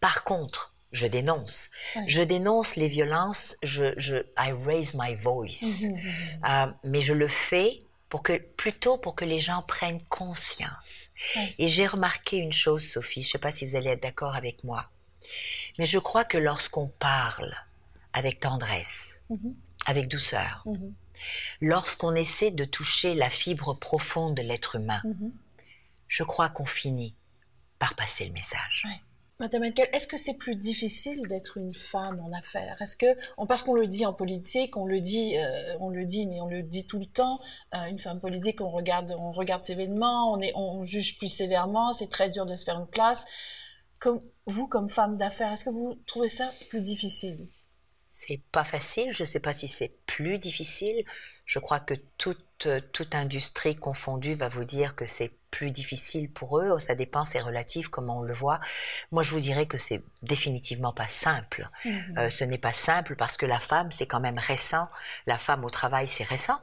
Par 0.00 0.24
contre, 0.24 0.74
je 0.96 1.06
dénonce. 1.06 1.70
Je 2.06 2.22
dénonce 2.22 2.76
les 2.76 2.88
violences, 2.88 3.56
je, 3.62 3.92
je 3.96 4.16
I 4.38 4.52
raise 4.64 4.94
my 4.94 5.14
voice. 5.14 5.62
Mhm, 5.62 5.90
mhm, 5.90 5.96
mhm. 5.96 6.44
Euh, 6.48 6.72
mais 6.84 7.00
je 7.00 7.12
le 7.12 7.28
fais 7.28 7.82
pour 8.08 8.22
que, 8.22 8.38
plutôt 8.38 8.98
pour 8.98 9.14
que 9.14 9.24
les 9.24 9.40
gens 9.40 9.62
prennent 9.62 10.02
conscience. 10.08 11.10
Et 11.58 11.68
j'ai 11.68 11.86
remarqué 11.86 12.38
une 12.38 12.52
chose, 12.52 12.84
Sophie, 12.84 13.22
je 13.22 13.28
ne 13.28 13.32
sais 13.32 13.38
pas 13.38 13.52
si 13.52 13.66
vous 13.66 13.76
allez 13.76 13.90
être 13.90 14.02
d'accord 14.02 14.34
avec 14.34 14.64
moi, 14.64 14.90
mais 15.78 15.86
je 15.86 15.98
crois 15.98 16.24
que 16.24 16.38
lorsqu'on 16.38 16.86
parle 16.86 17.54
avec 18.12 18.40
tendresse, 18.40 19.22
avec 19.86 20.08
douceur, 20.08 20.64
lorsqu'on 21.60 22.14
essaie 22.14 22.52
de 22.52 22.64
toucher 22.64 23.14
la 23.14 23.28
fibre 23.28 23.74
profonde 23.74 24.36
de 24.36 24.42
l'être 24.42 24.76
humain, 24.76 25.02
je 26.08 26.22
crois 26.22 26.48
qu'on 26.48 26.66
finit 26.66 27.14
par 27.78 27.94
passer 27.94 28.24
le 28.24 28.32
message. 28.32 28.86
Madame 29.38 29.64
Henkel, 29.64 29.86
est-ce 29.92 30.06
que 30.06 30.16
c'est 30.16 30.38
plus 30.38 30.56
difficile 30.56 31.20
d'être 31.28 31.58
une 31.58 31.74
femme 31.74 32.20
en 32.20 32.32
affaires? 32.32 32.80
Est-ce 32.80 32.96
que, 32.96 33.06
parce 33.46 33.62
qu'on 33.62 33.74
le 33.74 33.86
dit 33.86 34.06
en 34.06 34.14
politique, 34.14 34.78
on 34.78 34.86
le 34.86 35.00
dit, 35.00 35.36
euh, 35.36 35.76
on 35.78 35.90
le 35.90 36.06
dit, 36.06 36.26
mais 36.26 36.40
on 36.40 36.46
le 36.46 36.62
dit 36.62 36.86
tout 36.86 36.98
le 36.98 37.04
temps. 37.04 37.40
Euh, 37.74 37.84
une 37.84 37.98
femme 37.98 38.18
politique, 38.18 38.62
on 38.62 38.70
regarde, 38.70 39.14
on 39.18 39.32
regarde 39.32 39.62
ses 39.62 39.74
événements, 39.74 40.32
on 40.32 40.40
est, 40.40 40.52
on 40.54 40.82
juge 40.84 41.18
plus 41.18 41.28
sévèrement. 41.28 41.92
C'est 41.92 42.08
très 42.08 42.30
dur 42.30 42.46
de 42.46 42.56
se 42.56 42.64
faire 42.64 42.78
une 42.78 42.86
place. 42.86 43.26
Comme 43.98 44.22
vous, 44.46 44.68
comme 44.68 44.88
femme 44.88 45.18
d'affaires, 45.18 45.52
est-ce 45.52 45.66
que 45.66 45.70
vous 45.70 45.98
trouvez 46.06 46.30
ça 46.30 46.50
plus 46.70 46.80
difficile? 46.80 47.38
C'est 48.08 48.40
pas 48.52 48.64
facile. 48.64 49.10
Je 49.10 49.22
ne 49.22 49.26
sais 49.26 49.40
pas 49.40 49.52
si 49.52 49.68
c'est 49.68 49.98
plus 50.06 50.38
difficile. 50.38 51.04
Je 51.44 51.58
crois 51.58 51.80
que 51.80 51.94
toute 52.16 52.42
toute 52.92 53.14
industrie 53.14 53.76
confondue 53.76 54.32
va 54.32 54.48
vous 54.48 54.64
dire 54.64 54.96
que 54.96 55.04
c'est 55.04 55.30
plus 55.56 55.70
difficile 55.70 56.30
pour 56.30 56.58
eux, 56.58 56.78
ça 56.78 56.94
dépend, 56.94 57.24
c'est 57.24 57.40
relatif, 57.40 57.88
comment 57.88 58.18
on 58.18 58.22
le 58.22 58.34
voit. 58.34 58.60
Moi, 59.10 59.22
je 59.22 59.30
vous 59.30 59.40
dirais 59.40 59.64
que 59.64 59.78
c'est 59.78 60.02
définitivement 60.20 60.92
pas 60.92 61.08
simple. 61.08 61.70
Mhm. 61.86 62.18
Euh, 62.18 62.28
ce 62.28 62.44
n'est 62.44 62.58
pas 62.58 62.74
simple 62.74 63.16
parce 63.16 63.38
que 63.38 63.46
la 63.46 63.58
femme, 63.58 63.90
c'est 63.90 64.06
quand 64.06 64.20
même 64.20 64.38
récent. 64.38 64.86
La 65.26 65.38
femme 65.38 65.64
au 65.64 65.70
travail, 65.70 66.08
c'est 66.08 66.24
récent. 66.24 66.60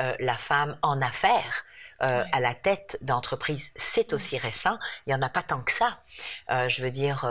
Euh, 0.00 0.16
la 0.18 0.36
femme 0.36 0.76
en 0.82 1.00
affaires, 1.00 1.64
euh, 2.02 2.24
à 2.32 2.40
la 2.40 2.54
tête 2.54 2.98
d'entreprise, 3.02 3.70
c'est 3.76 4.12
aussi 4.12 4.36
récent. 4.36 4.80
Il 5.06 5.12
y 5.12 5.14
en 5.14 5.22
a 5.22 5.28
pas 5.28 5.42
tant 5.42 5.60
que 5.60 5.70
ça. 5.70 6.02
je 6.68 6.82
veux 6.82 6.90
dire, 6.90 7.30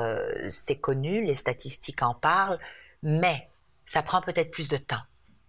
c'est 0.49 0.79
connu, 0.79 1.25
les 1.25 1.35
statistiques 1.35 2.01
en 2.01 2.13
parlent, 2.13 2.59
mais 3.01 3.49
ça 3.85 4.03
prend 4.03 4.21
peut-être 4.21 4.51
plus 4.51 4.69
de 4.69 4.77
temps 4.77 5.03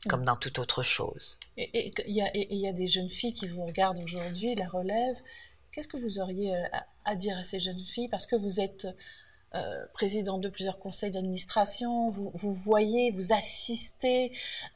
comme 0.08 0.24
dans 0.24 0.36
toute 0.36 0.58
autre 0.58 0.82
chose. 0.82 1.38
Et 1.56 1.92
il 2.06 2.14
y, 2.14 2.56
y, 2.56 2.68
a 2.68 2.72
des 2.72 2.88
jeunes 2.88 3.08
filles 3.08 3.32
qui 3.32 3.48
vous 3.48 3.64
regardent 3.64 4.02
aujourd'hui, 4.02 4.54
la 4.54 4.68
relève, 4.68 5.16
Qu'est-ce 5.74 5.88
que 5.88 5.96
vous 5.96 6.20
auriez 6.20 6.54
euh, 6.54 6.64
à, 7.04 7.16
dire 7.16 7.36
à 7.36 7.42
ces 7.42 7.58
jeunes 7.58 7.84
filles? 7.84 8.08
Parce 8.08 8.26
que 8.26 8.36
vous 8.36 8.60
êtes 8.60 8.86
euh, 9.56 9.86
président 9.92 10.38
de 10.38 10.48
plusieurs 10.48 10.78
conseils 10.78 11.10
d'administration, 11.10 12.10
vous, 12.10 12.52
voyez, 12.52 13.10
vous 13.10 13.32
assistez. 13.32 14.30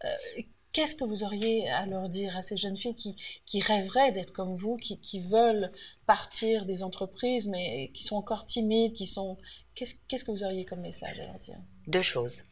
Euh, 0.05 0.43
Qu'est-ce 0.73 0.97
que 0.97 1.05
vous 1.05 1.25
auriez 1.25 1.69
à 1.71 1.87
leur 1.87 2.09
dire 2.09 2.37
à 2.37 2.43
ces 2.43 2.57
jeunes 2.57 2.77
filles 2.77 2.95
qui, 2.95 3.17
qui 3.47 3.61
rêveraient 3.61 4.13
d'être 4.13 4.33
comme 4.33 4.55
vous, 4.55 4.77
qui, 4.77 5.01
qui, 5.01 5.19
veulent 5.21 5.73
partir 6.07 6.67
des 6.67 6.83
entreprises, 6.83 7.49
mais 7.49 7.91
qui 7.95 8.05
sont 8.05 8.17
encore 8.17 8.45
timides, 8.45 8.93
qui 8.93 9.07
sont... 9.07 9.39
Qu'est-ce 9.75 10.25
que 10.25 10.31
vous 10.31 10.45
auriez 10.45 10.65
comme 10.65 10.81
message 10.81 11.19
à 11.21 11.27
leur 11.27 11.39
dire? 11.39 11.59
Deux 11.87 12.03
choses. 12.03 12.45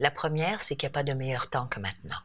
La 0.00 0.10
première, 0.10 0.60
c'est 0.60 0.76
qu'il 0.76 0.86
n'y 0.86 0.92
a 0.92 0.94
pas 0.94 1.04
de 1.04 1.12
meilleur 1.12 1.48
temps 1.48 1.68
que 1.68 1.78
maintenant. 1.78 2.18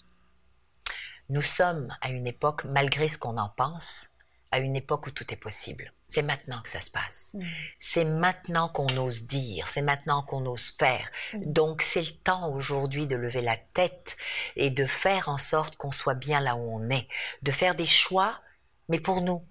Nous 1.29 1.41
sommes 1.41 1.87
à 2.01 2.09
une 2.09 2.27
époque, 2.27 2.65
malgré 2.65 3.07
ce 3.07 3.17
qu'on 3.17 3.37
en 3.37 3.49
pense, 3.49 4.10
à 4.51 4.59
une 4.59 4.75
époque 4.75 5.07
où 5.07 5.11
tout 5.11 5.25
est 5.33 5.37
possible. 5.37 5.93
C'est 6.07 6.21
maintenant 6.21 6.59
que 6.61 6.69
ça 6.69 6.81
se 6.81 6.91
passe. 6.91 7.31
Mm. 7.33 7.43
C'est 7.79 8.05
maintenant 8.05 8.67
qu'on 8.67 8.97
ose 8.97 9.23
dire, 9.23 9.67
c'est 9.69 9.81
maintenant 9.81 10.23
qu'on 10.23 10.45
ose 10.45 10.75
faire. 10.77 11.09
Mm. 11.33 11.53
Donc 11.53 11.81
c'est 11.81 12.01
le 12.01 12.11
temps 12.11 12.51
aujourd'hui 12.51 13.07
de 13.07 13.15
lever 13.15 13.41
la 13.41 13.55
tête 13.55 14.17
et 14.57 14.69
de 14.69 14.85
faire 14.85 15.29
en 15.29 15.37
sorte 15.37 15.77
qu'on 15.77 15.91
soit 15.91 16.15
bien 16.15 16.41
là 16.41 16.55
où 16.55 16.75
on 16.75 16.89
est, 16.89 17.07
de 17.43 17.51
faire 17.51 17.75
des 17.75 17.85
choix, 17.85 18.41
mais 18.89 18.99
pour 18.99 19.21
nous, 19.21 19.41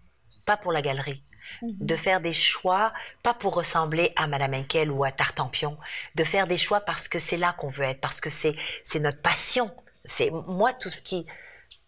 pas 0.45 0.59
pour 0.59 0.73
la 0.73 0.83
galerie, 0.83 1.23
mm-hmm. 1.63 1.87
de 1.87 1.97
faire 1.97 2.21
des 2.21 2.35
choix, 2.35 2.93
pas 3.23 3.35
pour 3.35 3.55
ressembler 3.55 4.13
à 4.17 4.27
Madame 4.27 4.55
Henkel 4.55 4.91
ou 4.91 5.03
à 5.03 5.13
Tartampion, 5.13 5.79
de 6.15 6.25
faire 6.25 6.47
des 6.47 6.59
choix 6.59 6.81
parce 6.81 7.09
que 7.09 7.19
c'est 7.19 7.39
là 7.39 7.55
qu'on 7.55 7.69
veut 7.69 7.85
être, 7.85 8.01
parce 8.01 8.21
que 8.21 8.31
c'est 8.31 8.55
c'est 8.85 9.01
notre 9.01 9.23
passion. 9.23 9.71
C'est 10.05 10.31
moi 10.31 10.73
tout 10.73 10.91
ce 10.91 11.03
qui 11.03 11.27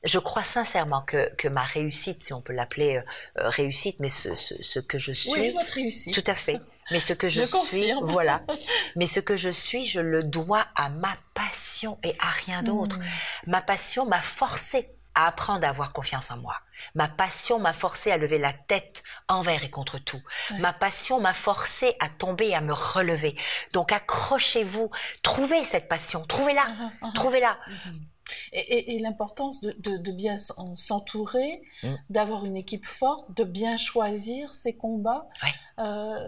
je 0.04 0.18
crois 0.18 0.42
sincèrement 0.42 1.02
que, 1.02 1.32
que 1.36 1.48
ma 1.48 1.62
réussite, 1.64 2.22
si 2.22 2.32
on 2.32 2.40
peut 2.40 2.52
l'appeler 2.52 2.96
euh, 2.96 3.02
euh, 3.38 3.48
réussite, 3.48 4.00
mais 4.00 4.08
ce, 4.08 4.34
ce, 4.34 4.60
ce, 4.60 4.80
que 4.80 4.98
je 4.98 5.12
suis. 5.12 5.40
Oui, 5.40 5.52
votre 5.52 5.74
réussite. 5.74 6.14
Tout 6.14 6.28
à 6.30 6.34
fait. 6.34 6.60
Mais 6.90 7.00
ce 7.00 7.12
que 7.12 7.28
je, 7.34 7.40
je 7.40 7.44
suis, 7.44 7.52
confirme. 7.58 8.04
voilà. 8.04 8.42
Mais 8.96 9.06
ce 9.06 9.20
que 9.20 9.36
je 9.36 9.50
suis, 9.50 9.84
je 9.84 10.00
le 10.00 10.24
dois 10.24 10.66
à 10.74 10.88
ma 10.90 11.14
passion 11.34 11.98
et 12.02 12.14
à 12.18 12.28
rien 12.28 12.62
d'autre. 12.62 12.98
Hmm. 12.98 13.50
Ma 13.50 13.62
passion 13.62 14.04
m'a 14.06 14.20
forcé 14.20 14.90
à 15.14 15.26
apprendre 15.26 15.64
à 15.66 15.68
avoir 15.68 15.92
confiance 15.92 16.30
en 16.30 16.38
moi. 16.38 16.56
Ma 16.94 17.06
passion 17.06 17.58
m'a 17.58 17.72
forcé 17.74 18.10
à 18.10 18.16
lever 18.16 18.38
la 18.38 18.52
tête 18.52 19.02
envers 19.28 19.62
et 19.62 19.70
contre 19.70 19.98
tout. 19.98 20.22
Ma 20.58 20.72
passion 20.72 21.20
m'a 21.20 21.34
forcé 21.34 21.94
à 22.00 22.08
tomber 22.08 22.48
et 22.48 22.54
à 22.54 22.60
me 22.62 22.72
relever. 22.72 23.36
Donc 23.72 23.92
accrochez-vous, 23.92 24.90
trouvez 25.22 25.64
cette 25.64 25.86
passion, 25.88 26.24
trouvez-la, 26.26 26.62
uh 26.62 26.64
-huh, 26.64 26.86
uh 26.86 26.90
-huh. 27.08 27.12
trouvez-la. 27.14 27.58
Uh 27.68 27.72
-huh. 27.72 28.11
Et, 28.52 28.60
et, 28.60 28.94
et 28.94 28.98
l'importance 28.98 29.60
de, 29.60 29.74
de, 29.78 29.96
de, 29.96 30.12
bien 30.12 30.36
s'entourer, 30.38 31.62
mmh. 31.82 31.94
d'avoir 32.10 32.44
une 32.44 32.56
équipe 32.56 32.86
forte, 32.86 33.36
de 33.36 33.44
bien 33.44 33.76
choisir 33.76 34.52
ses 34.52 34.76
combats. 34.76 35.28
Oui. 35.42 35.50
Euh, 35.78 36.18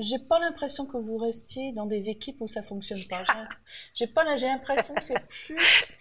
j'ai 0.00 0.18
pas 0.18 0.38
l'impression 0.40 0.86
que 0.86 0.96
vous 0.96 1.16
restiez 1.16 1.72
dans 1.72 1.86
des 1.86 2.10
équipes 2.10 2.40
où 2.40 2.48
ça 2.48 2.62
fonctionne 2.62 3.02
pas. 3.08 3.22
J'ai 3.94 4.06
pas, 4.06 4.36
j'ai 4.36 4.46
l'impression 4.46 4.94
que 4.94 5.02
c'est 5.02 5.26
plus. 5.26 5.98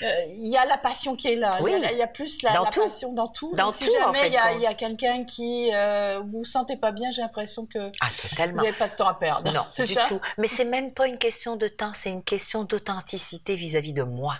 Il 0.00 0.06
euh, 0.06 0.24
y 0.48 0.56
a 0.56 0.64
la 0.64 0.78
passion 0.78 1.16
qui 1.16 1.28
est 1.28 1.36
là. 1.36 1.56
Il 1.60 1.64
oui. 1.64 1.72
y, 1.72 1.96
y, 1.96 2.02
a 2.02 2.06
plus 2.06 2.42
la, 2.42 2.52
dans 2.52 2.64
la 2.64 2.70
tout. 2.70 2.84
passion 2.84 3.12
dans 3.12 3.26
tout. 3.26 3.54
Dans 3.54 3.66
Donc, 3.66 3.78
tout, 3.78 3.84
si 3.84 3.92
jamais 3.92 4.04
en 4.04 4.12
fait, 4.12 4.28
il 4.28 4.62
y 4.62 4.66
a, 4.66 4.74
quelqu'un 4.74 5.24
qui 5.24 5.70
euh, 5.74 6.20
vous 6.20 6.44
sentez 6.44 6.76
pas 6.76 6.92
bien, 6.92 7.10
j'ai 7.10 7.22
l'impression 7.22 7.66
que 7.66 7.90
ah, 8.00 8.08
totalement. 8.20 8.56
vous 8.56 8.64
n'avez 8.64 8.76
pas 8.76 8.88
de 8.88 8.94
temps 8.94 9.08
à 9.08 9.14
perdre. 9.14 9.52
Non, 9.52 9.64
c'est 9.70 9.86
du 9.86 9.94
ça 9.94 10.04
tout. 10.04 10.20
Mais 10.38 10.48
c'est 10.48 10.64
même 10.64 10.92
pas 10.92 11.06
une 11.06 11.18
question 11.18 11.56
de 11.56 11.68
temps, 11.68 11.92
c'est 11.94 12.10
une 12.10 12.22
question 12.22 12.64
d'authenticité 12.64 13.54
vis-à-vis 13.54 13.92
de 13.94 14.02
moi. 14.02 14.36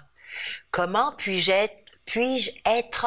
Comment 0.71 1.13
puis-je 1.17 2.51
être, 2.65 3.07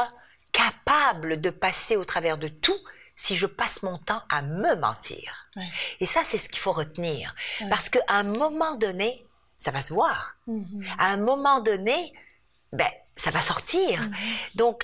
capable 0.51 1.39
de 1.39 1.51
passer 1.51 1.95
au 1.95 2.03
travers 2.03 2.37
de 2.37 2.47
tout 2.47 2.77
si 3.15 3.35
je 3.35 3.45
passe 3.45 3.83
mon 3.83 3.97
temps 3.97 4.23
à 4.29 4.41
me 4.41 4.75
mentir? 4.75 5.49
Et 5.99 6.05
ça, 6.05 6.23
c'est 6.23 6.37
ce 6.37 6.49
qu'il 6.49 6.59
faut 6.59 6.71
retenir. 6.71 7.35
Parce 7.69 7.89
qu'à 7.89 8.01
un 8.09 8.23
moment 8.23 8.75
donné, 8.75 9.25
ça 9.57 9.71
va 9.71 9.81
se 9.81 9.93
voir. 9.93 10.37
Mm 10.47 10.63
-hmm. 10.63 10.95
À 10.97 11.05
un 11.13 11.17
moment 11.17 11.59
donné, 11.59 12.13
ben, 12.71 12.91
ça 13.15 13.31
va 13.31 13.41
sortir. 13.41 14.01
Mm 14.01 14.11
-hmm. 14.11 14.55
Donc, 14.55 14.77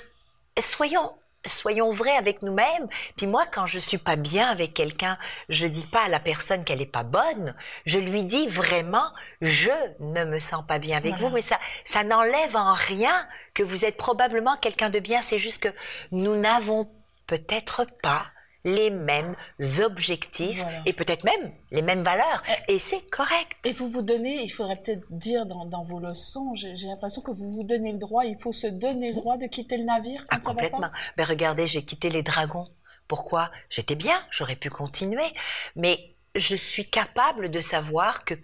soyons 0.60 1.10
soyons 1.46 1.90
vrais 1.90 2.16
avec 2.16 2.42
nous-mêmes. 2.42 2.88
Puis 3.16 3.26
moi, 3.26 3.44
quand 3.52 3.66
je 3.66 3.78
suis 3.78 3.98
pas 3.98 4.16
bien 4.16 4.48
avec 4.48 4.74
quelqu'un, 4.74 5.18
je 5.48 5.66
dis 5.66 5.84
pas 5.84 6.04
à 6.04 6.08
la 6.08 6.20
personne 6.20 6.64
qu'elle 6.64 6.82
est 6.82 6.86
pas 6.86 7.02
bonne. 7.02 7.54
Je 7.84 7.98
lui 7.98 8.24
dis 8.24 8.48
vraiment, 8.48 9.12
je 9.40 9.70
ne 10.00 10.24
me 10.24 10.38
sens 10.38 10.64
pas 10.66 10.78
bien 10.78 10.96
avec 10.96 11.14
voilà. 11.14 11.28
vous. 11.28 11.34
Mais 11.34 11.42
ça, 11.42 11.58
ça 11.84 12.04
n'enlève 12.04 12.56
en 12.56 12.74
rien 12.74 13.26
que 13.54 13.62
vous 13.62 13.84
êtes 13.84 13.96
probablement 13.96 14.56
quelqu'un 14.56 14.90
de 14.90 14.98
bien. 14.98 15.22
C'est 15.22 15.38
juste 15.38 15.62
que 15.62 15.74
nous 16.12 16.36
n'avons 16.36 16.90
peut-être 17.26 17.86
pas 18.02 18.26
les 18.66 18.90
mêmes 18.90 19.34
objectifs 19.80 20.60
voilà. 20.60 20.82
et 20.84 20.92
peut-être 20.92 21.24
même 21.24 21.52
les 21.70 21.82
mêmes 21.82 22.02
valeurs. 22.02 22.42
Et, 22.68 22.74
et 22.74 22.78
c'est 22.78 23.00
correct. 23.10 23.52
Et 23.64 23.72
vous 23.72 23.88
vous 23.88 24.02
donnez, 24.02 24.42
il 24.42 24.48
faudrait 24.48 24.76
peut-être 24.76 25.06
dire 25.10 25.46
dans, 25.46 25.64
dans, 25.64 25.82
vos 25.82 26.00
leçons, 26.00 26.52
j'ai 26.54 26.74
l'impression 26.86 27.22
que 27.22 27.30
vous 27.30 27.50
vous 27.52 27.64
donnez 27.64 27.92
le 27.92 27.98
droit, 27.98 28.24
il 28.24 28.36
faut 28.36 28.52
se 28.52 28.66
donner 28.66 29.10
le 29.10 29.14
droit 29.14 29.38
de 29.38 29.46
quitter 29.46 29.78
le 29.78 29.84
navire 29.84 30.24
quand 30.28 30.36
ah, 30.36 30.42
ça 30.42 30.50
complètement. 30.50 30.80
va 30.80 30.88
pas. 30.88 30.94
Ben 31.16 31.24
regardez, 31.24 31.66
j'ai 31.66 31.84
quitté 31.84 32.10
les 32.10 32.22
dragons. 32.22 32.68
Pourquoi? 33.06 33.52
J'étais 33.70 33.94
bien, 33.94 34.20
j'aurais 34.30 34.56
pu 34.56 34.68
continuer, 34.68 35.32
mais 35.76 36.16
je 36.34 36.56
suis 36.56 36.90
capable 36.90 37.50
de 37.50 37.60
savoir 37.60 38.24
que 38.24 38.34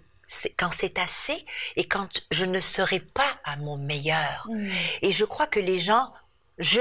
quand 0.57 0.71
c'est 0.71 0.99
assez 0.99 1.45
et 1.77 1.85
quand 1.85 2.09
je 2.31 2.45
ne 2.45 2.61
serai 2.61 3.01
pas 3.01 3.41
à 3.45 3.57
mon 3.57 3.77
meilleur. 3.77 4.47
Mm. 4.49 4.69
Et 5.03 5.13
je 5.13 5.25
crois 5.25 5.49
que 5.49 5.61
les 5.61 5.79
gens, 5.79 6.13
je 6.59 6.81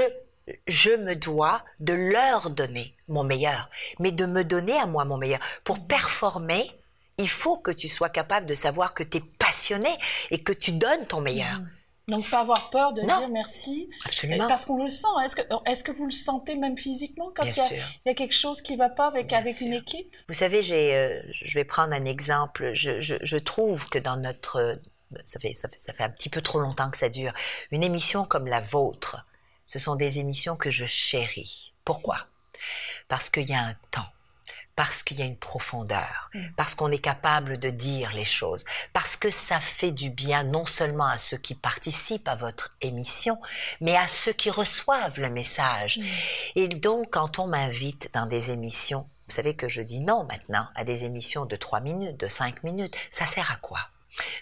je 0.66 0.90
me 0.90 1.14
dois 1.14 1.64
de 1.80 1.92
leur 1.92 2.50
donner 2.50 2.94
mon 3.08 3.24
meilleur, 3.24 3.70
mais 3.98 4.12
de 4.12 4.26
me 4.26 4.44
donner 4.44 4.76
à 4.78 4.86
moi 4.86 5.04
mon 5.04 5.16
meilleur. 5.16 5.40
Pour 5.64 5.84
performer, 5.84 6.70
il 7.18 7.28
faut 7.28 7.58
que 7.58 7.70
tu 7.70 7.88
sois 7.88 8.08
capable 8.08 8.46
de 8.46 8.54
savoir 8.54 8.94
que 8.94 9.02
tu 9.02 9.18
es 9.18 9.22
passionné 9.38 9.90
et 10.30 10.42
que 10.42 10.52
tu 10.52 10.72
donnes 10.72 11.06
ton 11.06 11.20
meilleur. 11.20 11.60
Mmh. 11.60 11.68
Donc 12.08 12.28
pas 12.28 12.40
avoir 12.40 12.70
peur 12.70 12.92
de 12.92 13.00
non. 13.02 13.18
dire 13.18 13.28
merci, 13.28 13.88
Absolument. 14.04 14.48
parce 14.48 14.64
qu'on 14.64 14.82
le 14.82 14.88
sent. 14.88 15.06
Est-ce 15.24 15.36
que, 15.36 15.42
est 15.66 15.82
que 15.84 15.92
vous 15.92 16.04
le 16.04 16.10
sentez 16.10 16.56
même 16.56 16.76
physiquement 16.76 17.30
quand 17.34 17.44
il 17.44 17.56
y, 17.56 17.60
a, 17.60 17.68
il 17.72 18.08
y, 18.08 18.10
a, 18.10 18.14
quelque 18.14 18.34
chose 18.34 18.60
qui 18.60 18.74
va 18.74 18.88
pas 18.88 19.06
avec, 19.06 19.32
avec 19.32 19.60
une 19.60 19.72
équipe? 19.72 20.14
Vous 20.28 20.34
savez, 20.34 20.62
euh, 20.72 21.22
je 21.30 21.54
vais 21.54 21.64
prendre 21.64 21.94
un 21.94 22.04
exemple. 22.04 22.72
Je, 22.74 23.00
je, 23.00 23.14
je, 23.22 23.36
trouve 23.36 23.88
que 23.88 24.00
dans 24.00 24.16
notre, 24.16 24.80
ça 25.24 25.38
fait, 25.38 25.54
ça 25.54 25.68
fait, 25.68 25.78
ça 25.78 25.92
fait 25.92 26.02
un 26.02 26.10
petit 26.10 26.28
peu 26.28 26.40
trop 26.40 26.58
longtemps 26.58 26.90
que 26.90 26.98
ça 26.98 27.08
dure, 27.08 27.32
une 27.70 27.84
émission 27.84 28.24
comme 28.24 28.46
la 28.46 28.60
vôtre, 28.60 29.24
ce 29.72 29.78
sont 29.78 29.96
des 29.96 30.18
émissions 30.18 30.54
que 30.54 30.70
je 30.70 30.84
chéris. 30.84 31.72
Pourquoi? 31.86 32.26
Parce 33.08 33.30
qu'il 33.30 33.48
y 33.48 33.54
a 33.54 33.62
un 33.62 33.74
temps, 33.90 34.12
parce 34.76 35.02
qu'il 35.02 35.18
y 35.18 35.22
a 35.22 35.24
une 35.24 35.38
profondeur, 35.38 36.28
mmh. 36.34 36.40
parce 36.58 36.74
qu'on 36.74 36.92
est 36.92 36.98
capable 36.98 37.58
de 37.58 37.70
dire 37.70 38.12
les 38.12 38.26
choses, 38.26 38.66
parce 38.92 39.16
que 39.16 39.30
ça 39.30 39.60
fait 39.60 39.90
du 39.90 40.10
bien 40.10 40.42
non 40.42 40.66
seulement 40.66 41.06
à 41.06 41.16
ceux 41.16 41.38
qui 41.38 41.54
participent 41.54 42.28
à 42.28 42.36
votre 42.36 42.76
émission, 42.82 43.40
mais 43.80 43.96
à 43.96 44.06
ceux 44.08 44.34
qui 44.34 44.50
reçoivent 44.50 45.18
le 45.18 45.30
message. 45.30 45.96
Mmh. 45.96 46.04
Et 46.56 46.68
donc, 46.68 47.08
quand 47.10 47.38
on 47.38 47.46
m'invite 47.46 48.10
dans 48.12 48.26
des 48.26 48.50
émissions, 48.50 49.08
vous 49.26 49.34
savez 49.34 49.56
que 49.56 49.70
je 49.70 49.80
dis 49.80 50.00
non 50.00 50.24
maintenant 50.24 50.68
à 50.74 50.84
des 50.84 51.06
émissions 51.06 51.46
de 51.46 51.56
3 51.56 51.80
minutes, 51.80 52.20
de 52.20 52.28
5 52.28 52.62
minutes, 52.62 52.94
ça 53.10 53.24
sert 53.24 53.50
à 53.50 53.56
quoi? 53.56 53.80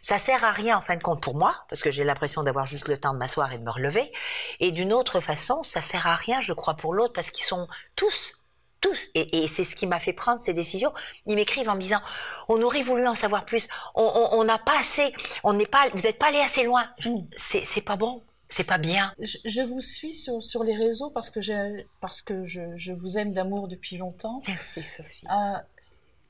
Ça 0.01 0.19
sert 0.19 0.45
à 0.45 0.53
rien 0.53 0.79
en 0.79 0.81
fin 0.81 0.97
de 0.97 1.03
compte 1.03 1.23
pour 1.23 1.35
moi, 1.37 1.55
parce 1.69 1.83
que 1.83 1.91
j'ai 1.91 2.05
l'impression 2.05 2.43
d'avoir 2.43 2.67
juste 2.67 2.89
le 2.89 2.97
temps 2.97 3.13
de 3.13 3.19
m'asseoir 3.19 3.53
et 3.53 3.59
de 3.59 3.63
me 3.63 3.71
relever. 3.71 4.11
Et 4.59 4.71
d'une 4.73 4.93
autre 4.93 5.21
façon, 5.21 5.63
ça 5.63 5.81
sert 5.81 6.07
à 6.07 6.15
rien, 6.15 6.41
je 6.41 6.53
crois, 6.53 6.75
pour 6.75 6.95
l'autre, 6.95 7.13
parce 7.13 7.31
qu'ils 7.31 7.45
sont 7.45 7.69
tous, 7.97 8.33
tous, 8.81 9.11
et, 9.15 9.43
et 9.43 9.49
c'est 9.49 9.65
ce 9.65 9.77
qui 9.77 9.87
m'a 9.87 10.01
fait 10.01 10.13
prendre 10.13 10.41
ces 10.41 10.55
décisions. 10.55 10.93
Ils 11.27 11.37
m'écrivent 11.37 11.69
en 11.69 11.75
me 11.77 11.81
disant, 11.81 12.01
on 12.49 12.61
aurait 12.63 12.83
voulu 12.83 13.07
en 13.07 13.15
savoir 13.15 13.45
plus, 13.45 13.69
on 13.95 14.45
n'a 14.45 14.59
pas 14.59 14.79
assez, 14.79 15.13
on 15.45 15.53
n'est 15.53 15.67
pas, 15.67 15.89
vous 15.93 16.01
n'êtes 16.01 16.19
pas 16.19 16.29
allé 16.29 16.41
assez 16.41 16.65
loin. 16.65 16.89
Mm. 17.05 17.19
C'est 17.37 17.83
pas 17.83 17.97
bon. 17.97 18.23
C'est 18.53 18.65
pas 18.65 18.79
bien. 18.79 19.15
Je, 19.21 19.39
je, 19.45 19.61
vous 19.61 19.81
suis 19.81 20.13
sur, 20.13 20.43
sur 20.43 20.65
les 20.65 20.75
réseaux 20.75 21.11
parce 21.11 21.31
que, 21.31 21.39
parce 22.01 22.21
que 22.21 22.43
je, 22.43 22.63
je 22.75 22.93
vous 22.93 23.17
aime 23.17 23.33
d'amour 23.33 23.69
depuis 23.69 23.97
longtemps. 23.97 24.43
Merci 24.49 24.83
Sophie. 24.83 25.25
Euh, 25.31 25.59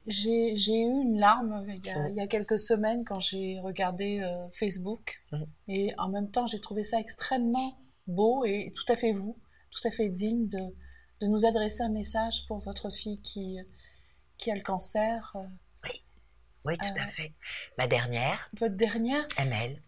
j'ai 0.07 0.55
eu 0.55 1.03
une 1.03 1.19
larme 1.19 1.65
il 1.69 1.87
y 1.87 1.91
a, 1.91 2.09
il 2.09 2.15
y 2.17 2.21
a 2.21 2.27
quelques 2.27 2.59
semaines 2.59 3.05
quand 3.05 3.21
j'ai 3.21 3.59
regardé 3.61 4.21
euh, 4.21 4.49
Facebook. 4.53 5.23
Mmh. 5.33 5.45
Et 5.69 5.95
en 5.99 6.09
même 6.09 6.31
temps, 6.31 6.47
j'ai 6.47 6.61
trouvé 6.61 6.83
ça 6.83 6.99
extrêmement 6.99 7.79
beau 8.07 8.45
et 8.45 8.73
tout 8.75 8.91
à 8.93 8.97
fait 8.97 9.13
vous, 9.13 9.37
tout 9.71 9.87
à 9.87 9.91
fait 9.91 10.09
digne 10.09 10.49
de, 10.49 10.61
de 11.21 11.27
nous 11.27 11.47
adresser 11.47 11.83
un 11.83 11.91
message 11.91 12.47
pour 12.47 12.59
votre 12.59 12.91
fille 12.91 13.21
qui, 13.21 13.59
qui 14.39 14.51
a 14.51 14.55
le 14.55 14.63
cancer. 14.63 15.37
Oui, 15.85 16.03
oui, 16.65 16.79
tout 16.79 16.87
euh, 16.87 17.03
à 17.03 17.07
fait. 17.07 17.33
Ma 17.79 17.87
dernière. 17.87 18.49
Votre 18.59 18.77
dernière 18.77 19.27
ML. 19.37 19.83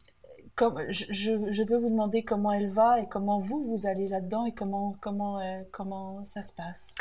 Comme, 0.55 0.79
je, 0.91 1.07
je, 1.09 1.51
je, 1.51 1.63
veux 1.63 1.79
vous 1.79 1.89
demander 1.89 2.23
comment 2.25 2.53
elle 2.53 2.69
va 2.69 3.01
et 3.01 3.09
comment 3.09 3.41
vous, 3.41 3.65
vous 3.65 3.87
allez 3.87 4.07
là-dedans 4.07 4.45
et 4.45 4.53
comment, 4.53 4.95
comment, 5.01 5.41
euh, 5.41 5.63
comment 5.73 6.23
ça 6.27 6.43
se 6.43 6.53
passe. 6.53 6.95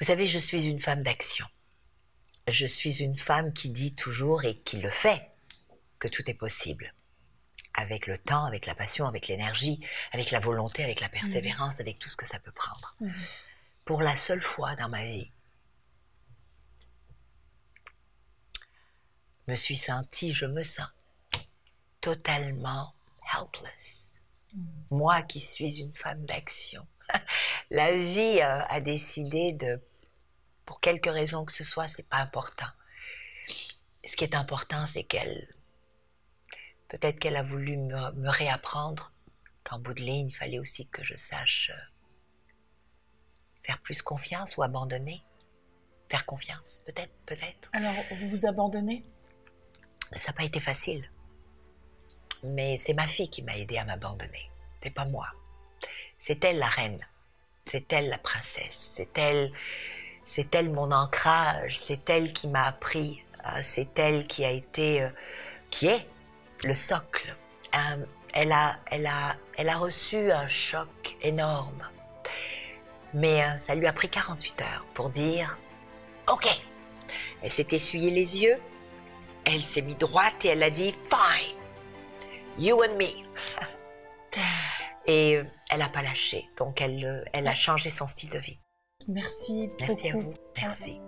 Vous 0.00 0.06
savez, 0.06 0.26
je 0.26 0.38
suis 0.38 0.66
une 0.66 0.78
femme 0.78 1.02
d'action 1.02 1.46
je 2.48 2.66
suis 2.66 3.02
une 3.02 3.16
femme 3.16 3.52
qui 3.52 3.70
dit 3.70 3.94
toujours 3.94 4.44
et 4.44 4.58
qui 4.58 4.78
le 4.78 4.90
fait 4.90 5.30
que 5.98 6.08
tout 6.08 6.28
est 6.30 6.34
possible. 6.34 6.92
Avec 7.74 8.06
le 8.06 8.16
temps, 8.16 8.44
avec 8.44 8.66
la 8.66 8.74
passion, 8.74 9.06
avec 9.06 9.28
l'énergie, 9.28 9.80
avec 10.12 10.30
la 10.30 10.40
volonté, 10.40 10.82
avec 10.82 11.00
la 11.00 11.08
persévérance, 11.08 11.78
mmh. 11.78 11.82
avec 11.82 11.98
tout 11.98 12.08
ce 12.08 12.16
que 12.16 12.26
ça 12.26 12.38
peut 12.38 12.52
prendre. 12.52 12.96
Mmh. 13.00 13.10
Pour 13.84 14.02
la 14.02 14.16
seule 14.16 14.40
fois 14.40 14.76
dans 14.76 14.88
ma 14.88 15.04
vie, 15.04 15.30
me 19.48 19.54
suis 19.54 19.76
sentie, 19.76 20.32
je 20.32 20.46
me 20.46 20.62
sens 20.62 20.88
totalement 22.00 22.94
helpless. 23.34 24.20
Moi 24.90 25.22
qui 25.22 25.40
suis 25.40 25.80
une 25.80 25.92
femme 25.92 26.24
d'action. 26.24 26.86
La 27.70 27.92
vie 27.92 28.40
euh, 28.40 28.62
a 28.68 28.80
décidé 28.80 29.52
de, 29.52 29.80
pour 30.66 30.80
quelque 30.80 31.08
raison 31.08 31.44
que 31.44 31.52
ce 31.52 31.64
soit, 31.64 31.88
c'est 31.88 32.08
pas 32.08 32.18
important. 32.18 32.66
Ce 34.04 34.16
qui 34.16 34.24
est 34.24 34.34
important, 34.34 34.86
c'est 34.86 35.04
qu'elle, 35.04 35.48
peut-être 36.88 37.18
qu'elle 37.18 37.36
a 37.36 37.42
voulu 37.42 37.76
me, 37.76 38.28
réapprendre 38.28 39.12
qu'en 39.64 39.78
bout 39.78 39.94
de 39.94 40.02
ligne, 40.02 40.28
il 40.28 40.34
fallait 40.34 40.58
aussi 40.58 40.86
que 40.88 41.02
je 41.02 41.14
sache 41.16 41.70
euh, 41.72 41.80
faire 43.62 43.80
plus 43.80 44.02
confiance 44.02 44.56
ou 44.56 44.62
abandonner. 44.62 45.22
Faire 46.08 46.26
confiance, 46.26 46.82
peut-être, 46.84 47.12
peut-être. 47.26 47.68
Alors, 47.72 47.94
vous 48.18 48.28
vous 48.28 48.46
abandonnez? 48.46 49.04
Ça 50.12 50.28
n'a 50.28 50.32
pas 50.34 50.44
été 50.44 50.60
facile. 50.60 51.10
Mais 52.44 52.76
c'est 52.76 52.94
ma 52.94 53.08
fille 53.08 53.28
qui 53.28 53.42
m'a 53.42 53.56
aidé 53.56 53.78
à 53.78 53.84
m'abandonner. 53.84 54.50
C'est 54.80 54.90
pas 54.90 55.04
moi. 55.04 55.26
C'est 56.16 56.44
elle 56.44 56.58
la 56.58 56.68
reine. 56.68 57.04
C'est 57.64 57.92
elle 57.92 58.08
la 58.08 58.18
princesse. 58.18 58.92
C'est 58.94 59.18
elle, 59.18 59.52
c'est 60.26 60.54
elle 60.56 60.72
mon 60.72 60.90
ancrage. 60.90 61.78
C'est 61.78 62.10
elle 62.10 62.32
qui 62.32 62.48
m'a 62.48 62.64
appris. 62.64 63.24
Euh, 63.46 63.60
c'est 63.62 63.96
elle 63.98 64.26
qui 64.26 64.44
a 64.44 64.50
été, 64.50 65.02
euh, 65.02 65.08
qui 65.70 65.86
est 65.86 66.06
le 66.64 66.74
socle. 66.74 67.34
Euh, 67.74 68.04
elle 68.34 68.50
a, 68.52 68.76
elle 68.90 69.06
a, 69.06 69.36
elle 69.56 69.68
a 69.68 69.78
reçu 69.78 70.32
un 70.32 70.48
choc 70.48 71.16
énorme. 71.22 71.88
Mais 73.14 73.44
ça 73.58 73.74
lui 73.74 73.86
a 73.86 73.92
pris 73.92 74.10
48 74.10 74.60
heures 74.62 74.84
pour 74.92 75.10
dire 75.10 75.56
OK. 76.28 76.48
Elle 77.40 77.50
s'est 77.50 77.68
essuyée 77.70 78.10
les 78.10 78.42
yeux. 78.42 78.60
Elle 79.44 79.60
s'est 79.60 79.80
mise 79.80 79.96
droite 79.96 80.44
et 80.44 80.48
elle 80.48 80.62
a 80.64 80.70
dit 80.70 80.92
Fine. 81.08 81.56
You 82.58 82.82
and 82.82 82.96
me. 82.96 83.06
Et 85.06 85.40
elle 85.70 85.78
n'a 85.78 85.88
pas 85.88 86.02
lâché. 86.02 86.48
Donc 86.58 86.80
elle, 86.80 87.24
elle 87.32 87.46
a 87.46 87.54
changé 87.54 87.90
son 87.90 88.08
style 88.08 88.30
de 88.30 88.38
vie. 88.38 88.58
Merci. 89.08 89.70
Merci 89.80 90.10
à 90.10 90.16
vous. 90.16 90.30
Merci. 90.60 91.00